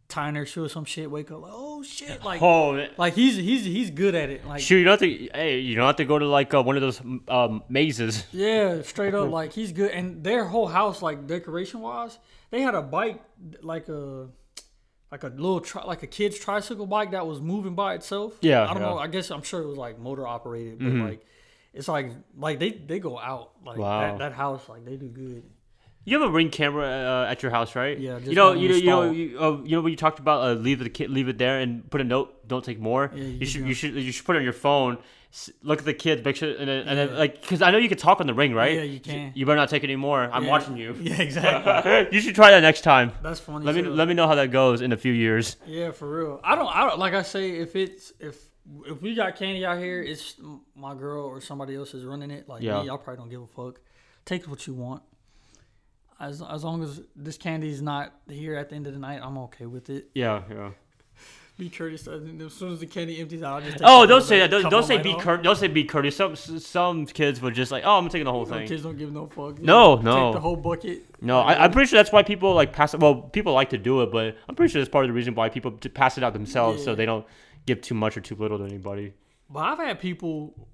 tying 0.07 0.35
their 0.35 0.45
shoe 0.45 0.65
or 0.65 0.69
some 0.69 0.85
shit. 0.85 1.11
Wake 1.11 1.31
up 1.31 1.41
like 1.43 1.53
oh 1.55 1.83
shit 1.83 2.23
like 2.23 2.43
Oh, 2.43 2.75
man. 2.75 2.91
like 2.99 3.15
he's 3.15 3.37
he's 3.37 3.65
he's 3.65 3.91
good 3.91 4.15
at 4.15 4.31
it. 4.31 4.47
Like 4.47 4.61
shoot! 4.61 4.79
You 4.79 4.85
don't 4.85 5.01
have 5.01 5.09
to. 5.09 5.29
Hey, 5.35 5.59
you 5.61 5.77
don't 5.77 5.87
have 5.87 5.97
to 5.97 6.05
go 6.05 6.19
to 6.19 6.27
like 6.27 6.53
uh, 6.53 6.63
one 6.63 6.77
of 6.77 6.83
those 6.83 7.01
um, 7.29 7.63
mazes. 7.69 8.25
Yeah, 8.33 8.83
straight 8.83 9.15
up, 9.15 9.31
like 9.31 9.53
he's 9.53 9.73
good, 9.73 9.91
and 9.93 10.23
their 10.23 10.45
whole 10.45 10.67
house, 10.67 11.01
like 11.03 11.27
decoration 11.27 11.81
wise, 11.81 12.19
they 12.51 12.61
had 12.61 12.75
a 12.75 12.83
bike, 12.83 13.23
like 13.63 13.89
a, 13.89 14.29
like 15.11 15.23
a 15.23 15.29
little, 15.29 15.61
tri- 15.61 15.85
like 15.85 16.03
a 16.03 16.07
kid's 16.07 16.39
tricycle 16.39 16.87
bike 16.87 17.13
that 17.13 17.27
was 17.27 17.41
moving 17.41 17.75
by 17.75 17.95
itself. 17.95 18.37
Yeah, 18.41 18.65
I 18.65 18.67
don't 18.75 18.77
yeah. 18.77 18.83
Mm-hmm. 18.89 18.97
know. 18.97 18.99
I 18.99 19.07
guess 19.07 19.31
I'm 19.31 19.43
sure 19.43 19.63
it 19.63 19.67
was 19.69 19.79
like 19.79 19.99
motor 19.99 20.27
operated, 20.27 20.79
but 20.81 20.93
like, 20.93 21.27
it's 21.75 21.89
like, 21.89 22.11
like 22.37 22.59
they 22.59 22.71
they 22.71 22.99
go 22.99 23.19
out, 23.19 23.53
like 23.65 23.79
Wow. 23.79 24.01
that, 24.01 24.19
that 24.19 24.33
house, 24.33 24.69
like 24.69 24.85
they 24.85 24.97
do 24.97 25.09
good. 25.09 25.43
You 26.07 26.21
have 26.21 26.29
a 26.29 26.33
ring 26.33 26.51
camera 26.51 26.87
uh, 26.87 27.31
at 27.31 27.43
your 27.43 27.51
house, 27.51 27.75
right? 27.75 27.99
Yeah, 27.99 28.19
just 28.19 28.27
You 28.29 28.35
know, 28.37 28.53
got 28.53 28.61
you 28.61 28.69
know, 28.69 28.75
you 28.77 28.87
know, 28.91 29.11
you, 29.11 29.39
uh, 29.41 29.63
you 29.65 29.77
know 29.77 29.81
when 29.81 29.91
you 29.91 29.97
talked 29.97 30.19
about 30.19 30.43
uh, 30.45 30.53
leave 30.53 30.79
the 30.79 30.91
kid, 30.91 31.09
leave 31.11 31.29
it 31.29 31.39
there, 31.39 31.61
and 31.61 31.89
put 31.91 32.01
a 32.03 32.05
note. 32.05 32.47
Don't 32.47 32.63
take 32.65 32.79
more. 32.79 33.11
Yeah, 33.15 33.23
you, 33.25 33.39
you 33.41 33.47
should, 33.47 33.63
do. 33.63 33.69
you 33.69 33.75
should, 33.75 33.95
you 33.95 34.13
should 34.13 34.27
put 34.27 34.37
it 34.37 34.41
on 34.41 34.45
your 34.45 34.53
phone. 34.53 34.99
Look 35.63 35.79
at 35.81 35.85
the 35.87 35.95
kids, 35.95 36.23
make 36.25 36.37
sure, 36.37 36.51
and 36.51 36.69
then, 36.69 36.87
and 36.87 36.97
then 36.99 37.17
like, 37.17 37.41
because 37.41 37.61
I 37.63 37.71
know 37.73 37.79
you 37.79 37.89
can 37.89 37.97
talk 37.99 38.21
on 38.21 38.27
the 38.29 38.35
ring, 38.35 38.55
right? 38.55 38.75
Yeah, 38.77 38.83
you 38.83 39.01
can. 39.01 39.33
You 39.35 39.47
better 39.47 39.57
not 39.57 39.69
take 39.71 39.83
any 39.83 39.97
more. 39.97 40.29
I'm 40.31 40.45
Yeah. 40.45 40.51
watching 40.51 40.77
you. 40.77 40.95
Yeah, 41.01 41.21
exactly. 41.23 42.07
you 42.17 42.21
should 42.21 42.35
try 42.37 42.51
that 42.53 42.61
next 42.61 42.83
time. 42.83 43.11
That's 43.23 43.41
funny. 43.41 43.65
Let 43.65 43.75
me 43.75 43.83
let 43.83 44.07
me 44.07 44.13
know 44.15 44.29
how 44.29 44.35
that 44.37 44.51
goes 44.53 44.81
in 44.83 44.93
a 44.93 44.97
few 44.99 45.13
years. 45.13 45.57
Yeah, 45.67 45.91
for 45.91 46.07
real. 46.19 46.41
I 46.45 46.55
don't. 46.55 46.69
I 46.69 46.87
don't 46.87 46.99
like. 46.99 47.15
I 47.15 47.23
say 47.23 47.53
if 47.53 47.75
it's 47.75 48.13
if 48.21 48.37
if 48.87 49.03
we 49.03 49.15
got 49.15 49.37
candy 49.37 49.65
out 49.65 49.79
here, 49.79 50.03
it's 50.03 50.37
my 50.75 50.95
girl 50.95 51.25
or 51.27 51.41
somebody 51.41 51.75
else 51.75 51.95
is 51.95 52.05
running 52.05 52.31
it. 52.31 52.49
Like 52.49 52.63
Yeah. 52.63 52.83
me, 52.83 52.91
I 52.91 52.97
probably 52.97 53.17
don't 53.17 53.29
give 53.31 53.43
a 53.43 53.47
fuck. 53.47 53.81
Take 54.25 54.45
what 54.49 54.67
you 54.67 54.75
want. 54.75 55.03
As 56.21 56.41
as 56.43 56.63
long 56.65 56.83
as 56.83 57.01
this 57.17 57.37
candy 57.37 57.69
is 57.71 57.83
not 57.83 58.13
here 58.29 58.55
at 58.57 58.69
the 58.71 58.77
end 58.77 58.87
of 58.87 58.93
the 58.93 58.99
night, 59.01 59.21
I'm 59.23 59.37
okay 59.39 59.67
with 59.67 59.91
it. 59.91 60.11
Yeah, 60.15 60.43
yeah. 60.49 60.71
Be 61.59 61.69
courteous. 61.69 62.07
As 62.09 62.53
soon 62.53 62.73
as 62.73 62.81
the 62.81 62.87
candy 62.87 63.21
empties 63.21 63.43
out, 63.43 63.55
I'll 63.55 63.61
just. 63.61 63.79
Take 63.79 63.87
Oh, 63.89 64.07
don't 64.07 64.23
say 64.23 64.39
that. 64.41 64.51
Don't, 64.51 64.69
don't 64.71 64.83
say 64.85 64.99
be 64.99 65.15
cur- 65.17 65.37
Don't 65.37 65.55
say 65.57 65.69
be 65.69 65.85
courteous. 65.85 66.17
Some 66.17 66.35
some 66.35 67.07
kids 67.07 67.41
would 67.43 67.55
just 67.55 67.71
like, 67.71 67.85
oh, 67.87 67.99
I'm 67.99 68.09
taking 68.09 68.25
the 68.25 68.33
whole 68.33 68.45
Some 68.47 68.59
thing. 68.59 68.69
kids 68.69 68.83
don't 68.83 68.97
give 68.99 69.13
no 69.13 69.27
fuck. 69.27 69.61
No, 69.61 69.97
Take 69.97 70.05
no. 70.05 70.33
the 70.33 70.41
whole 70.41 70.57
bucket. 70.57 71.05
No, 71.21 71.41
I, 71.41 71.65
I'm 71.65 71.71
pretty 71.71 71.89
sure 71.89 71.97
that's 71.99 72.11
why 72.13 72.23
people 72.25 72.55
like 72.55 72.73
pass 72.73 72.95
it. 72.95 72.99
Well, 73.01 73.15
people 73.23 73.53
like 73.53 73.71
to 73.71 73.79
do 73.79 74.03
it, 74.03 74.11
but 74.11 74.37
I'm 74.49 74.55
pretty 74.57 74.73
sure 74.73 74.81
that's 74.81 74.91
part 74.91 75.05
of 75.05 75.09
the 75.11 75.13
reason 75.15 75.35
why 75.37 75.49
people 75.49 75.71
pass 75.73 76.17
it 76.19 76.25
out 76.25 76.33
themselves, 76.33 76.83
so 76.83 76.95
they 76.97 77.07
don't 77.07 77.25
give 77.67 77.81
too 77.81 77.95
much 77.95 78.17
or 78.17 78.21
too 78.21 78.35
little 78.35 78.59
to 78.59 78.65
anybody. 78.65 79.15
But 79.51 79.61
I've 79.61 79.79
had 79.79 80.01
people 80.01 80.69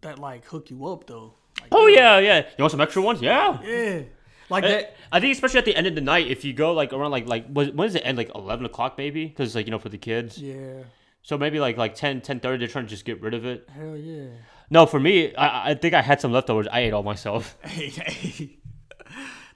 that 0.00 0.18
like 0.18 0.44
hook 0.46 0.70
you 0.70 0.86
up 0.86 1.06
though. 1.06 1.34
Like, 1.60 1.68
Oh 1.72 1.86
yeah, 1.86 2.18
yeah. 2.18 2.38
You 2.58 2.62
want 2.62 2.72
some 2.72 2.80
extra 2.80 3.02
ones? 3.02 3.20
Yeah. 3.22 3.60
Yeah. 3.62 4.02
Like 4.50 4.64
I, 4.64 4.68
that. 4.68 4.96
I 5.10 5.20
think 5.20 5.32
especially 5.34 5.58
at 5.58 5.64
the 5.64 5.74
end 5.76 5.86
of 5.86 5.94
the 5.94 6.00
night, 6.00 6.26
if 6.28 6.44
you 6.44 6.52
go 6.52 6.72
like 6.72 6.92
around 6.92 7.10
like 7.10 7.26
like 7.26 7.46
what- 7.48 7.74
when 7.74 7.86
does 7.88 7.94
it 7.94 8.00
end? 8.04 8.18
Like 8.18 8.30
eleven 8.34 8.66
o'clock 8.66 8.98
maybe, 8.98 9.26
because 9.26 9.54
like 9.54 9.66
you 9.66 9.70
know 9.70 9.78
for 9.78 9.88
the 9.88 9.98
kids. 9.98 10.38
Yeah. 10.38 10.82
So 11.22 11.38
maybe 11.38 11.58
like 11.58 11.78
like 11.78 11.94
10, 11.94 12.20
10 12.20 12.40
They're 12.40 12.58
trying 12.68 12.84
to 12.84 12.90
just 12.90 13.06
get 13.06 13.22
rid 13.22 13.32
of 13.32 13.46
it. 13.46 13.66
Hell 13.74 13.96
yeah. 13.96 14.26
No, 14.68 14.84
for 14.84 15.00
me, 15.00 15.34
I, 15.36 15.70
I 15.70 15.74
think 15.74 15.94
I 15.94 16.02
had 16.02 16.20
some 16.20 16.32
leftovers. 16.32 16.66
I 16.70 16.80
ate 16.80 16.92
all 16.92 17.02
myself. 17.02 17.56
Hey, 17.64 17.88
hey. 17.88 18.58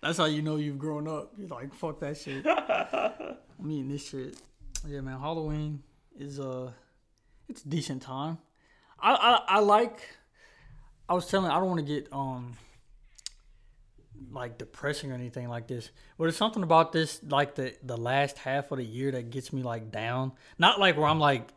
That's 0.01 0.17
how 0.17 0.27
you 0.27 0.41
know 0.43 0.57
you've 0.57 0.79
grown 0.79 1.09
up. 1.09 1.33
You're 1.37 1.49
like, 1.49 1.75
fuck 1.75 2.01
that 2.01 2.17
shit. 2.17 2.47
I'm 2.47 3.71
eating 3.71 3.89
this 3.89 4.09
shit. 4.09 4.41
Yeah, 4.87 5.01
man. 5.01 5.19
Halloween 5.19 5.83
is 6.19 6.41
uh, 6.41 6.73
it's 7.49 7.65
a 7.65 7.69
decent 7.69 8.03
time. 8.03 8.39
I 9.01 9.13
I, 9.15 9.57
I 9.57 9.59
like. 9.61 10.01
I 11.09 11.15
was 11.15 11.27
telling. 11.27 11.51
I 11.51 11.59
don't 11.59 11.69
want 11.69 11.81
to 11.81 11.87
get 11.87 12.09
um. 12.13 12.57
Like 14.33 14.59
depressing 14.59 15.13
or 15.13 15.15
anything 15.15 15.49
like 15.49 15.69
this, 15.69 15.91
but 16.19 16.25
there's 16.25 16.37
something 16.37 16.65
about 16.65 16.91
this, 16.91 17.21
like 17.23 17.55
the 17.55 17.77
the 17.85 17.97
last 17.97 18.37
half 18.37 18.73
of 18.73 18.79
the 18.79 18.85
year, 18.85 19.13
that 19.13 19.31
gets 19.31 19.53
me 19.53 19.63
like 19.63 19.93
down. 19.93 20.33
Not 20.59 20.81
like 20.81 20.97
where 20.97 21.07
I'm 21.07 21.21
like 21.21 21.49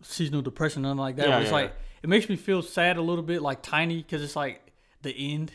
seasonal 0.00 0.40
depression, 0.40 0.80
nothing 0.80 0.96
like 0.96 1.16
that. 1.16 1.28
Yeah, 1.28 1.40
it's 1.40 1.48
yeah, 1.48 1.56
like 1.56 1.72
it 2.02 2.08
makes 2.08 2.26
me 2.30 2.36
feel 2.36 2.62
sad 2.62 2.96
a 2.96 3.02
little 3.02 3.22
bit, 3.22 3.42
like 3.42 3.60
tiny, 3.60 3.98
because 3.98 4.22
it's 4.22 4.34
like 4.34 4.62
the 5.02 5.10
end. 5.10 5.52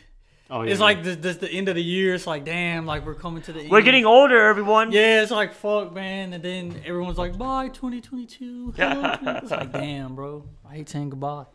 Oh, 0.51 0.63
yeah, 0.63 0.71
it's 0.71 0.79
yeah. 0.79 0.85
like 0.85 1.03
the, 1.03 1.15
the 1.15 1.33
the 1.33 1.49
end 1.51 1.69
of 1.69 1.75
the 1.75 1.83
year. 1.83 2.15
It's 2.15 2.25
like 2.25 2.43
damn, 2.43 2.85
like 2.85 3.05
we're 3.05 3.13
coming 3.15 3.43
to 3.43 3.53
the 3.53 3.61
end. 3.61 3.69
We're 3.71 3.81
getting 3.81 4.05
older, 4.05 4.47
everyone. 4.47 4.91
Yeah, 4.91 5.21
it's 5.21 5.31
like 5.31 5.53
fuck, 5.53 5.93
man, 5.93 6.33
and 6.33 6.43
then 6.43 6.81
everyone's 6.85 7.17
like, 7.17 7.37
"Bye, 7.37 7.67
2022." 7.67 8.73
Hello, 8.77 9.15
it's 9.23 9.51
like, 9.51 9.71
damn, 9.71 10.15
bro. 10.15 10.43
I 10.67 10.75
hate 10.75 10.89
saying 10.89 11.11
goodbye. 11.11 11.45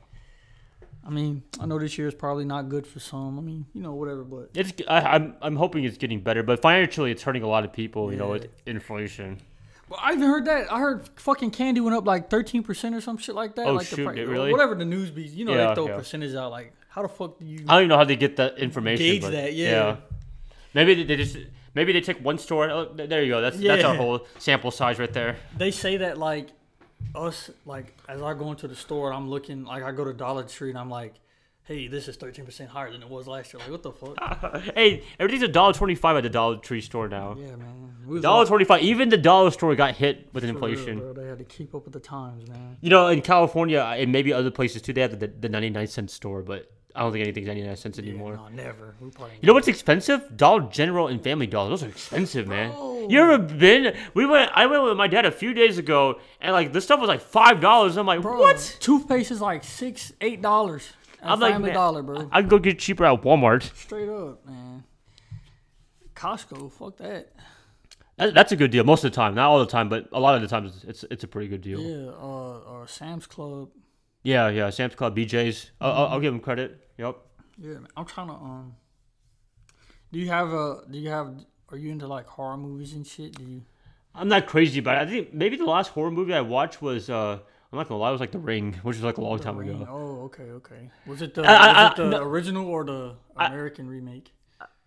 I 1.07 1.11
mean, 1.11 1.43
I 1.61 1.67
know 1.67 1.79
this 1.79 1.99
year 1.99 2.09
is 2.09 2.15
probably 2.15 2.45
not 2.45 2.69
good 2.69 2.87
for 2.87 2.99
some. 3.01 3.39
I 3.39 3.43
mean, 3.43 3.67
you 3.75 3.83
know, 3.83 3.93
whatever. 3.93 4.25
But 4.25 4.51
It's 4.55 4.73
I, 4.89 5.01
I'm 5.01 5.35
I'm 5.43 5.57
hoping 5.57 5.85
it's 5.85 5.99
getting 5.99 6.21
better, 6.21 6.43
but 6.43 6.63
financially 6.63 7.11
it's 7.11 7.23
hurting 7.23 7.43
a 7.43 7.49
lot 7.49 7.65
of 7.65 7.73
people. 7.73 8.13
You 8.13 8.19
know, 8.19 8.29
with 8.31 8.49
inflation. 8.65 9.41
Well, 9.89 10.01
I 10.03 10.13
even 10.13 10.23
heard 10.29 10.47
that. 10.47 10.73
I 10.73 10.79
heard 10.79 11.09
fucking 11.17 11.51
candy 11.51 11.81
went 11.81 11.95
up 11.95 12.07
like 12.07 12.31
13% 12.31 12.95
or 12.95 13.01
some 13.03 13.19
shit 13.19 13.35
like 13.35 13.55
that. 13.57 13.67
Oh, 13.67 13.75
like 13.75 13.87
shoot, 13.87 13.97
the 13.97 14.23
it 14.23 14.29
really? 14.29 14.51
Whatever 14.51 14.75
the 14.75 14.85
news 14.87 15.11
be. 15.11 15.25
You 15.25 15.45
know, 15.45 15.53
Yeah, 15.53 15.69
they 15.69 15.75
throw 15.75 15.89
yeah. 15.89 15.97
percentage 15.97 16.35
out. 16.35 16.51
Like, 16.51 16.73
how 16.95 17.03
the 17.03 17.09
fuck 17.09 17.41
do 17.41 17.45
you. 17.45 17.65
I 17.69 17.75
don't 17.75 17.83
even 17.83 17.89
know 17.89 17.97
how 17.97 18.05
they 18.05 18.15
get 18.15 18.37
that 18.37 18.57
information. 18.59 19.05
Gauge 19.05 19.23
but, 19.23 19.33
that, 19.33 19.53
yeah. 19.53 19.97
Maybe 20.75 20.95
they, 20.95 21.03
they 21.03 21.17
just 21.17 21.37
maybe 21.75 21.93
they 21.93 22.01
take 22.01 22.25
one 22.25 22.39
store. 22.39 22.71
Oh, 22.71 22.93
there 22.95 23.21
you 23.25 23.33
go. 23.33 23.41
That's 23.41 23.59
that's 23.59 23.83
our 23.83 23.97
whole 23.97 24.27
sample 24.39 24.71
size 24.71 25.01
right 25.01 25.13
there. 25.13 25.37
they 25.57 25.73
say 25.73 25.97
that, 25.97 26.19
like, 26.19 26.51
us, 27.17 27.51
like, 27.67 27.97
as 28.09 28.23
I 28.23 28.35
go 28.35 28.53
into 28.53 28.69
the 28.69 28.77
store 28.77 29.09
and 29.09 29.17
I'm 29.17 29.29
looking, 29.29 29.65
like, 29.65 29.83
I 29.83 29.91
go 29.91 30.05
to 30.05 30.13
Dollar 30.13 30.45
Tree 30.45 30.71
and 30.71 30.79
I'm 30.79 30.89
like, 30.89 31.15
hey, 31.65 31.89
this 31.89 32.07
is 32.07 32.17
13% 32.17 32.69
higher 32.69 32.93
than 32.93 33.03
it 33.03 33.09
was 33.09 33.27
last 33.27 33.53
year. 33.53 33.61
Like, 33.61 33.71
what 33.71 33.83
the 33.83 33.91
fuck? 33.91 34.63
hey, 34.77 35.03
everything's 35.19 35.43
a 35.43 35.49
dollar 35.49 35.73
twenty 35.73 35.97
five 35.97 36.17
at 36.17 36.23
the 36.23 36.31
Dollar 36.31 36.59
Tree 36.59 36.81
store 36.81 37.09
now. 37.09 37.35
yeah, 37.37 37.57
man. 37.57 38.21
Dollar 38.21 38.47
twenty 38.47 38.65
five. 38.65 38.83
Even 38.83 39.09
the 39.09 39.19
dollar 39.19 39.51
store 39.51 39.75
got 39.75 39.97
hit 39.97 40.29
with 40.33 40.45
real, 40.45 40.55
inflation. 40.55 41.01
bro. 41.01 41.13
They 41.13 41.27
had 41.27 41.39
to 41.39 41.45
keep 41.45 41.75
up 41.75 41.85
with 41.85 41.93
the 41.95 42.01
times, 42.01 42.49
man. 42.49 42.77
You 42.81 42.91
know, 42.91 43.09
in 43.09 43.21
California 43.21 43.81
and 43.81 44.13
maybe 44.13 44.33
other 44.33 44.51
places 44.51 44.83
too, 44.83 44.93
they 44.93 45.01
have 45.01 45.19
the, 45.19 45.27
the 45.27 45.49
ninety 45.49 45.71
nine 45.71 45.87
cent 45.87 46.11
store, 46.11 46.43
but 46.43 46.71
I 46.95 47.01
don't 47.01 47.11
think 47.13 47.23
anything's 47.23 47.49
nine 47.49 47.77
cents 47.77 47.99
anymore. 47.99 48.37
No, 48.37 48.49
never. 48.49 48.95
We 49.01 49.11
probably 49.11 49.35
You 49.41 49.49
know 49.49 49.55
what's 49.55 49.67
expensive? 49.67 50.37
Dollar 50.37 50.69
General 50.71 51.09
and 51.09 51.23
Family 51.23 51.49
Dollar. 51.49 51.71
Those 51.71 51.83
are 51.83 51.89
expensive, 51.89 52.47
man. 52.47 52.71
Bro. 52.71 53.09
You 53.11 53.21
ever 53.21 53.39
been? 53.39 53.97
We 54.15 54.27
went. 54.27 54.53
I 54.55 54.67
went 54.67 54.85
with 54.85 54.97
my 54.97 55.09
dad 55.09 55.25
a 55.25 55.33
few 55.33 55.55
days 55.55 55.79
ago, 55.79 56.21
and 56.41 56.53
like 56.53 56.73
this 56.73 56.85
stuff 56.85 57.01
was 57.01 57.09
like 57.09 57.21
five 57.21 57.61
dollars. 57.61 57.97
I'm 57.97 58.07
like, 58.07 58.23
Bro, 58.23 58.39
what? 58.39 58.77
Toothpaste 58.79 59.33
is 59.33 59.41
like 59.41 59.65
six, 59.65 60.13
eight 60.21 60.41
dollars. 60.41 60.93
I'm 61.21 61.41
like, 61.41 61.59
man, 61.59 61.73
Dollar, 61.73 62.03
bro. 62.03 62.29
I 62.31 62.41
can 62.43 62.49
go 62.49 62.59
get 62.59 62.79
cheaper 62.79 63.05
at 63.07 63.23
Walmart. 63.23 63.75
Straight 63.75 64.09
up, 64.11 64.47
man. 64.47 64.85
Costco, 66.15 66.71
fuck 66.71 66.99
that. 66.99 67.33
That, 68.17 68.35
that's 68.35 68.53
a 68.53 68.57
good 68.57 68.71
deal 68.71 68.85
most 68.85 69.05
of 69.05 69.11
the 69.11 69.17
time. 69.17 69.35
Not 69.35 69.49
all 69.49 69.59
the 69.59 69.67
time, 69.67 69.89
but 69.89 70.09
a 70.13 70.21
lot 70.21 70.37
of 70.37 70.43
the 70.43 70.49
times 70.49 70.85
it's 70.87 71.05
it's 71.11 71.25
a 71.25 71.29
pretty 71.29 71.49
good 71.49 71.63
deal. 71.63 71.81
Yeah, 71.81 72.11
uh, 72.13 72.83
uh, 72.83 72.87
Sam's 72.87 73.27
Club. 73.27 73.71
Yeah, 74.25 74.49
yeah. 74.49 74.71
Sam's 74.71 74.95
Club, 74.97 75.17
BJ's. 75.17 75.71
I'll, 75.81 75.93
I'll, 75.93 76.07
I'll 76.15 76.21
give 76.21 76.33
them 76.33 76.41
credit. 76.41 76.89
Yep. 76.99 77.17
Yeah, 77.59 77.75
man. 77.75 77.87
I'm 77.97 78.05
trying 78.07 78.27
to 78.29 78.35
um. 78.35 78.75
Do 80.13 80.19
you 80.19 80.29
have 80.29 80.53
a? 80.53 80.83
Do 80.91 80.99
you 80.99 81.11
have? 81.11 81.35
Are 81.71 81.77
you 81.77 81.91
into 81.93 82.07
like 82.09 82.27
horror 82.27 82.57
movies 82.57 82.95
and 82.95 83.07
shit? 83.07 83.37
Do 83.37 83.45
you? 83.45 83.63
I'm 84.15 84.29
not 84.29 84.47
crazy 84.47 84.79
about 84.81 84.97
it. 85.03 85.09
I 85.09 85.11
think 85.11 85.35
maybe 85.35 85.57
the 85.57 85.65
last 85.65 85.89
horror 85.89 86.11
movie 86.11 86.35
I 86.35 86.41
watched 86.41 86.81
was 86.83 87.09
uh 87.11 87.39
I'm 87.73 87.79
not 87.79 87.89
gonna 87.89 88.01
lie, 88.01 88.11
it 88.11 88.13
was 88.13 88.21
like 88.21 88.31
The 88.31 88.39
Ring, 88.39 88.75
which 88.85 88.97
was 88.97 89.03
like 89.03 89.19
a 89.19 89.21
long 89.21 89.41
time 89.41 89.57
Ring? 89.57 89.71
ago. 89.71 89.89
Oh, 89.91 90.25
okay, 90.27 90.45
okay. 90.45 90.91
Was 91.07 91.21
it 91.23 91.35
the, 91.35 91.43
I- 91.43 91.55
I- 91.55 91.83
was 91.83 91.93
it 91.93 91.97
the 91.97 92.09
no. 92.11 92.23
original 92.23 92.67
or 92.69 92.85
the 92.85 93.17
American 93.37 93.89
remake? 93.89 94.33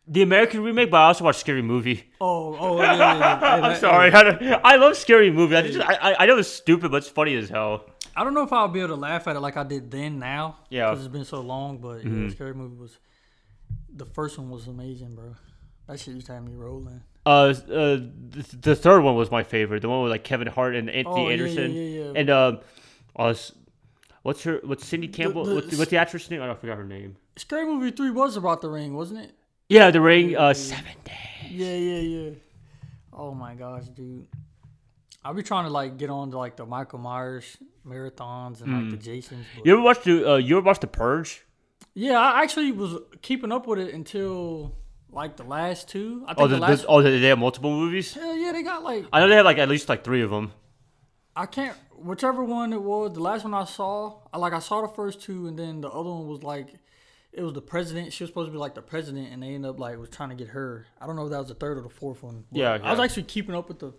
The 0.07 0.21
American 0.21 0.63
remake, 0.63 0.89
but 0.89 0.95
I 1.01 1.07
also 1.07 1.25
watched 1.25 1.41
Scary 1.41 1.61
Movie. 1.61 2.05
Oh, 2.21 2.55
oh, 2.57 2.81
yeah, 2.81 2.95
yeah, 2.95 3.17
yeah. 3.19 3.39
I'm 3.67 3.75
sorry. 3.77 4.09
I, 4.13 4.61
I 4.63 4.75
love 4.77 4.95
Scary 4.95 5.29
Movie. 5.31 5.57
I, 5.57 5.61
just, 5.63 5.79
I- 5.81 6.15
I 6.19 6.25
know 6.27 6.37
it's 6.37 6.47
stupid, 6.47 6.91
but 6.91 6.97
it's 6.97 7.09
funny 7.09 7.35
as 7.35 7.49
hell. 7.49 7.89
I 8.17 8.23
don't 8.23 8.33
know 8.33 8.43
if 8.43 8.51
I'll 8.51 8.67
be 8.67 8.79
able 8.79 8.95
to 8.95 8.95
laugh 8.95 9.27
at 9.27 9.35
it 9.35 9.39
like 9.39 9.55
I 9.57 9.63
did 9.63 9.91
then 9.91 10.17
now. 10.19 10.57
Yeah. 10.69 10.85
Mm-hmm. 10.85 10.91
Because 10.93 11.05
it's 11.05 11.13
been 11.13 11.25
so 11.25 11.41
long, 11.41 11.77
but 11.77 12.03
yeah, 12.03 12.29
Scary 12.29 12.53
Movie 12.55 12.75
was. 12.75 12.97
The 13.95 14.05
first 14.05 14.37
one 14.37 14.49
was 14.49 14.67
amazing, 14.67 15.15
bro. 15.15 15.35
That 15.87 15.99
shit 15.99 16.15
used 16.15 16.27
to 16.27 16.33
have 16.33 16.43
me 16.43 16.53
rolling. 16.53 17.01
Uh, 17.25 17.29
uh, 17.29 17.53
the, 17.69 18.45
the 18.61 18.75
third 18.75 19.01
one 19.01 19.15
was 19.15 19.29
my 19.31 19.43
favorite. 19.43 19.81
The 19.81 19.89
one 19.89 20.01
with 20.03 20.11
like 20.11 20.23
Kevin 20.23 20.47
Hart 20.47 20.75
and 20.75 20.89
Anthony 20.89 21.25
Oh, 21.25 21.29
Anderson. 21.29 21.71
yeah, 21.73 21.81
yeah, 21.81 22.03
yeah. 22.05 22.11
And 22.15 22.29
um, 22.29 22.59
uh, 23.15 23.33
what's 24.23 24.43
her? 24.43 24.59
What's 24.63 24.85
Cindy 24.85 25.07
Campbell? 25.07 25.45
the- 25.45 25.55
what's, 25.55 25.77
what's 25.77 25.91
the 25.91 25.97
actress 25.97 26.29
name? 26.29 26.41
I 26.41 26.47
don't 26.47 26.59
forgot 26.59 26.77
her 26.77 26.83
name. 26.85 27.17
Scary 27.37 27.65
Movie 27.65 27.91
3 27.91 28.09
was 28.11 28.35
about 28.35 28.61
the 28.61 28.69
ring, 28.69 28.95
wasn't 28.95 29.19
it? 29.19 29.31
Yeah, 29.69 29.91
The 29.91 30.01
Ring. 30.01 30.35
Uh, 30.35 30.53
seven 30.53 30.93
days. 31.03 31.51
Yeah, 31.51 31.75
yeah, 31.75 31.99
yeah. 31.99 32.29
Oh 33.13 33.33
my 33.33 33.53
gosh, 33.53 33.83
dude. 33.85 34.27
I'll 35.27 35.33
be 35.33 35.43
trying 35.43 35.65
to 35.65 35.69
like 35.69 35.97
get 35.97 36.09
on 36.09 36.31
to 36.31 36.37
like 36.37 36.55
the 36.55 36.65
Michael 36.65 36.99
Myers 36.99 37.57
marathons 37.85 38.61
and 38.61 38.71
like 38.71 38.91
the 38.91 38.95
Jasons. 38.95 39.45
But... 39.53 39.61
Mm. 39.61 39.65
You 39.65 39.73
ever 39.73 39.81
watched 39.81 40.03
the? 40.05 40.31
Uh, 40.31 40.37
you 40.37 40.57
ever 40.57 40.65
watched 40.65 40.79
The 40.79 40.87
Purge? 40.87 41.45
Yeah, 41.93 42.17
I 42.17 42.43
actually 42.43 42.71
was 42.71 43.01
keeping 43.21 43.51
up 43.51 43.67
with 43.67 43.77
it 43.77 43.93
until 43.93 44.73
like 45.11 45.35
the 45.35 45.43
last 45.43 45.89
two. 45.89 46.23
I 46.29 46.33
think 46.33 46.45
Oh, 46.45 46.47
the 46.47 46.55
the, 46.55 46.61
last. 46.61 46.85
oh, 46.87 47.01
they 47.01 47.19
they 47.19 47.27
have 47.27 47.39
multiple 47.39 47.71
movies. 47.71 48.13
Hell 48.13 48.37
yeah, 48.37 48.53
they 48.53 48.63
got 48.63 48.83
like 48.83 49.05
I 49.11 49.19
know 49.19 49.27
they 49.27 49.35
have 49.35 49.43
like 49.43 49.57
at 49.57 49.67
least 49.67 49.89
like 49.89 50.05
three 50.05 50.21
of 50.21 50.29
them. 50.29 50.53
I 51.35 51.45
can't 51.45 51.75
whichever 51.97 52.45
one 52.45 52.71
it 52.71 52.81
was. 52.81 53.11
The 53.11 53.19
last 53.19 53.43
one 53.43 53.53
I 53.53 53.65
saw, 53.65 54.19
I 54.31 54.37
like 54.37 54.53
I 54.53 54.59
saw 54.59 54.81
the 54.81 54.87
first 54.87 55.21
two, 55.21 55.47
and 55.47 55.59
then 55.59 55.81
the 55.81 55.89
other 55.89 56.09
one 56.09 56.27
was 56.27 56.41
like 56.41 56.69
it 57.33 57.43
was 57.43 57.51
the 57.51 57.61
president. 57.61 58.13
She 58.13 58.23
was 58.23 58.29
supposed 58.29 58.47
to 58.47 58.51
be 58.53 58.57
like 58.57 58.75
the 58.75 58.81
president, 58.81 59.33
and 59.33 59.43
they 59.43 59.55
ended 59.55 59.69
up 59.69 59.79
like 59.79 59.99
was 59.99 60.09
trying 60.09 60.29
to 60.29 60.35
get 60.35 60.47
her. 60.47 60.87
I 61.01 61.05
don't 61.05 61.17
know 61.17 61.25
if 61.25 61.31
that 61.31 61.39
was 61.39 61.49
the 61.49 61.55
third 61.55 61.77
or 61.77 61.81
the 61.81 61.89
fourth 61.89 62.23
one. 62.23 62.45
but 62.49 62.57
Yeah, 62.57 62.79
I 62.81 62.91
was 62.91 62.97
yeah. 62.97 63.03
actually 63.03 63.23
keeping 63.23 63.55
up 63.55 63.67
with 63.67 63.79
the. 63.79 63.93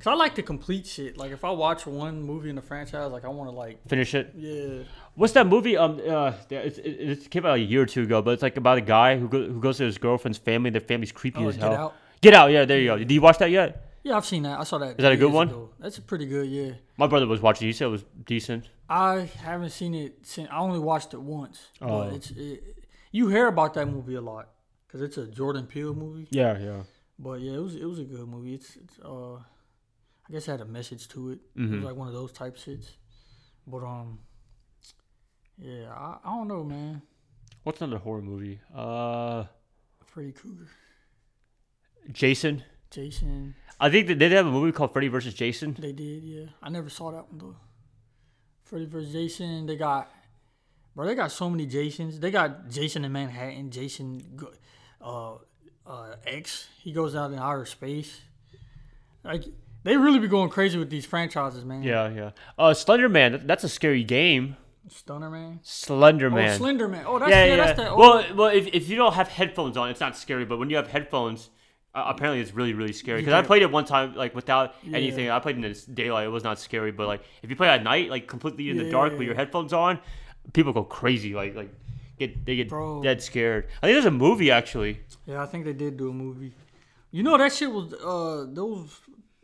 Cause 0.00 0.06
I 0.12 0.14
like 0.14 0.34
to 0.36 0.42
complete 0.42 0.86
shit. 0.86 1.16
Like 1.18 1.30
if 1.30 1.44
I 1.44 1.50
watch 1.50 1.86
one 1.86 2.22
movie 2.22 2.48
in 2.48 2.56
the 2.56 2.62
franchise, 2.62 3.12
like 3.12 3.24
I 3.24 3.28
want 3.28 3.50
to 3.50 3.54
like 3.54 3.86
Finish 3.86 4.14
it. 4.14 4.32
yeah. 4.36 4.84
What's 5.14 5.34
that 5.34 5.46
movie? 5.46 5.76
Um, 5.76 6.00
uh, 6.08 6.32
it, 6.48 6.78
it, 6.78 6.86
it 7.10 7.30
came 7.30 7.44
out 7.44 7.56
a 7.56 7.60
year 7.60 7.82
or 7.82 7.86
two 7.86 8.02
ago, 8.04 8.22
but 8.22 8.30
it's 8.30 8.42
like 8.42 8.56
about 8.56 8.78
a 8.78 8.80
guy 8.82 9.18
who 9.18 9.28
go, 9.28 9.46
who 9.46 9.60
goes 9.60 9.76
to 9.76 9.84
his 9.84 9.98
girlfriend's 9.98 10.38
family. 10.38 10.70
Their 10.70 10.80
family's 10.80 11.12
creepy 11.12 11.44
Oh, 11.44 11.48
as 11.48 11.56
Get 11.56 11.62
hell. 11.64 11.74
Out? 11.74 11.94
Get 12.22 12.32
out. 12.34 12.50
Yeah, 12.50 12.64
there 12.64 12.80
you 12.80 12.86
go. 12.88 12.96
Did 12.98 13.10
you 13.12 13.20
watch 13.20 13.38
that 13.38 13.50
yet? 13.50 13.86
Yeah, 14.02 14.16
I've 14.16 14.24
seen 14.24 14.44
that. 14.44 14.58
I 14.58 14.64
saw 14.64 14.78
that. 14.78 14.92
Is 14.92 15.02
that 15.02 15.12
a 15.12 15.16
good 15.18 15.30
one? 15.32 15.68
That's 15.78 15.98
a 15.98 16.02
pretty 16.02 16.24
good. 16.24 16.48
Yeah, 16.48 16.72
My 16.96 17.06
brother 17.06 17.26
was 17.26 17.42
watching. 17.42 17.66
He 17.66 17.72
said 17.74 17.84
it 17.86 17.90
was 17.90 18.04
decent. 18.24 18.70
I 18.88 19.28
haven't 19.42 19.70
seen 19.70 19.94
it 19.94 20.18
since 20.22 20.48
I 20.50 20.58
only 20.58 20.78
watched 20.78 21.12
it 21.12 21.20
once. 21.20 21.66
Oh. 21.82 22.04
But 22.04 22.14
it's 22.14 22.30
it, 22.30 22.86
you 23.12 23.28
hear 23.28 23.46
about 23.48 23.74
that 23.74 23.86
movie 23.86 24.14
a 24.14 24.20
lot 24.22 24.48
because 24.86 25.02
it's 25.02 25.18
a 25.18 25.26
Jordan 25.26 25.66
Peele 25.66 25.92
movie. 25.94 26.26
Yeah, 26.30 26.58
yeah. 26.58 26.82
But 27.18 27.40
yeah, 27.42 27.52
it 27.52 27.62
was 27.62 27.74
it 27.76 27.84
was 27.84 27.98
a 27.98 28.04
good 28.04 28.26
movie. 28.26 28.54
It's, 28.54 28.76
it's 28.76 28.98
uh, 29.00 29.36
I 30.30 30.32
guess 30.32 30.46
it 30.46 30.52
had 30.52 30.60
a 30.60 30.64
message 30.64 31.08
to 31.08 31.30
it. 31.32 31.40
It 31.56 31.58
Mm-hmm. 31.60 31.74
was 31.76 31.84
like 31.84 31.96
one 31.96 32.06
of 32.08 32.14
those 32.14 32.30
type 32.32 32.56
shits. 32.56 32.90
But 33.66 33.82
um, 33.82 34.20
yeah, 35.58 35.90
I, 35.92 36.18
I 36.24 36.36
don't 36.36 36.46
know, 36.48 36.62
man. 36.62 37.02
What's 37.64 37.80
another 37.80 37.98
horror 37.98 38.22
movie? 38.22 38.60
Uh, 38.74 39.44
Freddy 40.06 40.32
Krueger, 40.32 40.68
Jason. 42.12 42.62
Jason, 42.90 43.54
I 43.78 43.88
think 43.88 44.08
that 44.08 44.18
they 44.18 44.28
have 44.30 44.46
a 44.46 44.50
movie 44.50 44.72
called 44.72 44.92
Freddy 44.92 45.06
versus 45.08 45.32
Jason. 45.34 45.76
they 45.78 45.92
did. 45.92 46.24
Yeah, 46.24 46.46
I 46.60 46.70
never 46.70 46.90
saw 46.90 47.12
that 47.12 47.28
one 47.30 47.38
though. 47.38 47.56
Freddy 48.64 48.86
vs. 48.86 49.12
Jason. 49.12 49.66
They 49.66 49.76
got, 49.76 50.10
bro. 50.96 51.06
They 51.06 51.14
got 51.14 51.30
so 51.30 51.48
many 51.50 51.66
Jasons. 51.66 52.18
They 52.18 52.30
got 52.32 52.68
Jason 52.68 53.04
in 53.04 53.12
Manhattan. 53.12 53.70
Jason, 53.70 54.22
go- 54.36 54.52
uh, 55.00 55.34
uh, 55.88 56.16
X. 56.26 56.66
He 56.80 56.92
goes 56.92 57.14
out 57.14 57.30
in 57.32 57.38
outer 57.38 57.64
space. 57.66 58.20
Like 59.22 59.44
they 59.82 59.96
really 59.96 60.18
be 60.18 60.28
going 60.28 60.50
crazy 60.50 60.78
with 60.78 60.90
these 60.90 61.06
franchises, 61.06 61.64
man. 61.64 61.82
Yeah, 61.82 62.08
yeah. 62.10 62.30
Uh, 62.58 62.74
Slender 62.74 63.08
Man, 63.08 63.42
that's 63.46 63.64
a 63.64 63.68
scary 63.68 64.04
game. 64.04 64.56
Stunner 64.88 65.30
Man. 65.30 65.60
Slender 65.62 66.30
Man. 66.30 66.50
Oh. 66.50 66.56
Slender 66.56 66.88
Man. 66.88 67.04
Oh, 67.06 67.18
that's 67.18 67.30
yeah, 67.30 67.44
yeah, 67.44 67.50
yeah. 67.50 67.56
that's 67.64 67.78
that. 67.78 67.90
Oh, 67.90 67.96
Well, 67.96 68.24
well, 68.34 68.48
if, 68.48 68.66
if 68.68 68.88
you 68.88 68.96
don't 68.96 69.12
have 69.14 69.28
headphones 69.28 69.76
on, 69.76 69.88
it's 69.90 70.00
not 70.00 70.16
scary. 70.16 70.44
But 70.44 70.58
when 70.58 70.68
you 70.70 70.76
have 70.76 70.88
headphones, 70.88 71.50
uh, 71.94 72.04
apparently 72.08 72.40
it's 72.40 72.52
really, 72.54 72.72
really 72.72 72.92
scary. 72.92 73.20
Because 73.20 73.34
I 73.34 73.42
played 73.42 73.62
it 73.62 73.70
one 73.70 73.84
time, 73.84 74.14
like 74.14 74.34
without 74.34 74.74
Yeah. 74.82 74.96
anything. 74.96 75.30
I 75.30 75.38
played 75.38 75.56
in 75.56 75.62
the 75.62 75.74
daylight. 75.94 76.26
It 76.26 76.30
was 76.30 76.42
not 76.44 76.58
scary. 76.58 76.90
But 76.92 77.06
like, 77.06 77.22
if 77.42 77.50
you 77.50 77.56
play 77.56 77.68
at 77.68 77.82
night, 77.84 78.10
like 78.10 78.26
completely 78.26 78.70
in 78.70 78.78
the 78.78 78.90
dark 78.90 79.12
with 79.12 79.20
Yeah. 79.22 79.26
your 79.26 79.34
headphones 79.36 79.72
on, 79.72 80.00
people 80.52 80.72
go 80.72 80.82
crazy. 80.82 81.34
Like, 81.34 81.54
like 81.54 81.72
get 82.18 82.44
they 82.44 82.56
get 82.56 82.68
Bro. 82.68 83.02
dead 83.02 83.22
scared. 83.22 83.66
I 83.82 83.86
think 83.86 83.94
there's 83.94 84.04
a 84.06 84.10
movie 84.10 84.50
actually. 84.50 85.00
yeah, 85.26 85.42
I 85.42 85.46
think 85.46 85.64
they 85.66 85.72
did 85.74 85.96
do 85.96 86.10
a 86.10 86.12
movie. 86.12 86.52
You 87.12 87.22
know 87.22 87.36
that 87.38 87.52
shit 87.52 87.70
was 87.70 87.92
uh 87.94 88.46
those. 88.52 88.98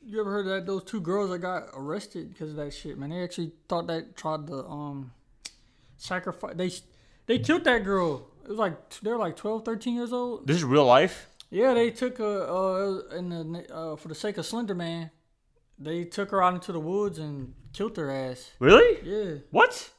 You 0.08 0.20
ever 0.20 0.30
heard 0.30 0.46
that 0.46 0.66
those 0.66 0.84
two 0.84 1.00
girls 1.00 1.30
that 1.30 1.38
got 1.38 1.68
arrested 1.74 2.28
because 2.30 2.50
of 2.50 2.56
that 2.56 2.72
shit? 2.72 2.96
Man, 2.96 3.10
they 3.10 3.22
actually 3.24 3.52
thought 3.68 3.88
that 3.88 4.16
tried 4.16 4.46
to 4.46 4.64
um 4.66 5.12
sacrifice. 5.96 6.54
They 6.54 6.70
they 7.26 7.38
killed 7.40 7.64
that 7.64 7.82
girl. 7.84 8.28
It 8.44 8.50
was 8.50 8.58
like 8.58 9.00
they're 9.00 9.18
like 9.18 9.34
12, 9.36 9.64
13 9.64 9.94
years 9.96 10.12
old. 10.12 10.46
This 10.46 10.58
is 10.58 10.64
real 10.64 10.84
life. 10.86 11.28
Yeah, 11.50 11.74
they 11.74 11.90
took 11.90 12.20
a 12.20 12.48
uh 12.48 13.16
in 13.16 13.28
the 13.30 13.66
uh 13.74 13.96
for 13.96 14.06
the 14.08 14.14
sake 14.14 14.38
of 14.38 14.46
Slender 14.46 14.74
Man. 14.74 15.10
They 15.78 16.04
took 16.04 16.30
her 16.30 16.42
out 16.42 16.54
into 16.54 16.72
the 16.72 16.80
woods 16.80 17.18
and 17.18 17.54
killed 17.72 17.96
her 17.96 18.10
ass. 18.10 18.52
Really? 18.60 18.98
Yeah, 19.02 19.38
What? 19.50 19.90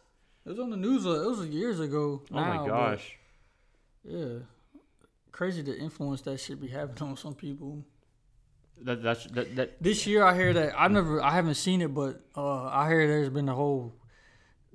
it 0.45 0.49
was 0.49 0.59
on 0.59 0.69
the 0.69 0.77
news. 0.77 1.05
Uh, 1.05 1.21
it 1.21 1.29
was 1.29 1.45
years 1.47 1.79
ago. 1.81 2.23
Oh 2.31 2.35
my 2.35 2.55
now, 2.55 2.65
gosh. 2.65 3.17
Yeah. 4.03 4.39
Crazy 5.31 5.61
the 5.61 5.77
influence 5.77 6.21
that 6.21 6.39
should 6.39 6.61
be 6.61 6.69
having 6.69 6.97
on 7.01 7.17
some 7.17 7.35
people. 7.35 7.83
That 8.83 9.01
that's 9.03 9.25
that, 9.27 9.55
that 9.55 9.81
This 9.83 10.05
year 10.07 10.23
I 10.23 10.35
hear 10.35 10.53
that 10.53 10.79
I've 10.79 10.91
never 10.91 11.21
I 11.21 11.31
haven't 11.31 11.55
seen 11.55 11.81
it, 11.81 11.93
but 11.93 12.21
uh 12.35 12.65
I 12.65 12.87
hear 12.87 13.07
there's 13.07 13.29
been 13.29 13.49
a 13.49 13.55
whole 13.55 13.95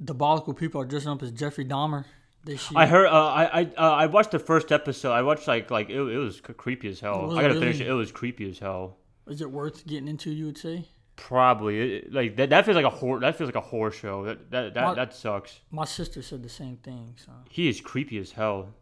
debacle. 0.02 0.54
People 0.54 0.80
are 0.80 0.84
dressing 0.84 1.10
up 1.10 1.22
as 1.22 1.30
Jeffrey 1.32 1.64
Dahmer. 1.64 2.04
this 2.44 2.70
year. 2.70 2.80
I 2.80 2.86
heard. 2.86 3.06
Uh, 3.06 3.26
I 3.26 3.44
I 3.60 3.62
uh, 3.78 3.90
I 3.92 4.06
watched 4.06 4.32
the 4.32 4.38
first 4.38 4.72
episode. 4.72 5.12
I 5.12 5.22
watched 5.22 5.46
like 5.46 5.70
like 5.70 5.88
it, 5.90 5.96
it 5.98 6.18
was 6.18 6.40
creepy 6.40 6.88
as 6.88 7.00
hell. 7.00 7.26
Was 7.26 7.38
I 7.38 7.42
gotta 7.42 7.54
really? 7.54 7.66
finish 7.66 7.80
it. 7.80 7.86
It 7.88 7.92
was 7.92 8.10
creepy 8.12 8.48
as 8.50 8.58
hell. 8.58 8.98
Is 9.28 9.40
it 9.40 9.50
worth 9.50 9.86
getting 9.86 10.08
into? 10.08 10.30
You 10.30 10.46
would 10.46 10.58
say. 10.58 10.88
Probably 11.14 11.96
it, 11.98 12.12
like 12.12 12.36
that. 12.36 12.50
That 12.50 12.64
feels 12.64 12.74
like 12.74 12.84
a 12.84 12.90
horror. 12.90 13.20
That 13.20 13.36
feels 13.36 13.46
like 13.48 13.54
a 13.54 13.60
horror 13.60 13.92
show. 13.92 14.24
That 14.24 14.50
that 14.50 14.74
that, 14.74 14.84
My- 14.84 14.94
that 14.94 15.14
sucks. 15.14 15.60
My 15.70 15.84
sister 15.84 16.22
said 16.22 16.42
the 16.42 16.48
same 16.48 16.78
thing. 16.78 17.14
So 17.24 17.30
He 17.50 17.68
is 17.68 17.80
creepy 17.80 18.18
as 18.18 18.32
hell. 18.32 18.74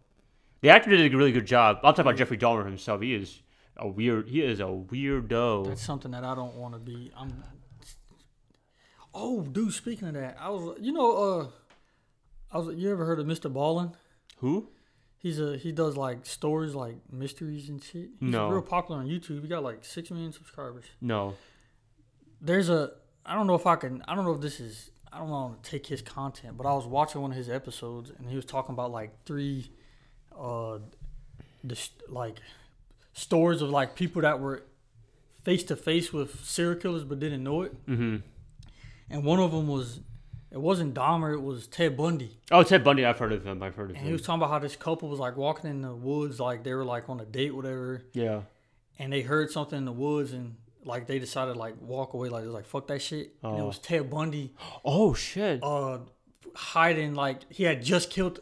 The 0.62 0.70
actor 0.70 0.90
did 0.90 1.12
a 1.12 1.16
really 1.16 1.32
good 1.32 1.46
job. 1.46 1.76
I'm 1.78 1.92
talking 1.92 2.02
about 2.02 2.16
Jeffrey 2.16 2.38
Dahmer 2.38 2.64
himself. 2.64 3.00
He 3.00 3.14
is 3.14 3.40
a 3.80 3.88
weird. 3.88 4.28
He 4.28 4.42
is 4.42 4.60
a 4.60 4.64
weirdo. 4.64 5.66
that's 5.66 5.82
something 5.82 6.12
that 6.12 6.22
I 6.22 6.34
don't 6.36 6.54
want 6.54 6.74
to 6.74 6.80
be. 6.80 7.10
I'm. 7.16 7.42
Oh, 9.12 9.42
dude! 9.42 9.72
Speaking 9.72 10.08
of 10.08 10.14
that, 10.14 10.36
I 10.40 10.50
was. 10.50 10.78
You 10.80 10.92
know, 10.92 11.40
uh, 11.40 11.46
I 12.52 12.58
was. 12.58 12.76
You 12.76 12.90
ever 12.92 13.04
heard 13.04 13.18
of 13.18 13.26
Mr. 13.26 13.52
Ballen? 13.52 13.94
Who? 14.38 14.68
He's 15.18 15.38
a 15.38 15.56
he 15.58 15.70
does 15.72 15.96
like 15.98 16.24
stories 16.24 16.74
like 16.74 16.96
mysteries 17.12 17.68
and 17.68 17.82
shit. 17.82 18.08
He's 18.20 18.30
No. 18.32 18.48
real 18.48 18.62
popular 18.62 19.00
on 19.00 19.06
YouTube. 19.06 19.42
He 19.42 19.48
got 19.48 19.62
like 19.62 19.84
six 19.84 20.10
million 20.10 20.32
subscribers. 20.32 20.84
No. 21.00 21.34
There's 22.40 22.70
a 22.70 22.92
I 23.26 23.34
don't 23.34 23.46
know 23.46 23.54
if 23.54 23.66
I 23.66 23.76
can 23.76 24.02
I 24.08 24.14
don't 24.14 24.24
know 24.24 24.32
if 24.32 24.40
this 24.40 24.60
is 24.60 24.90
I 25.12 25.18
don't 25.18 25.28
want 25.28 25.62
to 25.62 25.70
take 25.70 25.86
his 25.86 26.00
content, 26.00 26.56
but 26.56 26.66
I 26.66 26.72
was 26.72 26.86
watching 26.86 27.20
one 27.20 27.32
of 27.32 27.36
his 27.36 27.50
episodes 27.50 28.10
and 28.18 28.30
he 28.30 28.36
was 28.36 28.46
talking 28.46 28.72
about 28.72 28.92
like 28.92 29.10
three 29.26 29.70
uh 30.34 30.78
the 31.62 31.78
like 32.08 32.38
stories 33.12 33.62
of 33.62 33.70
like 33.70 33.94
people 33.94 34.22
that 34.22 34.40
were 34.40 34.62
face 35.44 35.62
to 35.64 35.76
face 35.76 36.12
with 36.12 36.44
serial 36.44 36.78
killers 36.80 37.04
but 37.04 37.18
didn't 37.20 37.42
know 37.42 37.62
it. 37.62 37.86
Mm-hmm. 37.86 38.16
And 39.10 39.24
one 39.24 39.40
of 39.40 39.50
them 39.52 39.66
was 39.68 40.00
it 40.52 40.60
wasn't 40.60 40.94
Dahmer, 40.94 41.32
it 41.34 41.42
was 41.42 41.66
Ted 41.68 41.96
Bundy. 41.96 42.38
Oh, 42.50 42.62
Ted 42.64 42.82
Bundy. 42.82 43.04
I've 43.04 43.18
heard 43.18 43.32
of 43.32 43.44
him. 43.46 43.62
I've 43.62 43.76
heard 43.76 43.90
of 43.90 43.96
And 43.96 44.04
he 44.06 44.12
was 44.12 44.22
talking 44.22 44.40
about 44.42 44.50
how 44.50 44.58
this 44.58 44.74
couple 44.76 45.08
was 45.08 45.20
like 45.20 45.36
walking 45.36 45.70
in 45.70 45.82
the 45.82 45.94
woods 45.94 46.40
like 46.40 46.64
they 46.64 46.74
were 46.74 46.84
like 46.84 47.08
on 47.08 47.20
a 47.20 47.24
date 47.24 47.54
whatever 47.54 48.02
Yeah. 48.12 48.42
and 48.98 49.12
they 49.12 49.22
heard 49.22 49.50
something 49.50 49.78
in 49.78 49.84
the 49.84 49.92
woods 49.92 50.32
and 50.32 50.56
like 50.84 51.06
they 51.06 51.18
decided 51.18 51.52
to 51.54 51.58
like 51.58 51.74
walk 51.80 52.14
away 52.14 52.28
like 52.30 52.42
it 52.42 52.46
was 52.46 52.54
like 52.54 52.66
fuck 52.66 52.86
that 52.88 53.00
shit 53.02 53.34
and 53.42 53.58
it 53.58 53.60
Oh. 53.60 53.66
was 53.66 53.78
Ted 53.78 54.08
Bundy 54.10 54.54
Oh 54.84 55.14
shit. 55.14 55.60
uh 55.62 55.98
hiding 56.54 57.14
like 57.14 57.50
he 57.52 57.64
had 57.64 57.82
just 57.82 58.10
killed 58.10 58.40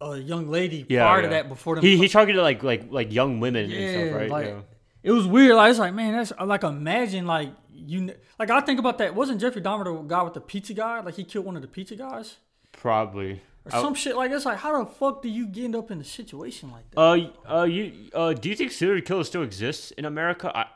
a 0.00 0.16
young 0.16 0.48
lady 0.50 0.86
Yeah, 0.88 1.02
prior 1.04 1.22
to 1.22 1.28
yeah. 1.28 1.30
that 1.42 1.48
before 1.48 1.74
them 1.76 1.84
He 1.84 1.96
he 1.96 2.08
targeted 2.08 2.40
like 2.42 2.62
like 2.62 2.90
like 2.90 3.12
young 3.12 3.40
women 3.40 3.64
and 3.64 3.72
Yeah, 3.72 3.90
stuff, 4.08 4.14
right? 4.20 4.30
like- 4.30 4.46
yeah. 4.46 4.60
it 5.02 5.10
was 5.12 5.26
weird 5.26 5.56
like 5.56 5.70
it's 5.70 5.78
like 5.78 5.94
man 5.94 6.12
that's 6.12 6.32
like 6.44 6.62
imagine 6.64 7.26
like 7.26 7.50
you 7.72 8.12
like 8.38 8.50
I 8.50 8.60
think 8.60 8.78
about 8.78 8.98
that 8.98 9.14
wasn't 9.14 9.40
Jeffrey 9.40 9.62
Dahmer 9.62 9.84
the 9.84 9.94
guy 10.06 10.22
with 10.22 10.34
the 10.34 10.40
pizza 10.40 10.74
guy 10.74 11.00
like 11.00 11.14
he 11.14 11.24
killed 11.24 11.44
one 11.46 11.56
of 11.56 11.62
the 11.62 11.68
pizza 11.68 11.96
guys 11.96 12.36
Probably. 12.72 13.42
or 13.66 13.74
I- 13.74 13.80
some 13.82 13.94
shit 13.94 14.16
like 14.16 14.30
it's 14.30 14.44
like 14.44 14.58
how 14.58 14.82
the 14.82 14.90
fuck 14.90 15.22
do 15.22 15.28
you 15.28 15.46
get 15.46 15.64
end 15.64 15.76
up 15.76 15.90
in 15.90 16.00
a 16.00 16.04
situation 16.04 16.70
like 16.70 16.90
that 16.90 17.00
Uh, 17.00 17.58
uh, 17.60 17.64
you 17.64 17.92
uh, 18.14 18.32
do 18.32 18.48
you 18.48 18.54
think 18.56 18.72
serial 18.72 19.02
killers 19.02 19.26
still 19.28 19.42
exist 19.42 19.92
in 19.92 20.04
America? 20.04 20.50
I, 20.56 20.66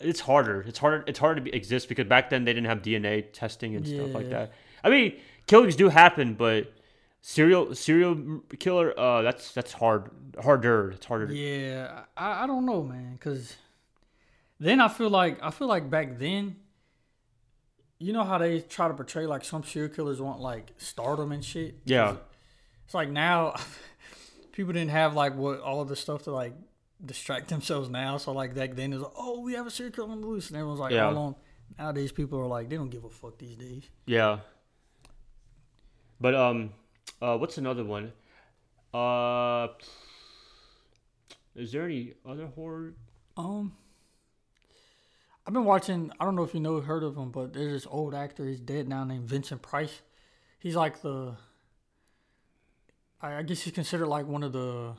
it's 0.00 0.20
harder. 0.20 0.62
It's 0.66 0.78
harder. 0.78 1.04
It's 1.06 1.18
harder 1.18 1.34
to 1.36 1.40
be, 1.42 1.54
exist 1.54 1.86
because 1.90 2.06
back 2.06 2.30
then 2.30 2.44
they 2.46 2.54
didn't 2.54 2.68
have 2.68 2.80
DNA 2.80 3.30
testing 3.34 3.76
and 3.76 3.86
stuff 3.86 4.14
like 4.14 4.30
that. 4.30 4.52
I 4.82 4.88
mean, 4.88 5.18
killings 5.46 5.76
do 5.76 5.90
happen, 5.90 6.32
but 6.32 6.72
serial 7.20 7.74
serial 7.74 8.42
killer, 8.58 8.98
uh, 8.98 9.22
that's 9.22 9.52
that's 9.52 9.72
hard. 9.72 10.10
Harder. 10.42 10.92
It's 10.92 11.06
harder. 11.06 11.32
Yeah, 11.32 12.02
I, 12.16 12.44
I 12.44 12.46
don't 12.46 12.64
know, 12.66 12.82
man. 12.82 13.18
Cause 13.20 13.56
then 14.58 14.80
I 14.80 14.88
feel 14.88 15.10
like 15.10 15.38
I 15.42 15.50
feel 15.50 15.66
like 15.68 15.90
back 15.90 16.18
then, 16.18 16.56
you 17.98 18.12
know 18.12 18.24
how 18.24 18.38
they 18.38 18.60
try 18.60 18.88
to 18.88 18.94
portray 18.94 19.26
like 19.26 19.44
some 19.44 19.64
serial 19.64 19.92
killers 19.92 20.20
want 20.20 20.40
like 20.40 20.72
stardom 20.78 21.32
and 21.32 21.44
shit. 21.44 21.76
Yeah. 21.84 22.16
It's 22.84 22.94
like 22.94 23.08
now, 23.10 23.54
people 24.52 24.72
didn't 24.72 24.90
have 24.90 25.14
like 25.14 25.36
what 25.36 25.60
all 25.60 25.80
of 25.80 25.88
the 25.88 25.96
stuff 25.96 26.24
to 26.24 26.30
like 26.32 26.54
distract 27.04 27.48
themselves 27.48 27.88
now. 27.88 28.16
So 28.16 28.32
like 28.32 28.54
back 28.54 28.74
then, 28.74 28.92
it 28.92 28.96
was 28.96 29.04
like, 29.04 29.12
oh, 29.16 29.40
we 29.40 29.54
have 29.54 29.66
a 29.66 29.70
serial 29.70 29.92
killer 29.94 30.10
on 30.10 30.20
the 30.20 30.26
loose, 30.26 30.48
and 30.48 30.56
everyone's 30.56 30.80
like, 30.80 30.92
Yeah. 30.92 31.04
how 31.04 31.10
long? 31.12 31.36
Nowadays, 31.78 32.10
people 32.12 32.38
are 32.40 32.46
like, 32.46 32.68
they 32.68 32.76
don't 32.76 32.90
give 32.90 33.04
a 33.04 33.08
fuck 33.08 33.38
these 33.38 33.56
days. 33.56 33.84
Yeah. 34.04 34.40
But 36.20 36.34
um, 36.34 36.72
uh, 37.22 37.36
what's 37.36 37.58
another 37.58 37.84
one? 37.84 38.12
Uh, 38.92 39.68
is 41.54 41.72
there 41.72 41.84
any 41.84 42.14
other 42.28 42.46
horror? 42.46 42.94
Um, 43.36 43.72
I've 45.46 45.52
been 45.54 45.64
watching. 45.64 46.12
I 46.20 46.24
don't 46.24 46.36
know 46.36 46.42
if 46.44 46.54
you 46.54 46.60
know, 46.60 46.80
heard 46.80 47.02
of 47.02 47.16
him, 47.16 47.30
but 47.30 47.52
there's 47.52 47.72
this 47.72 47.86
old 47.90 48.14
actor. 48.14 48.46
He's 48.46 48.60
dead 48.60 48.88
now, 48.88 49.04
named 49.04 49.24
Vincent 49.28 49.62
Price. 49.62 50.00
He's 50.58 50.76
like 50.76 51.02
the. 51.02 51.36
I, 53.22 53.36
I 53.36 53.42
guess 53.42 53.62
he's 53.62 53.72
considered 53.72 54.06
like 54.08 54.26
one 54.26 54.42
of 54.42 54.52
the. 54.52 54.94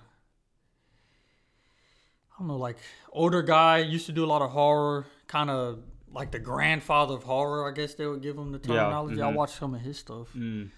I 2.33 2.39
don't 2.39 2.47
know, 2.47 2.57
like 2.57 2.77
older 3.11 3.41
guy. 3.41 3.79
Used 3.79 4.05
to 4.07 4.11
do 4.11 4.23
a 4.23 4.27
lot 4.27 4.41
of 4.41 4.51
horror, 4.51 5.05
kind 5.27 5.49
of 5.49 5.79
like 6.13 6.31
the 6.31 6.39
grandfather 6.39 7.13
of 7.15 7.23
horror. 7.23 7.69
I 7.69 7.73
guess 7.73 7.93
they 7.95 8.05
would 8.07 8.21
give 8.21 8.37
him 8.37 8.51
the 8.51 8.59
Yeah, 8.59 8.75
terminology. 8.75 9.21
I 9.21 9.27
watched 9.29 9.57
some 9.57 9.73
of 9.75 9.81
his 9.81 9.97
stuff, 9.99 10.27
Mm. 10.35 10.69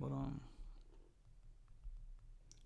but 0.00 0.06
um, 0.08 0.40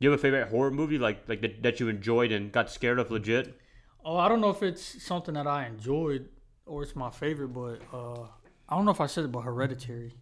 You 0.05 0.11
have 0.11 0.21
a 0.21 0.23
favorite 0.23 0.49
horror 0.51 0.71
movie 0.71 0.99
like 0.99 1.27
like 1.29 1.41
that, 1.41 1.63
that 1.63 1.81
you 1.81 1.89
enjoyed 1.89 2.31
and 2.31 2.53
got 2.53 2.71
scared 2.71 2.99
of 2.99 3.11
legit? 3.11 3.59
Oh, 4.05 4.19
I 4.19 4.29
don't 4.29 4.43
know 4.43 4.51
if 4.51 4.63
it's 4.63 5.03
something 5.03 5.33
that 5.33 5.47
I 5.47 5.65
enjoyed 5.67 6.29
or 6.67 6.83
it's 6.83 6.95
my 6.95 7.09
favorite, 7.09 7.49
but 7.49 7.81
uh, 7.91 8.27
I 8.69 8.77
don't 8.77 8.85
know 8.85 8.91
if 8.91 9.01
I 9.01 9.07
said 9.07 9.25
it, 9.25 9.33
but 9.33 9.41
Hereditary. 9.41 10.13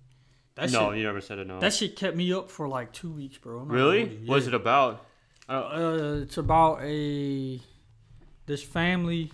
That 0.54 0.70
no, 0.70 0.90
shit, 0.90 0.98
you 0.98 1.04
never 1.04 1.20
said 1.20 1.40
it. 1.40 1.48
No. 1.48 1.58
that 1.58 1.72
shit 1.74 1.96
kept 1.96 2.16
me 2.16 2.32
up 2.32 2.48
for 2.48 2.68
like 2.68 2.92
two 2.92 3.10
weeks, 3.10 3.38
bro. 3.38 3.58
Really? 3.58 3.98
gonna 4.04 4.10
hold 4.10 4.20
you. 4.22 4.28
What 4.28 4.38
is 4.38 4.44
Yeah. 4.46 4.48
it 4.50 4.54
about? 4.54 5.06
Uh, 5.48 6.18
it's 6.22 6.36
about 6.38 6.80
a 6.82 7.60
this 8.46 8.62
family, 8.62 9.32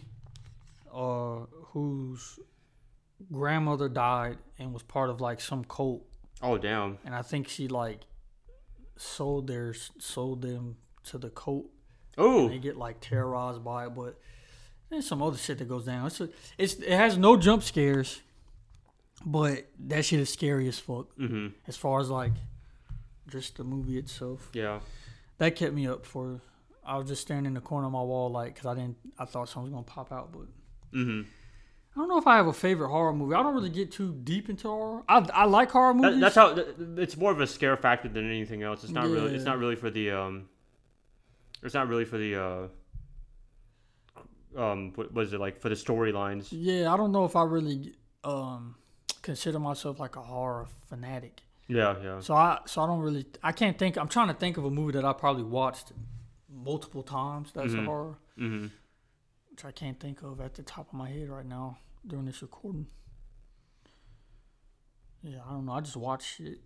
uh, 0.90 1.40
whose 1.74 2.38
grandmother 3.30 3.90
died 3.90 4.38
and 4.58 4.72
was 4.72 4.82
part 4.82 5.10
of 5.10 5.20
like 5.20 5.42
some 5.42 5.62
cult, 5.64 6.06
Oh 6.40 6.56
damn. 6.56 6.96
and 7.04 7.14
I 7.14 7.20
think 7.20 7.48
she 7.48 7.68
like 7.68 8.00
sold 9.00 9.46
their 9.46 9.74
sold 9.98 10.42
them 10.42 10.76
to 11.04 11.18
the 11.18 11.30
cult 11.30 11.66
Oh, 12.16 12.48
they 12.48 12.58
get 12.58 12.76
like 12.76 13.00
terrorized 13.00 13.62
by 13.64 13.86
it, 13.86 13.94
but 13.94 14.18
there's 14.90 15.06
some 15.06 15.22
other 15.22 15.36
shit 15.38 15.58
that 15.58 15.68
goes 15.68 15.84
down. 15.84 16.06
It's 16.06 16.20
a, 16.20 16.28
it's 16.58 16.74
it 16.74 16.90
has 16.90 17.16
no 17.16 17.36
jump 17.36 17.62
scares, 17.62 18.20
but 19.24 19.66
that 19.86 20.04
shit 20.04 20.20
is 20.20 20.30
scary 20.32 20.66
as 20.68 20.78
fuck. 20.78 21.14
mm-hmm. 21.16 21.48
As 21.66 21.76
far 21.76 22.00
as 22.00 22.10
like 22.10 22.32
just 23.28 23.56
the 23.56 23.64
movie 23.64 23.98
itself, 23.98 24.48
Yeah. 24.52 24.80
that 25.38 25.54
kept 25.54 25.74
me 25.74 25.86
up 25.86 26.04
for. 26.06 26.40
I 26.84 26.96
was 26.96 27.06
just 27.08 27.20
standing 27.22 27.46
in 27.46 27.54
the 27.54 27.60
corner 27.60 27.86
of 27.86 27.92
my 27.92 28.00
wall, 28.02 28.30
like, 28.30 28.56
cause 28.56 28.64
I 28.64 28.74
didn't, 28.74 28.96
I 29.18 29.26
thought 29.26 29.48
something 29.50 29.70
was 29.70 29.72
gonna 29.72 29.82
pop 29.84 30.10
out, 30.12 30.32
but 30.32 30.46
Mm-hmm. 30.98 31.28
I 31.98 32.02
don't 32.02 32.08
know 32.10 32.18
if 32.18 32.28
I 32.28 32.36
have 32.36 32.46
a 32.46 32.52
favorite 32.52 32.90
horror 32.90 33.12
movie. 33.12 33.34
I 33.34 33.42
don't 33.42 33.54
really 33.56 33.70
get 33.70 33.90
too 33.90 34.12
deep 34.22 34.48
into 34.48 34.68
horror. 34.68 35.02
I, 35.08 35.18
I 35.34 35.44
like 35.46 35.72
horror 35.72 35.92
movies. 35.94 36.20
That, 36.20 36.32
that's 36.32 36.34
how. 36.36 36.56
It's 36.96 37.16
more 37.16 37.32
of 37.32 37.40
a 37.40 37.46
scare 37.46 37.76
factor 37.76 38.08
than 38.08 38.24
anything 38.30 38.62
else. 38.62 38.84
It's 38.84 38.92
not 38.92 39.08
really. 39.08 39.34
It's 39.34 39.44
not 39.44 39.58
really 39.58 39.74
for 39.74 39.90
the 39.90 40.12
um. 40.12 40.48
It's 41.64 41.74
not 41.74 41.88
really 41.88 42.04
for 42.04 42.16
the 42.18 42.36
uh. 42.40 42.68
Um, 44.56 44.92
what 44.94 45.12
was 45.12 45.32
it 45.32 45.40
like 45.40 45.60
for 45.60 45.68
the 45.68 45.74
storylines? 45.74 46.48
yeah, 46.52 46.92
I 46.92 46.96
don't 46.96 47.10
know 47.12 47.24
if 47.24 47.34
I 47.36 47.42
really 47.42 47.94
um 48.24 48.76
consider 49.22 49.58
myself 49.58 49.98
like 50.00 50.14
a 50.16 50.22
horror 50.22 50.66
fanatic. 50.88 51.42
Yeah, 51.66 51.96
yeah. 52.02 52.20
So 52.20 52.34
I 52.34 52.60
so 52.66 52.82
I 52.82 52.86
don't 52.86 53.00
really 53.00 53.26
I 53.42 53.50
can't 53.52 53.76
think 53.76 53.96
I'm 53.98 54.08
trying 54.08 54.28
to 54.28 54.34
think 54.34 54.56
of 54.56 54.64
a 54.64 54.70
movie 54.70 54.92
that 54.92 55.04
I 55.04 55.12
probably 55.12 55.42
watched 55.42 55.92
multiple 56.50 57.02
times 57.02 57.50
that's 57.52 57.74
a 57.74 57.76
Mhm. 57.76 57.84
horror, 57.86 58.18
Mm-hmm. 58.38 58.66
which 59.50 59.64
I 59.64 59.70
can't 59.72 59.98
think 60.00 60.22
of 60.22 60.40
at 60.40 60.54
the 60.54 60.62
top 60.62 60.86
of 60.88 60.94
my 60.94 61.08
head 61.10 61.28
right 61.28 61.44
now 61.46 61.76
during 62.08 62.26
this 62.26 62.42
recording. 62.42 62.86
Yeah, 65.22 65.38
I 65.46 65.52
don't 65.52 65.66
know. 65.66 65.72
I 65.72 65.80
just 65.80 65.96
watch 65.96 66.36
shit. 66.36 66.60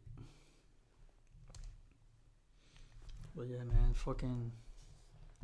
But 3.35 3.48
yeah, 3.48 3.64
man, 3.64 3.94
fucking 3.94 4.52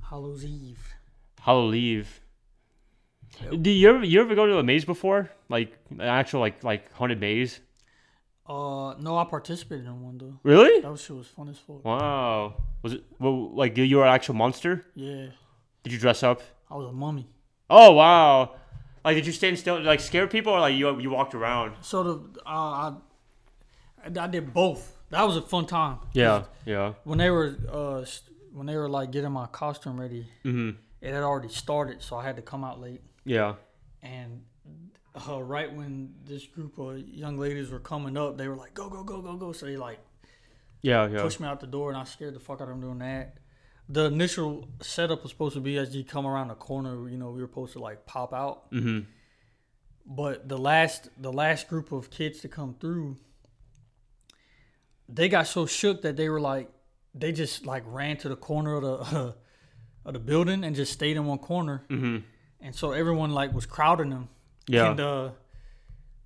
Hallows 0.02 0.44
Eve. 0.44 0.94
Hollow 1.40 1.72
Eve. 1.72 2.20
Yep. 3.42 3.62
Do 3.62 3.70
you 3.70 3.88
ever 3.88 4.04
you 4.04 4.20
ever 4.20 4.34
go 4.34 4.46
to 4.46 4.58
a 4.58 4.62
maze 4.62 4.84
before? 4.84 5.30
Like 5.48 5.76
an 5.90 6.00
actual 6.00 6.40
like 6.40 6.64
like 6.64 6.92
haunted 6.92 7.20
maze? 7.20 7.60
Uh, 8.46 8.94
no, 8.98 9.18
I 9.18 9.24
participated 9.24 9.84
in 9.84 10.02
one 10.02 10.16
though. 10.18 10.38
Really? 10.42 10.80
That 10.80 10.98
shit 10.98 11.16
was 11.16 11.26
fun 11.26 11.48
as 11.48 11.58
fuck. 11.58 11.84
Wow. 11.84 12.62
Was 12.82 12.94
it 12.94 13.04
well, 13.18 13.54
like 13.54 13.76
you 13.76 13.96
were 13.98 14.06
an 14.06 14.14
actual 14.14 14.34
monster? 14.34 14.86
Yeah, 14.94 15.26
Did 15.82 15.92
you 15.92 15.98
dress 15.98 16.22
up? 16.22 16.42
I 16.70 16.76
was 16.76 16.88
a 16.88 16.92
mummy. 16.92 17.28
Oh 17.68 17.92
wow. 17.92 18.54
Like 19.04 19.16
did 19.16 19.26
you 19.26 19.32
stand 19.32 19.58
still 19.58 19.80
like 19.82 20.00
scare 20.00 20.26
people 20.26 20.52
or 20.52 20.60
like 20.60 20.74
you 20.74 20.98
you 21.00 21.10
walked 21.10 21.34
around? 21.34 21.76
So 21.80 22.02
the 22.02 22.40
uh, 22.46 22.48
I 22.48 22.92
I 24.20 24.26
did 24.26 24.52
both. 24.52 24.96
That 25.10 25.22
was 25.26 25.36
a 25.36 25.42
fun 25.42 25.66
time. 25.66 25.98
Yeah. 26.12 26.44
Yeah. 26.66 26.94
when 27.04 27.18
they 27.18 27.30
were 27.30 27.56
uh 27.70 28.04
when 28.52 28.66
they 28.66 28.76
were 28.76 28.88
like 28.88 29.10
getting 29.10 29.32
my 29.32 29.46
costume 29.46 29.98
ready, 30.00 30.26
Mm-hmm. 30.44 30.70
it 31.00 31.12
had 31.14 31.22
already 31.22 31.48
started, 31.48 32.02
so 32.02 32.16
I 32.16 32.24
had 32.24 32.36
to 32.36 32.42
come 32.42 32.64
out 32.64 32.80
late. 32.80 33.00
Yeah. 33.24 33.54
And 34.02 34.42
uh, 35.28 35.42
right 35.42 35.72
when 35.72 36.14
this 36.24 36.46
group 36.46 36.78
of 36.78 36.98
young 37.08 37.38
ladies 37.38 37.70
were 37.70 37.80
coming 37.80 38.16
up, 38.16 38.36
they 38.38 38.48
were 38.48 38.56
like, 38.56 38.74
"Go, 38.74 38.88
go, 38.88 39.02
go, 39.02 39.20
go, 39.20 39.36
go!" 39.36 39.52
So 39.52 39.66
they 39.66 39.76
like 39.76 39.98
Yeah, 40.82 41.08
yeah. 41.08 41.22
pushed 41.22 41.40
me 41.40 41.46
out 41.48 41.60
the 41.60 41.66
door, 41.66 41.90
and 41.90 41.98
I 41.98 42.04
scared 42.04 42.34
the 42.34 42.40
fuck 42.40 42.60
out 42.60 42.68
of 42.68 42.74
him 42.74 42.80
doing 42.80 42.98
that. 42.98 43.36
The 43.88 44.04
initial 44.04 44.68
setup 44.82 45.22
was 45.22 45.32
supposed 45.32 45.54
to 45.54 45.60
be 45.60 45.78
as 45.78 45.94
you 45.96 46.04
come 46.04 46.26
around 46.26 46.48
the 46.48 46.54
corner, 46.54 47.08
you 47.08 47.16
know, 47.16 47.30
we 47.30 47.40
were 47.40 47.48
supposed 47.48 47.72
to 47.72 47.78
like 47.78 48.04
pop 48.04 48.34
out. 48.34 48.70
Mm-hmm. 48.70 49.00
But 50.06 50.48
the 50.48 50.58
last 50.58 51.08
the 51.20 51.32
last 51.32 51.68
group 51.68 51.90
of 51.92 52.10
kids 52.10 52.40
to 52.40 52.48
come 52.48 52.76
through, 52.80 53.16
they 55.08 55.28
got 55.28 55.46
so 55.46 55.66
shook 55.66 56.02
that 56.02 56.16
they 56.16 56.28
were 56.28 56.40
like, 56.40 56.70
they 57.14 57.32
just 57.32 57.64
like 57.66 57.82
ran 57.86 58.16
to 58.18 58.28
the 58.28 58.36
corner 58.36 58.74
of 58.76 58.82
the 58.82 59.34
of 60.04 60.12
the 60.14 60.18
building 60.18 60.64
and 60.64 60.74
just 60.76 60.92
stayed 60.92 61.16
in 61.16 61.26
one 61.26 61.38
corner, 61.38 61.84
Mm-hmm. 61.90 62.18
and 62.60 62.74
so 62.74 62.92
everyone 62.92 63.32
like 63.32 63.52
was 63.52 63.66
crowding 63.66 64.10
them. 64.10 64.28
Yeah. 64.66 64.90
And 64.90 65.00
uh, 65.00 65.30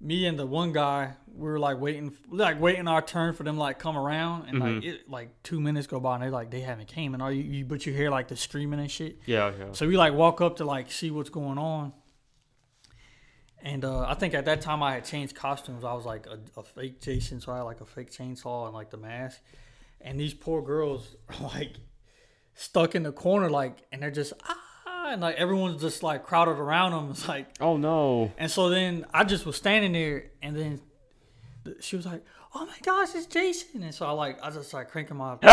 me 0.03 0.27
and 0.27 0.37
the 0.39 0.45
one 0.47 0.73
guy, 0.73 1.13
we 1.33 1.49
were 1.49 1.59
like 1.61 1.81
waiting, 1.81 2.13
like 2.29 2.61
waiting 2.61 2.89
our 2.89 3.01
turn 3.01 3.33
for 3.35 3.45
them 3.45 3.57
like 3.57 3.79
come 3.79 3.97
around, 3.97 4.49
and 4.49 4.59
Mm-hmm. 4.61 4.75
like 4.77 4.85
it 4.85 5.09
like 5.09 5.43
two 5.45 5.61
minutes 5.61 5.87
go 5.87 6.01
by, 6.01 6.17
and 6.17 6.25
they 6.25 6.29
like 6.29 6.51
they 6.51 6.61
haven't 6.61 6.89
came, 6.89 7.15
and 7.15 7.23
all 7.23 7.31
you, 7.33 7.43
you 7.43 7.65
but 7.65 7.87
you 7.87 7.93
hear 7.95 8.11
like 8.11 8.29
the 8.29 8.37
screaming 8.37 8.81
and 8.81 8.91
shit. 8.91 9.19
yeah, 9.27 9.53
yeah. 9.59 9.67
So 9.73 9.87
we 9.87 9.97
like 9.97 10.13
walk 10.13 10.41
up 10.41 10.57
to 10.57 10.65
like 10.65 10.91
see 10.91 11.11
what's 11.11 11.31
going 11.31 11.57
on. 11.59 11.93
And 13.65 13.85
uh, 13.85 14.01
I 14.09 14.15
think 14.15 14.35
at 14.35 14.45
that 14.47 14.61
time 14.61 14.83
I 14.83 14.95
had 14.95 15.05
changed 15.05 15.37
costumes. 15.37 15.85
I 15.85 15.93
was 15.93 16.05
like 16.05 16.27
a, 16.27 16.41
a 16.59 16.65
fake 16.65 17.01
Jason, 17.01 17.41
so 17.41 17.53
I 17.53 17.59
had 17.59 17.63
like 17.63 17.81
a 17.81 17.87
fake 17.87 18.11
chainsaw 18.11 18.65
and 18.67 18.75
like 18.75 18.91
the 18.91 18.97
mask. 18.97 19.41
And 20.01 20.19
these 20.19 20.35
poor 20.35 20.63
girls 20.63 21.15
are 21.29 21.47
like 21.55 21.75
stuck 22.55 22.95
in 22.97 23.05
the 23.05 23.13
corner, 23.13 23.49
like, 23.49 23.79
and 23.93 24.03
they're 24.03 24.11
just 24.11 24.33
ah, 24.49 24.59
and 25.11 25.21
like 25.21 25.37
everyone's 25.37 25.81
just 25.81 26.03
like 26.03 26.25
crowded 26.25 26.59
around 26.59 26.93
them. 26.93 27.11
It's 27.11 27.27
like, 27.29 27.47
Oh 27.61 27.77
no. 27.77 28.33
and 28.39 28.51
so 28.51 28.69
then 28.69 29.05
I 29.13 29.25
just 29.25 29.47
was 29.47 29.57
standing 29.57 29.93
there, 29.93 30.31
and 30.43 30.57
then 30.57 30.81
she 31.81 31.97
was 31.97 32.07
like, 32.07 32.25
"Oh 32.55 32.67
my 32.67 32.77
gosh, 32.83 33.15
it's 33.15 33.27
Jason!" 33.27 33.83
And 33.83 33.95
so 33.95 34.07
I 34.07 34.11
like 34.11 34.39
I 34.43 34.51
just 34.51 34.73
like 34.75 34.91
cranking 34.91 35.17
my, 35.19 35.35
and 35.43 35.49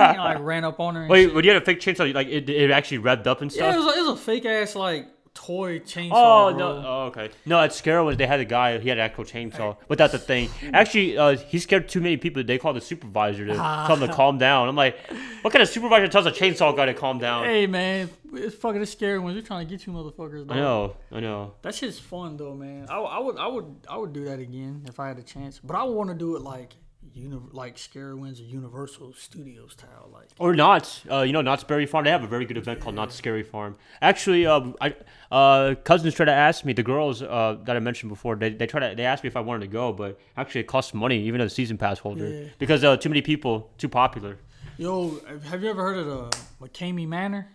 I 0.00 0.36
ran 0.38 0.64
up 0.64 0.80
on 0.80 0.94
her. 0.94 1.02
And 1.02 1.10
Wait, 1.10 1.24
shit. 1.26 1.34
when 1.34 1.44
you 1.44 1.50
had 1.52 1.60
a 1.62 1.64
fake 1.64 1.80
chainsaw, 1.80 2.12
like 2.14 2.28
it, 2.28 2.48
it 2.48 2.70
actually 2.70 2.98
revved 2.98 3.26
up 3.26 3.42
and 3.42 3.50
Yeah, 3.52 3.70
stuff. 3.72 3.74
it 3.74 3.78
was, 3.78 3.96
it 3.96 4.00
was 4.00 4.20
a 4.20 4.22
fake 4.22 4.44
ass 4.46 4.74
like 4.74 5.06
toy 5.34 5.80
chainsaw. 5.80 6.12
Oh 6.12 6.54
no! 6.56 6.82
Oh, 6.86 7.02
okay. 7.08 7.30
No, 7.44 7.60
at 7.60 7.72
Scare 7.72 8.02
was 8.02 8.16
they 8.16 8.26
had 8.26 8.40
a 8.40 8.44
guy. 8.44 8.78
He 8.78 8.88
had 8.88 8.98
an 8.98 9.04
actual 9.04 9.24
chainsaw, 9.24 9.76
but 9.88 9.98
that's 9.98 10.12
the 10.12 10.18
thing. 10.18 10.48
Actually, 10.72 11.18
uh, 11.18 11.36
he 11.36 11.58
scared 11.58 11.88
too 11.88 12.00
many 12.00 12.16
people. 12.16 12.42
They 12.42 12.58
called 12.58 12.76
the 12.76 12.80
supervisor 12.80 13.44
to 13.46 13.54
tell 13.54 13.96
him 13.96 14.08
to 14.08 14.14
calm 14.14 14.38
down. 14.38 14.68
I'm 14.68 14.76
like, 14.76 14.96
what 15.42 15.52
kind 15.52 15.62
of 15.62 15.68
supervisor 15.68 16.08
tells 16.08 16.26
a 16.26 16.30
chainsaw 16.30 16.74
guy 16.76 16.86
to 16.86 16.94
calm 16.94 17.18
down? 17.18 17.44
Hey 17.44 17.66
man, 17.66 18.08
it's 18.32 18.54
fucking 18.54 18.84
scary 18.86 19.18
when 19.18 19.34
they're 19.34 19.42
trying 19.42 19.66
to 19.66 19.70
get 19.70 19.86
you 19.86 19.92
motherfuckers. 19.92 20.46
Dog. 20.46 20.56
I 20.56 20.60
know, 20.60 20.96
I 21.12 21.20
know. 21.20 21.54
That 21.62 21.74
shit's 21.74 21.98
fun 21.98 22.36
though, 22.36 22.54
man. 22.54 22.86
I, 22.88 22.98
I 22.98 23.18
would, 23.18 23.36
I 23.36 23.46
would, 23.46 23.76
I 23.90 23.96
would 23.96 24.12
do 24.12 24.24
that 24.26 24.38
again 24.38 24.84
if 24.86 25.00
I 25.00 25.08
had 25.08 25.18
a 25.18 25.22
chance. 25.22 25.60
But 25.62 25.76
I 25.76 25.82
would 25.82 25.94
want 25.94 26.10
to 26.10 26.14
do 26.16 26.36
it 26.36 26.42
like, 26.42 26.74
uni- 27.14 27.40
like 27.52 27.76
SCarowinds 27.76 28.40
or 28.40 28.44
Universal 28.44 29.14
Studios 29.14 29.72
style, 29.72 30.10
like. 30.12 30.28
Or 30.38 30.54
Knott's. 30.54 31.02
Uh, 31.10 31.20
you 31.22 31.32
know, 31.32 31.40
Knott's 31.40 31.64
Berry 31.64 31.86
Farm. 31.86 32.04
They 32.04 32.10
have 32.10 32.22
a 32.24 32.26
very 32.26 32.44
good 32.44 32.56
event 32.56 32.80
called 32.80 32.94
Knott's 32.94 33.14
Scary 33.14 33.42
Farm. 33.42 33.76
Actually, 34.02 34.46
uh, 34.46 34.72
I 34.80 34.94
uh, 35.30 35.74
cousins 35.84 36.14
tried 36.14 36.26
to 36.26 36.32
ask 36.32 36.64
me. 36.64 36.72
The 36.72 36.82
girls 36.82 37.22
uh, 37.22 37.58
that 37.64 37.76
I 37.76 37.80
mentioned 37.80 38.10
before, 38.10 38.36
they 38.36 38.50
they 38.50 38.66
tried 38.66 38.90
to 38.90 38.94
they 38.96 39.04
asked 39.06 39.24
me 39.24 39.28
if 39.28 39.36
I 39.36 39.40
wanted 39.40 39.60
to 39.60 39.68
go, 39.72 39.92
but 39.92 40.18
actually 40.36 40.62
it 40.62 40.66
costs 40.66 40.92
money, 40.94 41.22
even 41.24 41.40
as 41.40 41.52
a 41.52 41.54
season 41.54 41.78
pass 41.78 41.98
holder, 41.98 42.28
Yeah. 42.28 42.48
because 42.58 42.84
uh, 42.84 42.96
too 42.96 43.08
many 43.08 43.22
people, 43.22 43.70
too 43.78 43.88
popular. 43.88 44.38
Yo, 44.76 45.20
have 45.48 45.62
you 45.62 45.70
ever 45.70 45.82
heard 45.82 45.98
of 45.98 46.06
the 46.06 46.38
McCamey 46.60 47.06
Manor? 47.06 47.46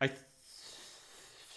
I 0.00 0.06
th- 0.06 0.18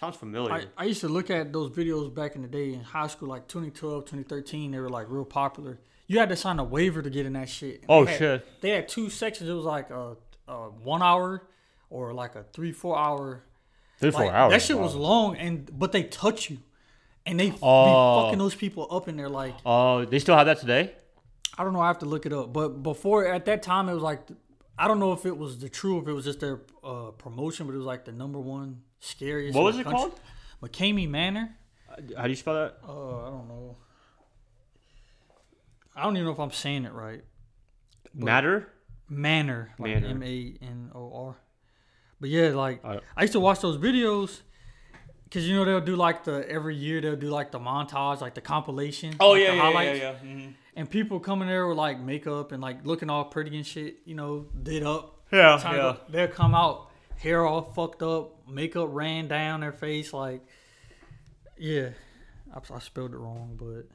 sounds 0.00 0.16
familiar. 0.16 0.52
I, 0.52 0.64
I 0.76 0.84
used 0.84 1.00
to 1.02 1.08
look 1.08 1.30
at 1.30 1.52
those 1.52 1.70
videos 1.70 2.12
back 2.12 2.34
in 2.34 2.42
the 2.42 2.48
day 2.48 2.72
in 2.74 2.80
high 2.80 3.06
school, 3.06 3.28
like 3.28 3.46
2012, 3.46 4.04
2013. 4.04 4.72
They 4.72 4.78
were 4.80 4.88
like 4.88 5.06
real 5.08 5.24
popular. 5.24 5.78
You 6.06 6.18
had 6.18 6.28
to 6.28 6.36
sign 6.36 6.58
a 6.58 6.64
waiver 6.64 7.00
to 7.02 7.08
get 7.10 7.24
in 7.26 7.32
that 7.34 7.48
shit. 7.48 7.76
And 7.82 7.84
Oh, 7.88 8.04
they 8.04 8.10
had- 8.12 8.18
shit. 8.18 8.60
They 8.60 8.70
had 8.70 8.88
two 8.88 9.08
sections. 9.10 9.48
It 9.48 9.52
was 9.54 9.64
like 9.64 9.90
a, 9.90 10.16
a 10.48 10.54
one 10.70 11.02
hour 11.02 11.46
or 11.90 12.12
like 12.12 12.34
a 12.34 12.44
three, 12.52 12.72
four 12.72 12.98
hour. 12.98 13.44
Three 14.00 14.10
Like, 14.10 14.26
four 14.28 14.34
hours. 14.34 14.52
That 14.52 14.62
shit 14.62 14.76
wow. 14.76 14.82
was 14.82 14.94
long, 14.94 15.36
and 15.36 15.70
but 15.78 15.92
they 15.92 16.02
touch 16.02 16.50
you, 16.50 16.58
and 17.24 17.38
they 17.40 17.54
Oh. 17.62 18.20
be 18.22 18.26
fucking 18.26 18.38
those 18.38 18.54
people 18.54 18.86
up 18.90 19.08
in 19.08 19.16
there. 19.16 19.28
Like 19.28 19.54
Oh, 19.64 20.04
they 20.04 20.18
still 20.18 20.36
have 20.36 20.46
that 20.46 20.58
today? 20.58 20.92
I 21.56 21.62
don't 21.64 21.72
know. 21.72 21.80
I 21.80 21.86
have 21.86 22.00
to 22.00 22.06
look 22.06 22.26
it 22.26 22.32
up. 22.32 22.52
But 22.52 22.82
before 22.82 23.26
at 23.26 23.44
that 23.46 23.62
time, 23.62 23.88
it 23.88 23.94
was 23.94 24.02
like 24.02 24.20
I 24.76 24.88
don't 24.88 24.98
know 24.98 25.12
if 25.12 25.24
it 25.24 25.38
was 25.38 25.60
the 25.60 25.68
true, 25.68 26.00
if 26.02 26.08
it 26.08 26.12
was 26.12 26.24
just 26.24 26.40
their 26.40 26.60
uh, 26.82 27.12
promotion, 27.12 27.66
but 27.66 27.74
it 27.74 27.78
was 27.78 27.86
like 27.86 28.04
the 28.04 28.12
number 28.12 28.40
one 28.40 28.82
scariest. 28.98 29.54
What 29.56 29.64
was 29.64 29.78
it 29.78 29.84
country. 29.84 30.00
called? 30.00 30.20
McCamey 30.62 31.08
Manor. 31.08 31.56
How 32.16 32.24
do 32.24 32.30
you 32.30 32.34
spell 32.36 32.54
that? 32.54 32.78
Uh, 32.86 33.26
I 33.26 33.30
don't 33.30 33.46
know. 33.48 33.76
I 35.96 36.02
don't 36.02 36.16
even 36.16 36.26
know 36.26 36.32
if 36.32 36.40
I'm 36.40 36.50
saying 36.50 36.84
it 36.84 36.92
right. 36.92 37.22
Matter? 38.14 38.68
Manor, 39.08 39.72
like 39.78 39.94
Manor. 39.94 40.08
M 40.08 40.22
A 40.22 40.56
N 40.62 40.90
O 40.94 41.12
R. 41.26 41.36
But 42.20 42.30
yeah, 42.30 42.48
like 42.50 42.84
I- 42.84 43.00
I 43.16 43.22
used 43.22 43.32
to 43.34 43.40
watch 43.40 43.60
those 43.60 43.76
videos 43.76 44.40
because 45.24 45.48
you 45.48 45.54
know 45.56 45.64
they'll 45.64 45.80
do 45.80 45.96
like 45.96 46.24
the 46.24 46.48
every 46.48 46.74
year 46.76 47.00
they'll 47.00 47.16
do 47.16 47.28
like 47.28 47.50
the 47.50 47.58
montage, 47.58 48.20
like 48.20 48.34
the 48.34 48.40
compilation. 48.40 49.14
like, 49.32 49.40
the 49.52 49.60
highlights. 49.60 50.00
Mm-hmm. 50.22 50.50
And 50.76 50.90
people 50.90 51.20
coming 51.20 51.48
there 51.48 51.66
with 51.68 51.76
like 51.76 52.00
makeup 52.00 52.50
and 52.52 52.62
like 52.62 52.84
looking 52.86 53.10
all 53.10 53.24
pretty 53.24 53.54
and 53.56 53.66
shit, 53.66 53.98
you 54.04 54.14
know, 54.14 54.46
did 54.62 54.82
up. 54.82 55.20
Yeah, 55.30 55.58
yeah. 55.62 55.72
go- 55.76 55.96
they'll 56.08 56.28
come 56.28 56.54
out, 56.54 56.90
hair 57.16 57.44
all 57.44 57.62
fucked 57.62 58.02
up, 58.02 58.48
makeup 58.48 58.88
ran 58.90 59.28
down 59.28 59.60
their 59.60 59.72
face, 59.72 60.12
like, 60.12 60.42
yeah. 61.58 61.90
I, 62.54 62.74
I 62.74 62.78
spelled 62.78 63.12
it 63.12 63.16
wrong, 63.18 63.56
but 63.58 63.86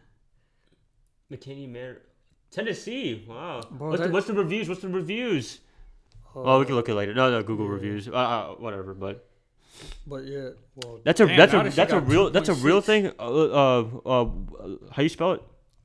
McKinney 1.31 1.69
Manor. 1.69 2.01
Tennessee. 2.51 3.25
Wow. 3.27 3.61
Bro, 3.71 3.89
what's, 3.91 4.01
the, 4.03 4.09
what's 4.09 4.27
the 4.27 4.33
reviews? 4.33 4.67
What's 4.69 4.81
the 4.81 4.89
reviews? 4.89 5.59
uh, 6.35 6.39
oh, 6.41 6.59
we 6.59 6.65
can 6.65 6.75
look 6.75 6.89
at 6.89 6.93
it 6.93 6.95
later. 6.95 7.13
No, 7.13 7.29
no, 7.29 7.43
Google 7.43 7.67
reviews. 7.67 8.07
Uh, 8.07 8.11
uh, 8.13 8.47
whatever. 8.55 8.93
But 8.93 9.27
but 10.07 10.25
yeah, 10.25 10.49
well, 10.75 10.99
that's 11.03 11.19
a 11.19 11.27
damn, 11.27 11.37
that's 11.37 11.53
a 11.53 11.63
that's 11.75 11.93
a 11.93 11.99
got 11.99 12.07
real 12.07 12.29
that's 12.31 12.49
a 12.49 12.53
real 12.55 12.81
2.6. 12.81 12.85
thing. 12.85 13.11
Uh, 13.19 13.23
uh, 13.23 13.87
uh, 14.05 14.29
how 14.91 15.03
you 15.03 15.09
spell 15.09 15.33
it? 15.33 15.43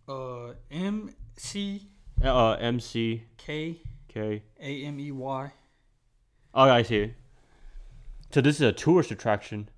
Uh, 0.09 0.53
M 0.71 1.15
C 1.37 1.89
Uh, 2.23 2.53
M 2.53 2.81
C 2.81 3.25
K 3.37 3.81
K. 4.09 4.43
A 4.61 4.85
M 4.85 4.99
E 4.99 5.13
Y. 5.13 5.53
Oh, 6.55 6.63
I 6.71 6.83
see. 6.83 7.13
So 8.33 8.41
this 8.41 8.57
is 8.57 8.63
a 8.63 8.73
tourist 8.73 9.11
attraction. 9.11 9.69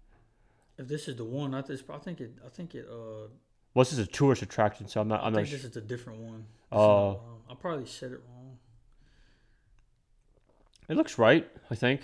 If 0.78 0.88
this 0.88 1.08
is 1.08 1.16
the 1.16 1.24
one, 1.24 1.54
I, 1.54 1.62
think- 1.62 1.80
I 1.90 1.98
think 1.98 2.20
it. 2.20 2.32
I 2.44 2.48
think 2.48 2.74
it. 2.74 2.86
Uh, 2.90 3.28
What's 3.76 3.90
this 3.90 3.98
is 3.98 4.06
a 4.06 4.10
tourist 4.10 4.40
attraction? 4.40 4.88
So 4.88 5.02
I'm 5.02 5.08
not. 5.08 5.22
I 5.22 5.26
I'm 5.26 5.32
not. 5.34 5.40
think 5.40 5.48
Sh- 5.48 5.62
this 5.62 5.64
is 5.64 5.76
a 5.76 5.82
different 5.82 6.20
one. 6.20 6.46
Oh. 6.72 6.78
not 6.78 6.86
wrong. 7.26 7.40
I 7.50 7.54
probably 7.56 7.84
said 7.84 8.10
it 8.12 8.20
wrong. 8.26 8.56
it 10.88 10.96
looks 10.96 11.18
right. 11.18 11.46
I 11.70 11.74
think. 11.74 12.00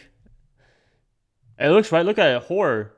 It 1.58 1.68
looks 1.68 1.90
right. 1.90 2.04
Look 2.04 2.18
at 2.18 2.36
it. 2.36 2.42
Horror. 2.42 2.92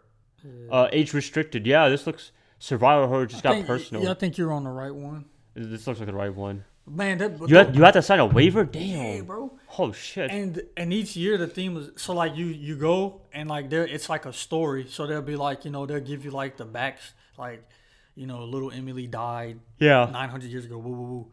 Uh, 0.71 0.89
age 0.93 1.15
restricted. 1.15 1.67
Yeah, 1.67 1.89
this 1.89 2.05
looks 2.05 2.33
survival 2.59 3.07
horror. 3.07 3.27
Just 3.27 3.47
I 3.47 3.49
got 3.51 3.55
think- 3.55 3.67
personal. 3.69 4.03
Yeah, 4.03 4.11
I 4.11 4.15
think 4.15 4.37
you're 4.39 4.53
on 4.53 4.65
the 4.65 4.71
right 4.71 4.95
one. 4.95 5.27
This 5.55 5.87
looks 5.87 6.01
like 6.01 6.09
the 6.09 6.13
right 6.15 6.35
one. 6.35 6.65
Man, 6.87 7.19
that 7.19 7.41
You 7.41 7.47
that- 7.47 7.67
had, 7.69 7.77
you 7.77 7.83
had 7.85 7.93
to 7.93 8.03
sign 8.03 8.19
a 8.19 8.27
waiver. 8.27 8.69
yeah, 8.73 8.81
Damn. 9.15 9.25
bro. 9.27 9.57
Oh 9.79 9.93
shit. 9.93 10.31
And 10.33 10.61
and 10.77 10.93
each 10.93 11.15
year 11.17 11.39
the 11.39 11.47
theme 11.47 11.75
was 11.75 11.91
so 11.97 12.13
like 12.13 12.35
you 12.37 12.47
you 12.47 12.77
go 12.77 13.23
and 13.33 13.49
like 13.49 13.71
there 13.71 13.87
it's 13.87 14.09
like 14.09 14.27
a 14.27 14.33
story. 14.33 14.87
So 14.89 15.07
they'll 15.07 15.23
be 15.23 15.37
like 15.37 15.65
you 15.65 15.71
know 15.71 15.87
they'll 15.87 16.01
give 16.01 16.25
you 16.25 16.33
like 16.33 16.57
the 16.57 16.65
backs 16.67 17.13
like 17.39 17.67
you 18.15 18.27
know 18.27 18.45
little 18.45 18.71
Emily 18.71 19.07
died 19.07 19.59
yeah. 19.79 20.09
900 20.13 20.51
years 20.51 20.65
ago. 20.65 20.79
Woo 20.79 20.93
woo 20.93 21.03
woo. 21.07 21.27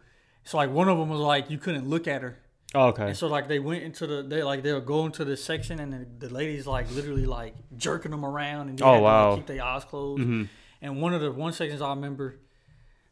So 0.44 0.58
like 0.58 0.70
one 0.72 0.90
of 0.90 0.98
them 0.98 1.10
was 1.10 1.20
like 1.20 1.50
you 1.50 1.58
couldn't 1.58 1.88
look 1.88 2.08
at 2.08 2.22
her. 2.22 2.40
Oh, 2.74 2.88
okay. 2.88 3.08
And 3.08 3.18
so 3.18 3.28
like 3.28 3.48
they 3.48 3.60
went 3.60 3.84
into 3.84 4.08
the 4.08 4.24
they 4.24 4.44
like 4.44 4.64
they'll 4.64 4.80
go 4.82 5.06
into 5.06 5.26
this 5.26 5.44
section 5.44 5.80
and 5.80 5.94
the, 5.94 6.28
the 6.28 6.34
ladies 6.34 6.66
like 6.66 6.90
literally 6.92 7.26
like 7.26 7.54
jerking 7.78 8.12
them 8.12 8.24
around 8.26 8.70
and 8.70 8.80
they 8.80 8.84
Oh, 8.86 8.94
had 8.94 8.98
to, 9.00 9.04
like, 9.04 9.12
wow. 9.12 9.36
keep 9.36 9.46
their 9.48 9.64
eyes 9.64 9.84
closed. 9.86 10.22
Mm-hmm. 10.24 10.44
And 10.82 11.02
one 11.02 11.14
of 11.14 11.22
the 11.22 11.32
one 11.32 11.54
sections 11.54 11.82
I 11.82 11.90
remember, 11.90 12.40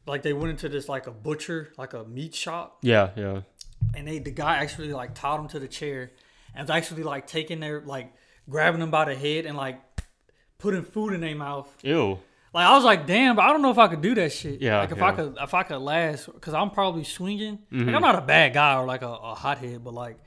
like 0.07 0.23
they 0.23 0.33
went 0.33 0.49
into 0.51 0.69
this 0.69 0.87
like 0.89 1.07
a 1.07 1.11
butcher 1.11 1.71
like 1.77 1.93
a 1.93 2.03
meat 2.05 2.33
shop 2.33 2.77
Yeah, 2.81 3.09
yeah. 3.15 3.41
and 3.95 4.07
they 4.07 4.19
the 4.19 4.31
guy 4.31 4.55
actually 4.57 4.91
like 4.93 5.13
tied 5.13 5.37
them 5.39 5.47
to 5.49 5.59
the 5.59 5.67
chair 5.67 6.11
and 6.55 6.63
was 6.63 6.69
actually 6.75 7.03
like 7.03 7.27
taking 7.27 7.59
their 7.59 7.81
like 7.81 8.13
grabbing 8.49 8.79
them 8.79 8.89
by 8.91 9.05
the 9.05 9.13
head 9.15 9.45
and 9.45 9.55
like 9.57 9.79
putting 10.57 10.81
food 10.83 11.13
in 11.13 11.21
their 11.21 11.35
mouth. 11.35 11.69
Ew. 11.83 12.17
Like 12.53 12.65
I 12.65 12.73
was 12.75 12.83
like, 12.83 13.05
damn, 13.05 13.35
but 13.35 13.43
I 13.43 13.49
don't 13.51 13.61
know 13.61 13.69
if 13.69 13.77
I 13.77 13.87
could 13.87 14.01
do 14.01 14.15
that 14.15 14.31
shit. 14.31 14.59
Yeah, 14.61 14.79
Like 14.79 14.91
if 14.91 14.97
yeah. 14.97 15.05
I 15.05 15.11
could, 15.11 15.37
if 15.39 15.53
I 15.53 15.63
could 15.63 15.77
last, 15.77 16.25
because 16.33 16.53
I'm 16.53 16.71
probably 16.71 17.03
swinging. 17.03 17.59
Mm-hmm. 17.71 17.85
Like 17.87 17.95
I'm 17.95 18.01
not 18.01 18.15
a 18.15 18.21
bad 18.21 18.53
guy 18.53 18.75
or 18.75 18.85
like 18.85 19.03
a, 19.03 19.07
a 19.07 19.35
hothead, 19.35 19.83
but 19.83 19.93
like 19.93 20.17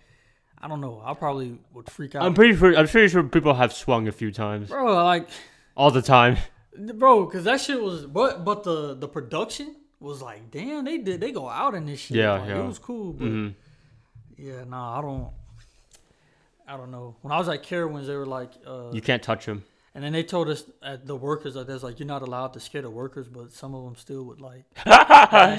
I 0.61 0.69
don't 0.69 0.81
know, 0.81 1.03
I 1.05 1.15
probably 1.15 1.59
would 1.73 1.91
freak 1.91 2.15
out. 2.15 2.23
I'm 2.23 2.35
pretty 2.35 2.57
sure. 2.57 2.77
I'm 2.77 2.87
pretty 2.87 3.09
sure 3.09 3.23
people 3.25 3.55
have 3.55 3.73
swung 3.73 4.07
a 4.07 4.13
few 4.13 4.31
times, 4.31 4.69
bro, 4.69 5.05
like, 5.05 5.29
all 5.77 5.91
the 5.91 6.03
time. 6.03 6.37
bro, 6.95 7.25
because 7.27 7.45
that 7.45 7.61
shit 7.61 7.83
was, 7.83 8.07
but 8.07 8.45
but 8.45 8.63
the 8.63 8.95
the 8.95 9.09
production 9.09 9.75
was 9.99 10.23
like, 10.23 10.51
damn, 10.53 10.85
they 10.85 10.99
did 10.99 11.21
they 11.21 11.33
go 11.33 11.49
out 11.49 11.75
in 11.75 11.87
this 11.87 11.99
shit. 12.01 12.19
Yeah, 12.19 12.35
Like, 12.39 12.49
yeah. 12.49 12.63
It 12.63 12.67
was 12.67 12.79
cool, 12.79 13.13
but 13.13 13.27
Mhm. 13.27 13.55
yeah, 14.37 14.63
nah, 14.65 14.99
I 14.99 15.03
don't. 15.03 15.29
I 16.69 16.77
don't 16.77 16.93
know. 16.93 17.17
When 17.23 17.33
I 17.33 17.39
was 17.39 17.49
at 17.49 17.65
Carowinds, 17.65 18.07
they 18.07 18.15
were 18.17 18.25
like, 18.25 18.53
uh, 18.67 18.91
You 18.93 19.01
can't 19.03 19.23
touch 19.23 19.47
them. 19.47 19.65
And 19.95 20.03
then 20.03 20.13
they 20.13 20.23
told 20.23 20.49
us 20.49 20.65
at 20.83 21.07
the 21.07 21.17
workers 21.17 21.55
that 21.55 21.67
there's 21.67 21.83
like 21.83 21.99
you're 22.01 22.07
not 22.07 22.23
allowed 22.23 22.53
to 22.55 22.61
scare 22.61 22.83
the 22.83 22.91
workers, 22.91 23.29
but 23.29 23.53
some 23.53 23.75
of 23.75 23.85
them 23.85 23.97
still 23.97 24.25
would 24.25 24.41
like. 24.41 24.65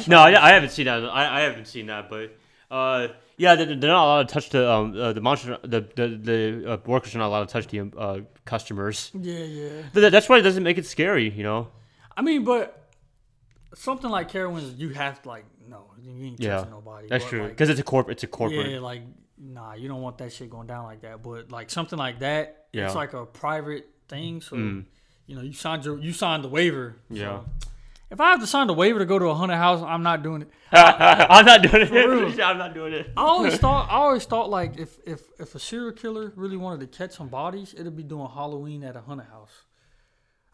no, 0.07 0.19
I, 0.19 0.49
I 0.49 0.51
haven't 0.53 0.71
seen 0.71 0.85
that. 0.85 1.03
I, 1.05 1.39
I 1.39 1.41
haven't 1.41 1.67
seen 1.67 1.87
that, 1.87 2.09
but 2.09 2.35
Uh, 2.71 3.09
yeah, 3.37 3.53
they're, 3.55 3.67
they're 3.67 3.91
not 3.91 4.05
allowed 4.05 4.27
to 4.27 4.33
touch 4.33 4.49
the 4.49 4.61
um 4.71 4.95
uh, 4.99 5.13
the 5.13 5.21
monster 5.21 5.57
the 5.63 5.81
the 5.95 6.07
the 6.29 6.71
uh, 6.73 6.77
workers 6.85 7.13
are 7.15 7.19
not 7.19 7.27
allowed 7.27 7.47
to 7.47 7.53
touch 7.53 7.67
the 7.67 7.79
um, 7.81 7.91
uh, 7.97 8.19
customers. 8.45 9.11
Yeah, 9.13 9.43
yeah. 9.43 9.69
Th- 9.93 10.11
That's 10.11 10.27
why 10.29 10.37
it 10.39 10.41
doesn't 10.43 10.63
make 10.63 10.77
it 10.79 10.85
scary, 10.87 11.29
you 11.29 11.43
know. 11.43 11.67
I 12.17 12.21
mean, 12.23 12.43
but 12.43 12.65
something 13.75 14.09
like 14.09 14.31
Carowinds, 14.31 14.77
you 14.77 14.89
have 14.89 15.21
to 15.21 15.29
like 15.29 15.45
no, 15.69 15.91
you 16.01 16.11
ain't 16.25 16.37
touching 16.41 16.51
Yeah, 16.51 16.65
nobody. 16.69 17.07
That's 17.07 17.23
But, 17.23 17.29
true 17.29 17.41
like, 17.43 17.49
because 17.51 17.69
it's 17.69 17.79
a 17.79 17.83
corp 17.83 18.09
it's 18.09 18.23
a 18.23 18.27
corporate. 18.27 18.69
Yeah, 18.71 18.79
like 18.79 19.01
nah, 19.37 19.73
you 19.73 19.87
don't 19.87 20.01
want 20.01 20.17
that 20.19 20.31
shit 20.33 20.49
going 20.49 20.67
down 20.67 20.85
like 20.85 21.01
that. 21.01 21.21
But 21.23 21.51
like 21.51 21.69
something 21.69 21.99
like 21.99 22.19
that, 22.19 22.67
Yeah. 22.71 22.85
it's 22.85 22.95
like 22.95 23.13
a 23.13 23.25
private 23.25 23.85
thing. 24.07 24.41
So 24.41 24.55
Mm. 24.55 24.85
you 25.27 25.35
know, 25.35 25.41
you 25.41 25.53
signed 25.53 25.85
your 25.85 25.97
you 25.99 26.13
signed 26.13 26.43
the 26.43 26.49
waiver. 26.49 26.95
so 27.09 27.15
Yeah. 27.15 27.39
If 28.11 28.21
I 28.21 28.29
have 28.29 28.41
to 28.41 28.47
sign 28.47 28.67
the 28.67 28.73
waiver 28.73 28.99
to 28.99 29.05
go 29.05 29.17
to 29.17 29.25
a 29.29 29.33
haunted 29.33 29.57
house, 29.57 29.81
I'm 29.81 30.03
not 30.03 30.21
doing 30.21 30.43
it. 30.43 30.49
I'm 30.71 31.45
not 31.45 31.63
doing 31.63 31.81
it. 31.91 32.39
I'm 32.39 32.57
not 32.59 32.73
doing 32.75 32.93
it. 32.93 33.11
I 33.17 33.21
always 33.21 33.57
thought 33.57 33.89
I 33.89 33.95
always 33.95 34.25
thought 34.25 34.49
like 34.51 34.77
if 34.77 34.99
if 35.07 35.21
if 35.39 35.55
a 35.55 35.59
serial 35.59 35.91
killer 35.93 36.31
really 36.35 36.57
wanted 36.57 36.79
to 36.91 36.97
catch 36.97 37.13
some 37.15 37.27
bodies, 37.29 37.73
it'd 37.77 37.95
be 37.97 38.03
doing 38.03 38.27
Halloween 38.29 38.83
at 38.83 38.95
a 38.95 39.01
haunted 39.01 39.27
house. 39.27 39.63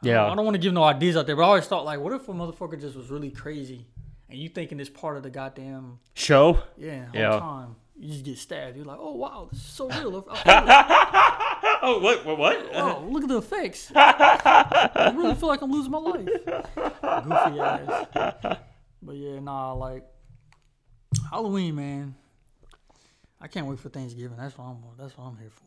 I 0.01 0.07
Yeah. 0.07 0.13
don't, 0.23 0.31
I 0.31 0.35
don't 0.35 0.45
want 0.45 0.55
to 0.55 0.59
give 0.61 0.71
no 0.73 0.83
ideas 0.83 1.17
out 1.17 1.25
there, 1.27 1.35
but 1.35 1.41
I 1.43 1.47
always 1.47 1.65
thought 1.67 1.83
like, 1.83 1.99
what 1.99 2.13
if 2.13 2.29
a 2.29 2.33
motherfucker 2.33 2.79
just 2.79 2.95
was 2.95 3.09
really 3.11 3.31
crazy, 3.31 3.87
and 4.29 4.39
you 4.39 4.47
thinking 4.47 4.79
it's 4.79 4.89
part 4.89 5.17
of 5.17 5.23
the 5.23 5.29
goddamn 5.29 5.99
Show. 6.13 6.59
yeah 6.77 7.07
Yeah. 7.13 7.39
time. 7.39 7.75
You 7.97 8.13
just 8.13 8.23
get 8.23 8.37
stabbed. 8.37 8.77
You're 8.77 8.85
like, 8.85 8.99
oh 9.01 9.15
wow, 9.15 9.49
this 9.51 9.59
is 9.59 9.65
so 9.65 9.89
real. 9.89 10.25
I 11.81 11.85
feel 11.85 11.91
it. 11.91 11.99
Oh 11.99 11.99
what 11.99 12.25
what 12.25 12.37
what? 12.37 12.73
Wow, 12.73 13.05
look 13.07 13.23
at 13.23 13.29
the 13.29 13.37
effects. 13.37 13.91
I 13.95 15.13
really 15.15 15.35
feel 15.35 15.49
like 15.49 15.61
I'm 15.61 15.71
losing 15.71 15.91
my 15.91 15.97
life. 15.97 16.25
Goofy 16.25 17.59
ass. 17.59 18.57
But 19.01 19.15
yeah, 19.15 19.39
nah, 19.39 19.73
like 19.73 20.05
Halloween, 21.31 21.75
man. 21.75 22.15
I 23.41 23.47
can't 23.47 23.65
wait 23.67 23.79
for 23.79 23.89
Thanksgiving. 23.89 24.37
That's 24.37 24.57
what 24.57 24.65
I'm. 24.65 24.77
That's 24.97 25.17
what 25.17 25.25
I'm 25.25 25.37
here 25.37 25.49
for. 25.49 25.63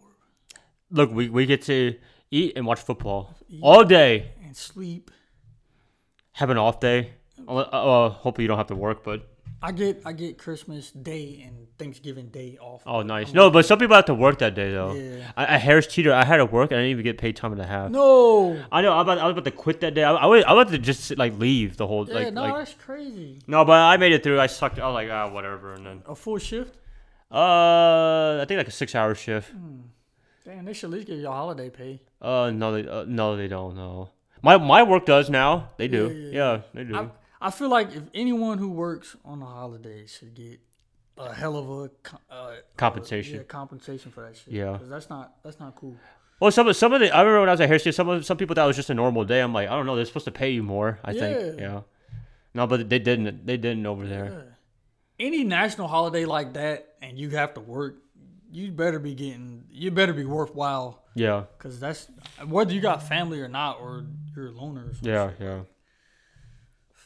Look, 0.90 1.10
we 1.10 1.28
we 1.28 1.46
get 1.46 1.62
to 1.62 1.96
eat 2.30 2.52
and 2.56 2.66
watch 2.66 2.80
football 2.80 3.34
all 3.62 3.84
day. 3.84 4.32
And 4.44 4.56
sleep. 4.56 5.10
Have 6.32 6.50
an 6.50 6.58
off 6.58 6.80
day. 6.80 7.12
Uh, 7.48 8.10
hopefully 8.10 8.44
you 8.44 8.48
don't 8.48 8.58
have 8.58 8.68
to 8.68 8.74
work, 8.74 9.02
but 9.02 9.28
I 9.64 9.70
get 9.72 10.02
I 10.04 10.12
get 10.12 10.38
Christmas 10.38 10.90
Day 10.90 11.44
and 11.46 11.68
Thanksgiving 11.78 12.28
Day 12.28 12.58
off. 12.60 12.82
oh 12.84 13.02
nice. 13.02 13.32
No, 13.32 13.48
but 13.50 13.64
some 13.64 13.78
people 13.78 13.94
have 13.94 14.06
to 14.06 14.14
work 14.14 14.38
that 14.40 14.54
day 14.54 14.72
though. 14.72 14.92
Yeah. 14.94 15.30
I, 15.36 15.44
at 15.44 15.60
Harris 15.62 15.86
Teeter, 15.86 16.12
I 16.12 16.24
had 16.24 16.38
to 16.38 16.46
work 16.46 16.70
and 16.72 16.78
I 16.78 16.82
didn't 16.82 16.90
even 16.92 17.04
get 17.04 17.18
paid 17.18 17.36
time 17.36 17.52
and 17.52 17.60
a 17.60 17.66
half. 17.66 17.90
No. 17.90 18.60
I 18.72 18.82
know. 18.82 18.92
I 18.92 18.96
was, 18.96 19.02
about, 19.04 19.18
I 19.18 19.24
was 19.26 19.32
about 19.32 19.44
to 19.44 19.50
quit 19.52 19.80
that 19.82 19.94
day. 19.94 20.02
I, 20.02 20.12
I 20.14 20.26
was 20.26 20.42
I 20.44 20.52
was 20.52 20.62
about 20.62 20.72
to 20.72 20.78
just 20.78 21.16
like 21.16 21.38
leave 21.38 21.76
the 21.76 21.86
whole 21.86 22.08
Yeah, 22.08 22.14
like 22.14 22.34
no, 22.34 22.42
like 22.42 22.54
that's 22.54 22.74
crazy. 22.74 23.38
no, 23.46 23.64
but 23.64 23.78
I 23.78 23.96
made 23.98 24.12
it 24.12 24.22
through. 24.24 24.40
I 24.40 24.48
sucked. 24.48 24.78
I 24.80 24.86
was 24.86 24.94
like 24.94 25.08
ah 25.10 25.28
whatever, 25.30 25.74
and 25.74 25.86
then 25.86 26.02
A 26.06 26.14
full 26.16 26.38
shift. 26.38 26.76
uh 27.30 28.40
I 28.42 28.44
think 28.46 28.58
like 28.58 28.68
a 28.68 28.72
six 28.72 28.94
hour 28.94 29.14
shift. 29.14 29.52
Damn, 30.44 30.64
they 30.64 30.72
should 30.72 30.86
at 30.90 30.92
least 30.94 31.06
give 31.06 31.18
you 31.20 31.28
a 31.28 31.30
holiday 31.32 31.70
pay. 31.70 32.00
Uh 32.20 32.50
no 32.50 32.72
they 32.72 32.88
uh, 32.88 33.04
no 33.06 33.36
they 33.36 33.48
don't 33.48 33.76
no. 33.76 34.10
My 34.42 34.56
my 34.58 34.82
work 34.82 35.06
does 35.06 35.30
now. 35.30 35.70
They 35.76 35.86
do. 35.88 36.10
Yeah, 36.10 36.30
Yeah, 36.32 36.52
yeah, 36.56 36.60
they 36.74 36.84
do. 36.84 36.96
I, 36.96 37.06
I 37.42 37.50
feel 37.50 37.68
like 37.68 37.94
if 37.94 38.04
anyone 38.14 38.58
who 38.58 38.70
works 38.70 39.16
on 39.24 39.40
the 39.40 39.46
holidays 39.46 40.16
should 40.18 40.34
get 40.34 40.60
a 41.18 41.32
hell 41.34 41.56
of 41.56 41.68
a 41.68 42.32
uh, 42.32 42.54
Compensation. 42.76 43.34
Uh, 43.34 43.38
yeah, 43.38 43.44
compensation 43.44 44.10
for 44.10 44.22
that 44.22 44.36
shit. 44.36 44.52
Yeah. 44.54 44.72
because 44.72 44.88
that's 44.88 45.10
not 45.10 45.34
that's 45.42 45.60
not 45.60 45.74
cool. 45.76 45.96
Well, 46.40 46.50
some 46.50 46.66
of 46.68 46.76
some 46.76 46.92
of 46.92 47.00
the 47.00 47.14
I 47.14 47.20
remember 47.20 47.40
when 47.40 47.48
I 47.48 47.52
was 47.52 47.60
at 47.60 47.68
Teeter, 47.68 47.92
some 47.92 48.08
of 48.08 48.24
some 48.24 48.36
people 48.36 48.54
thought 48.54 48.64
it 48.64 48.68
was 48.68 48.76
just 48.76 48.90
a 48.90 48.94
normal 48.94 49.24
day. 49.24 49.40
I'm 49.40 49.52
like, 49.52 49.68
I 49.68 49.76
don't 49.76 49.86
know. 49.86 49.94
They're 49.96 50.04
supposed 50.04 50.24
to 50.24 50.32
pay 50.32 50.50
you 50.50 50.62
more. 50.62 50.98
I 51.04 51.12
think. 51.12 51.58
Yeah. 51.58 51.62
Yeah. 51.62 51.80
No, 52.54 52.66
but 52.66 52.88
they 52.88 52.98
didn't. 52.98 53.46
They 53.46 53.56
didn't 53.56 53.86
over 53.86 54.06
there. 54.06 54.24
Yeah. 54.26 55.26
Any 55.26 55.44
national 55.44 55.88
holiday 55.88 56.24
like 56.24 56.54
that, 56.54 56.94
and 57.00 57.18
you 57.18 57.30
have 57.30 57.54
to 57.54 57.60
work, 57.60 58.02
you 58.50 58.72
better 58.72 58.98
be 58.98 59.14
getting. 59.14 59.64
You 59.70 59.90
better 59.90 60.12
be 60.12 60.24
worthwhile, 60.24 61.04
Yeah. 61.14 61.44
because 61.56 61.78
that's 61.78 62.08
whether 62.44 62.72
you 62.72 62.80
got 62.80 63.02
family 63.06 63.40
or 63.40 63.48
not, 63.48 63.80
or 63.80 64.04
you're 64.34 64.48
a 64.48 64.50
loner. 64.50 64.92
Yeah. 65.00 65.30
shit. 65.30 65.36
Yeah. 65.40 65.60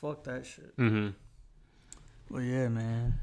Fuck 0.06 0.24
that 0.24 0.46
shit. 0.46 0.76
Mm-hmm. 0.76 1.08
Well, 2.30 2.42
yeah, 2.42 2.68
man. 2.68 3.14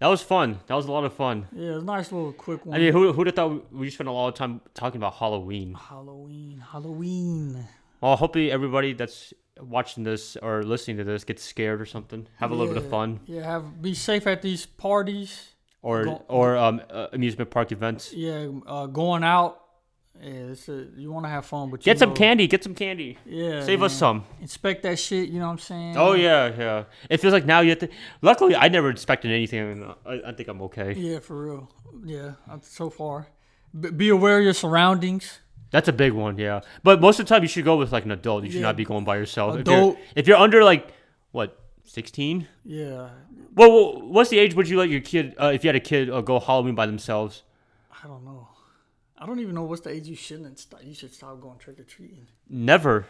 That 0.00 0.08
was 0.08 0.20
fun. 0.22 0.58
That 0.66 0.74
was 0.74 0.86
a 0.86 0.92
lot 0.92 1.04
of 1.04 1.12
fun. 1.14 1.46
Yeah, 1.52 1.70
it 1.70 1.74
was 1.74 1.82
a 1.84 1.86
nice 1.86 2.10
little 2.10 2.32
quick 2.32 2.66
one. 2.66 2.76
I 2.76 2.80
mean, 2.80 2.92
who 2.92 3.12
who'd 3.12 3.28
have 3.28 3.36
thought 3.36 3.72
we 3.72 3.88
spent 3.90 4.08
a 4.08 4.12
lot 4.12 4.28
of 4.28 4.34
time 4.34 4.60
talking 4.74 4.96
about 4.98 5.14
Halloween? 5.14 5.74
Halloween, 5.74 6.58
Halloween. 6.72 7.68
Well, 8.00 8.16
hopefully 8.16 8.50
everybody 8.50 8.94
that's 8.94 9.32
watching 9.60 10.02
this 10.02 10.36
or 10.36 10.64
listening 10.64 10.96
to 10.96 11.04
this 11.04 11.22
gets 11.22 11.44
scared 11.44 11.80
or 11.80 11.86
something. 11.86 12.26
Have 12.38 12.50
a 12.50 12.54
little 12.54 12.74
bit 12.74 12.82
of 12.82 12.90
fun, 12.90 13.20
Yeah, 13.26 13.44
have 13.44 13.80
be 13.80 13.94
safe 13.94 14.26
at 14.26 14.42
these 14.42 14.66
parties. 14.66 15.50
or 15.82 16.04
Go- 16.04 16.24
or 16.28 16.56
um, 16.56 16.80
uh, 16.90 17.06
amusement 17.12 17.50
park 17.50 17.70
events. 17.70 18.12
Yeah, 18.12 18.48
uh, 18.66 18.86
going 18.86 19.22
out. 19.22 19.60
Yeah, 20.20 20.28
it's 20.52 20.68
a, 20.68 20.86
you 20.96 21.10
want 21.10 21.24
to 21.24 21.30
have 21.30 21.44
fun, 21.46 21.70
but 21.70 21.80
you 21.80 21.84
Get 21.84 21.98
some 21.98 22.14
candy. 22.14 22.46
Get 22.46 22.62
some 22.62 22.74
candy. 22.74 23.18
Yeah, 23.26 23.62
Save 23.64 23.82
us 23.82 23.92
some. 23.94 24.24
Inspect 24.40 24.82
that 24.84 24.98
shit. 24.98 25.28
You 25.30 25.40
know 25.40 25.46
what 25.46 25.52
I'm 25.52 25.58
saying? 25.58 25.96
Oh 25.96 26.12
yeah, 26.12 26.52
yeah. 26.56 26.84
It 27.10 27.16
feels 27.18 27.32
like 27.32 27.44
now 27.44 27.60
you 27.60 27.70
have 27.70 27.80
to. 27.80 27.88
Luckily, 28.20 28.54
I 28.54 28.68
never 28.68 28.90
inspected 28.90 29.30
anything. 29.32 29.92
I, 30.06 30.20
I 30.26 30.32
think 30.32 30.48
I'm 30.48 30.62
okay. 30.62 30.92
Yeah, 30.94 31.18
for 31.18 31.44
real. 31.44 31.72
Yeah, 32.04 32.32
uh, 32.50 32.58
so 32.62 32.88
far. 32.90 33.26
B- 33.78 33.90
be 33.90 34.08
aware 34.10 34.38
of 34.38 34.44
your 34.44 34.52
surroundings. 34.54 35.40
That's 35.70 35.88
a 35.88 35.92
big 35.92 36.12
one, 36.12 36.36
yeah. 36.38 36.60
But 36.84 37.00
most 37.00 37.18
of 37.18 37.26
the 37.26 37.34
time, 37.34 37.42
you 37.42 37.48
should 37.48 37.64
go 37.64 37.76
with 37.76 37.90
like 37.92 38.04
an 38.04 38.10
adult. 38.12 38.44
You 38.44 38.50
should 38.50 38.60
Yeah. 38.60 38.66
not 38.68 38.76
be 38.76 38.84
going 38.84 39.04
by 39.04 39.16
yourself. 39.16 39.54
If 39.54 39.60
Adult. 39.62 39.96
you're, 39.96 40.06
if 40.14 40.28
you're 40.28 40.36
under 40.36 40.62
like 40.62 40.88
what, 41.32 41.58
sixteen? 41.84 42.46
Yeah, 42.64 43.08
Well, 43.56 43.72
well, 43.72 44.02
what's 44.02 44.30
the 44.30 44.38
age 44.38 44.54
would 44.54 44.68
you 44.68 44.78
let 44.78 44.88
your 44.90 45.00
kid, 45.00 45.34
uh, 45.40 45.46
if 45.54 45.64
you 45.64 45.68
had 45.68 45.76
a 45.76 45.80
kid, 45.80 46.10
uh, 46.10 46.20
go 46.20 46.38
Halloween 46.38 46.74
by 46.74 46.86
themselves? 46.86 47.42
I 47.90 48.06
don't 48.06 48.24
know. 48.24 48.48
I 49.22 49.26
don't 49.26 49.38
even 49.38 49.54
know 49.54 49.62
what's 49.62 49.82
the 49.82 49.90
age 49.90 50.08
you 50.08 50.16
shouldn't 50.16 50.58
stop. 50.58 50.80
You 50.82 50.94
should 50.94 51.14
stop 51.14 51.40
going 51.40 51.58
trick 51.58 51.78
or 51.78 51.84
treating. 51.84 52.26
Never, 52.48 53.06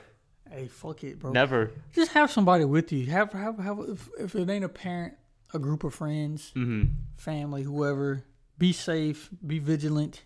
Hey, 0.51 0.67
fuck 0.69 1.03
it, 1.05 1.19
bro. 1.19 1.33
never. 1.33 1.71
Just 1.95 2.13
have 2.13 2.31
somebody 2.31 2.65
with 2.67 2.93
you. 2.93 3.07
Have 3.07 3.33
have 3.33 3.59
have. 3.59 3.79
If, 3.89 4.09
if 4.19 4.35
it 4.35 4.51
ain't 4.51 4.65
a 4.65 4.69
parent, 4.69 5.15
a 5.55 5.59
group 5.59 5.85
of 5.85 5.95
friends, 5.95 6.51
hmm 6.55 6.85
family, 7.17 7.63
whoever. 7.63 8.25
Be 8.59 8.73
safe. 8.73 9.31
Be 9.47 9.59
vigilant. 9.59 10.23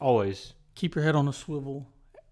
Always. 0.00 0.52
Keep 0.74 0.94
your 0.96 1.04
head 1.04 1.14
on 1.16 1.26
a 1.28 1.32
swivel 1.32 1.86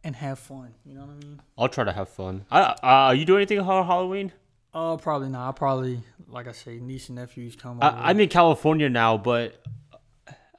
and 0.05 0.15
have 0.17 0.39
fun. 0.39 0.75
You 0.85 0.95
know 0.95 1.03
what 1.03 1.11
I 1.11 1.27
mean? 1.27 1.41
I'll 1.57 1.69
try 1.69 1.85
to 1.85 1.93
have 1.93 2.09
fun. 2.11 2.45
I, 2.51 2.61
uh, 3.09 3.13
you 3.17 3.25
do 3.25 3.37
anything 3.37 3.61
on 3.61 3.87
Halloween? 3.87 4.33
Uh, 4.75 4.97
probably 4.99 5.29
not. 5.31 5.49
I 5.49 5.53
probably, 5.53 6.03
like 6.29 6.47
I 6.49 6.53
say, 6.53 6.79
niece 6.79 7.09
and 7.09 7.17
nephews 7.17 7.57
come. 7.57 7.79
I, 7.81 8.11
I'm 8.11 8.21
in 8.21 8.29
California 8.29 8.89
now, 8.91 9.17
but 9.17 9.61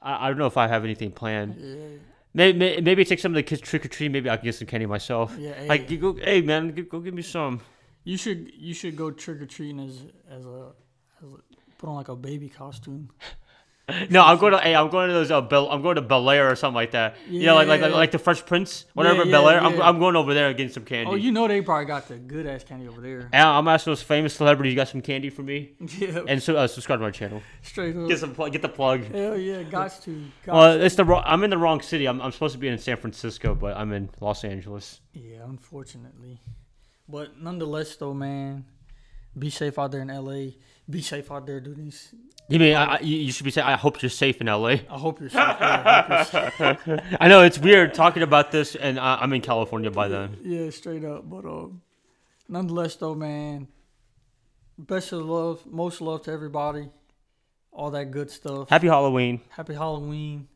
I, 0.02 0.26
I 0.26 0.28
don't 0.28 0.38
know 0.38 0.46
if 0.46 0.56
I 0.56 0.66
have 0.68 0.84
anything 0.84 1.12
planned. 1.12 1.56
yeah, 1.58 1.98
Maybe, 2.34 2.80
maybe 2.80 3.04
take 3.04 3.18
some 3.18 3.32
of 3.32 3.36
the 3.36 3.42
kids 3.42 3.60
trick 3.60 3.84
or 3.84 3.88
treat. 3.88 4.10
Maybe 4.10 4.30
I 4.30 4.36
can 4.36 4.44
get 4.46 4.54
some 4.54 4.66
candy 4.66 4.86
myself. 4.86 5.36
yeah. 5.38 5.52
Hey, 5.54 5.68
Like, 5.68 5.90
you 5.90 5.98
go, 5.98 6.14
hey 6.14 6.40
man, 6.40 6.74
g- 6.74 6.82
go 6.82 7.00
give 7.00 7.14
me 7.14 7.22
some. 7.22 7.60
you 8.04 8.16
should 8.16 8.50
you 8.56 8.72
should 8.74 8.96
go 8.96 9.10
trick 9.10 9.40
or 9.42 9.46
treating 9.46 9.80
as 9.80 10.04
as 10.30 10.44
a, 10.46 10.72
as 11.22 11.28
a 11.32 11.36
put 11.78 11.88
on 11.88 11.94
like 11.96 12.08
a 12.08 12.16
baby 12.16 12.48
costume. 12.48 13.10
No, 14.10 14.22
I'm 14.22 14.38
going 14.38 14.52
to. 14.52 14.58
Hey, 14.58 14.74
I'm 14.74 14.88
going 14.90 15.08
to 15.08 15.14
those. 15.14 15.30
Uh, 15.30 15.40
Bel, 15.40 15.68
I'm 15.70 15.82
going 15.82 15.96
to 15.96 16.02
Bel 16.02 16.28
Air 16.30 16.50
or 16.50 16.56
something 16.56 16.74
like 16.74 16.92
that. 16.92 17.16
you 17.28 17.46
know, 17.46 17.54
like 17.54 17.68
like 17.68 17.80
Yeah. 17.80 17.88
like 17.88 18.10
the 18.10 18.18
Fresh 18.18 18.46
Prince, 18.46 18.86
whatever 18.94 19.24
Yeah, 19.24 19.30
Bel 19.32 19.48
Air. 19.48 19.60
yeah, 19.60 19.66
I'm. 19.66 19.82
I'm 19.82 19.98
going 19.98 20.16
over 20.16 20.34
there 20.34 20.48
and 20.48 20.56
getting 20.56 20.72
some 20.72 20.84
candy. 20.84 21.10
Oh, 21.10 21.14
you 21.14 21.32
know 21.32 21.48
they 21.48 21.60
probably 21.60 21.86
got 21.86 22.08
the 22.08 22.16
good 22.16 22.46
ass 22.46 22.64
candy 22.64 22.88
over 22.88 23.00
there. 23.00 23.28
And 23.32 23.42
I'm 23.48 23.68
asking 23.68 23.90
those 23.92 24.02
famous 24.02 24.34
celebrities. 24.34 24.72
You 24.72 24.76
got 24.76 24.88
some 24.88 25.00
candy 25.02 25.30
for 25.30 25.42
me? 25.42 25.72
yeah, 25.98 26.20
And 26.28 26.42
so 26.42 26.56
uh, 26.56 26.66
subscribe 26.66 26.98
to 27.00 27.04
my 27.04 27.10
channel. 27.10 27.42
straight 27.62 27.96
up. 27.96 28.08
Get 28.08 28.18
some. 28.18 28.34
pl- 28.34 28.50
Get 28.50 28.62
the 28.62 28.68
plug. 28.68 29.04
Hell 29.12 29.36
yeah, 29.36 29.62
got 29.62 30.00
to. 30.02 30.24
Got 30.44 30.54
Well, 30.54 30.80
it's 30.82 30.94
the. 30.96 31.04
wrong- 31.04 31.24
I'm 31.26 31.42
in 31.44 31.50
the 31.50 31.58
wrong 31.58 31.80
city. 31.80 32.06
I'm, 32.06 32.20
I'm 32.22 32.32
supposed 32.32 32.52
to 32.54 32.58
be 32.58 32.68
in 32.68 32.78
San 32.78 32.96
Francisco, 32.96 33.54
but 33.54 33.76
I'm 33.76 33.92
in 33.92 34.10
Los 34.20 34.44
Angeles. 34.44 35.00
Yeah, 35.12 35.44
unfortunately. 35.44 36.38
But 37.08 37.40
nonetheless, 37.40 37.96
though, 37.96 38.14
man, 38.14 38.64
be 39.38 39.50
safe 39.50 39.78
out 39.78 39.90
there 39.90 40.02
in 40.02 40.08
LA. 40.08 40.52
Be 40.88 41.00
safe 41.00 41.30
out 41.30 41.46
there, 41.46 41.60
these. 41.60 42.14
You 42.48 42.58
mean 42.58 42.74
I, 42.74 42.96
I, 42.96 42.98
you 43.00 43.16
you 43.18 43.32
should 43.32 43.44
be 43.44 43.50
saying? 43.50 43.66
I 43.66 43.76
hope 43.76 44.02
you're 44.02 44.10
safe 44.10 44.40
in 44.40 44.48
LA. 44.48 44.68
I 44.68 44.80
hope 44.90 45.20
you're 45.20 45.30
safe. 45.30 45.38
I 45.38 46.24
hope 46.26 46.86
you're 46.86 46.96
safe. 46.98 47.16
I 47.20 47.28
know 47.28 47.42
it's 47.42 47.58
weird 47.58 47.94
talking 47.94 48.22
about 48.22 48.50
this, 48.50 48.74
and 48.74 48.98
I, 48.98 49.16
I'm 49.16 49.32
in 49.32 49.40
California 49.42 49.90
by 49.90 50.08
then. 50.08 50.36
yeah, 50.42 50.68
straight 50.70 51.04
up. 51.04 51.28
But 51.30 51.44
um, 51.44 51.82
nonetheless, 52.48 52.96
though, 52.96 53.14
man, 53.14 53.68
best 54.76 55.12
of 55.12 55.22
love, 55.24 55.64
most 55.66 56.00
love 56.00 56.22
to 56.22 56.32
everybody. 56.32 56.90
All 57.72 57.90
that 57.92 58.10
good 58.10 58.30
stuff. 58.30 58.68
Happy 58.68 58.88
Halloween. 58.88 59.40
Happy 59.48 59.72
Halloween. 59.74 60.48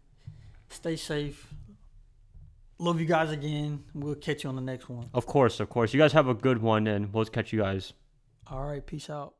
Stay 0.68 0.96
safe. 0.96 1.46
Love 2.78 3.00
you 3.00 3.06
guys 3.06 3.30
again. 3.30 3.84
We'll 3.94 4.16
catch 4.16 4.44
you 4.44 4.50
on 4.50 4.56
the 4.56 4.60
next 4.60 4.90
one. 4.90 5.08
Of 5.14 5.24
course, 5.24 5.60
of 5.60 5.70
course. 5.70 5.94
You 5.94 6.00
guys 6.00 6.12
have 6.12 6.28
a 6.28 6.34
good 6.34 6.60
one, 6.60 6.86
and 6.88 7.10
we'll 7.14 7.24
catch 7.24 7.52
you 7.54 7.60
guys. 7.60 7.94
All 8.48 8.64
right, 8.66 8.84
peace 8.84 9.08
out. 9.08 9.34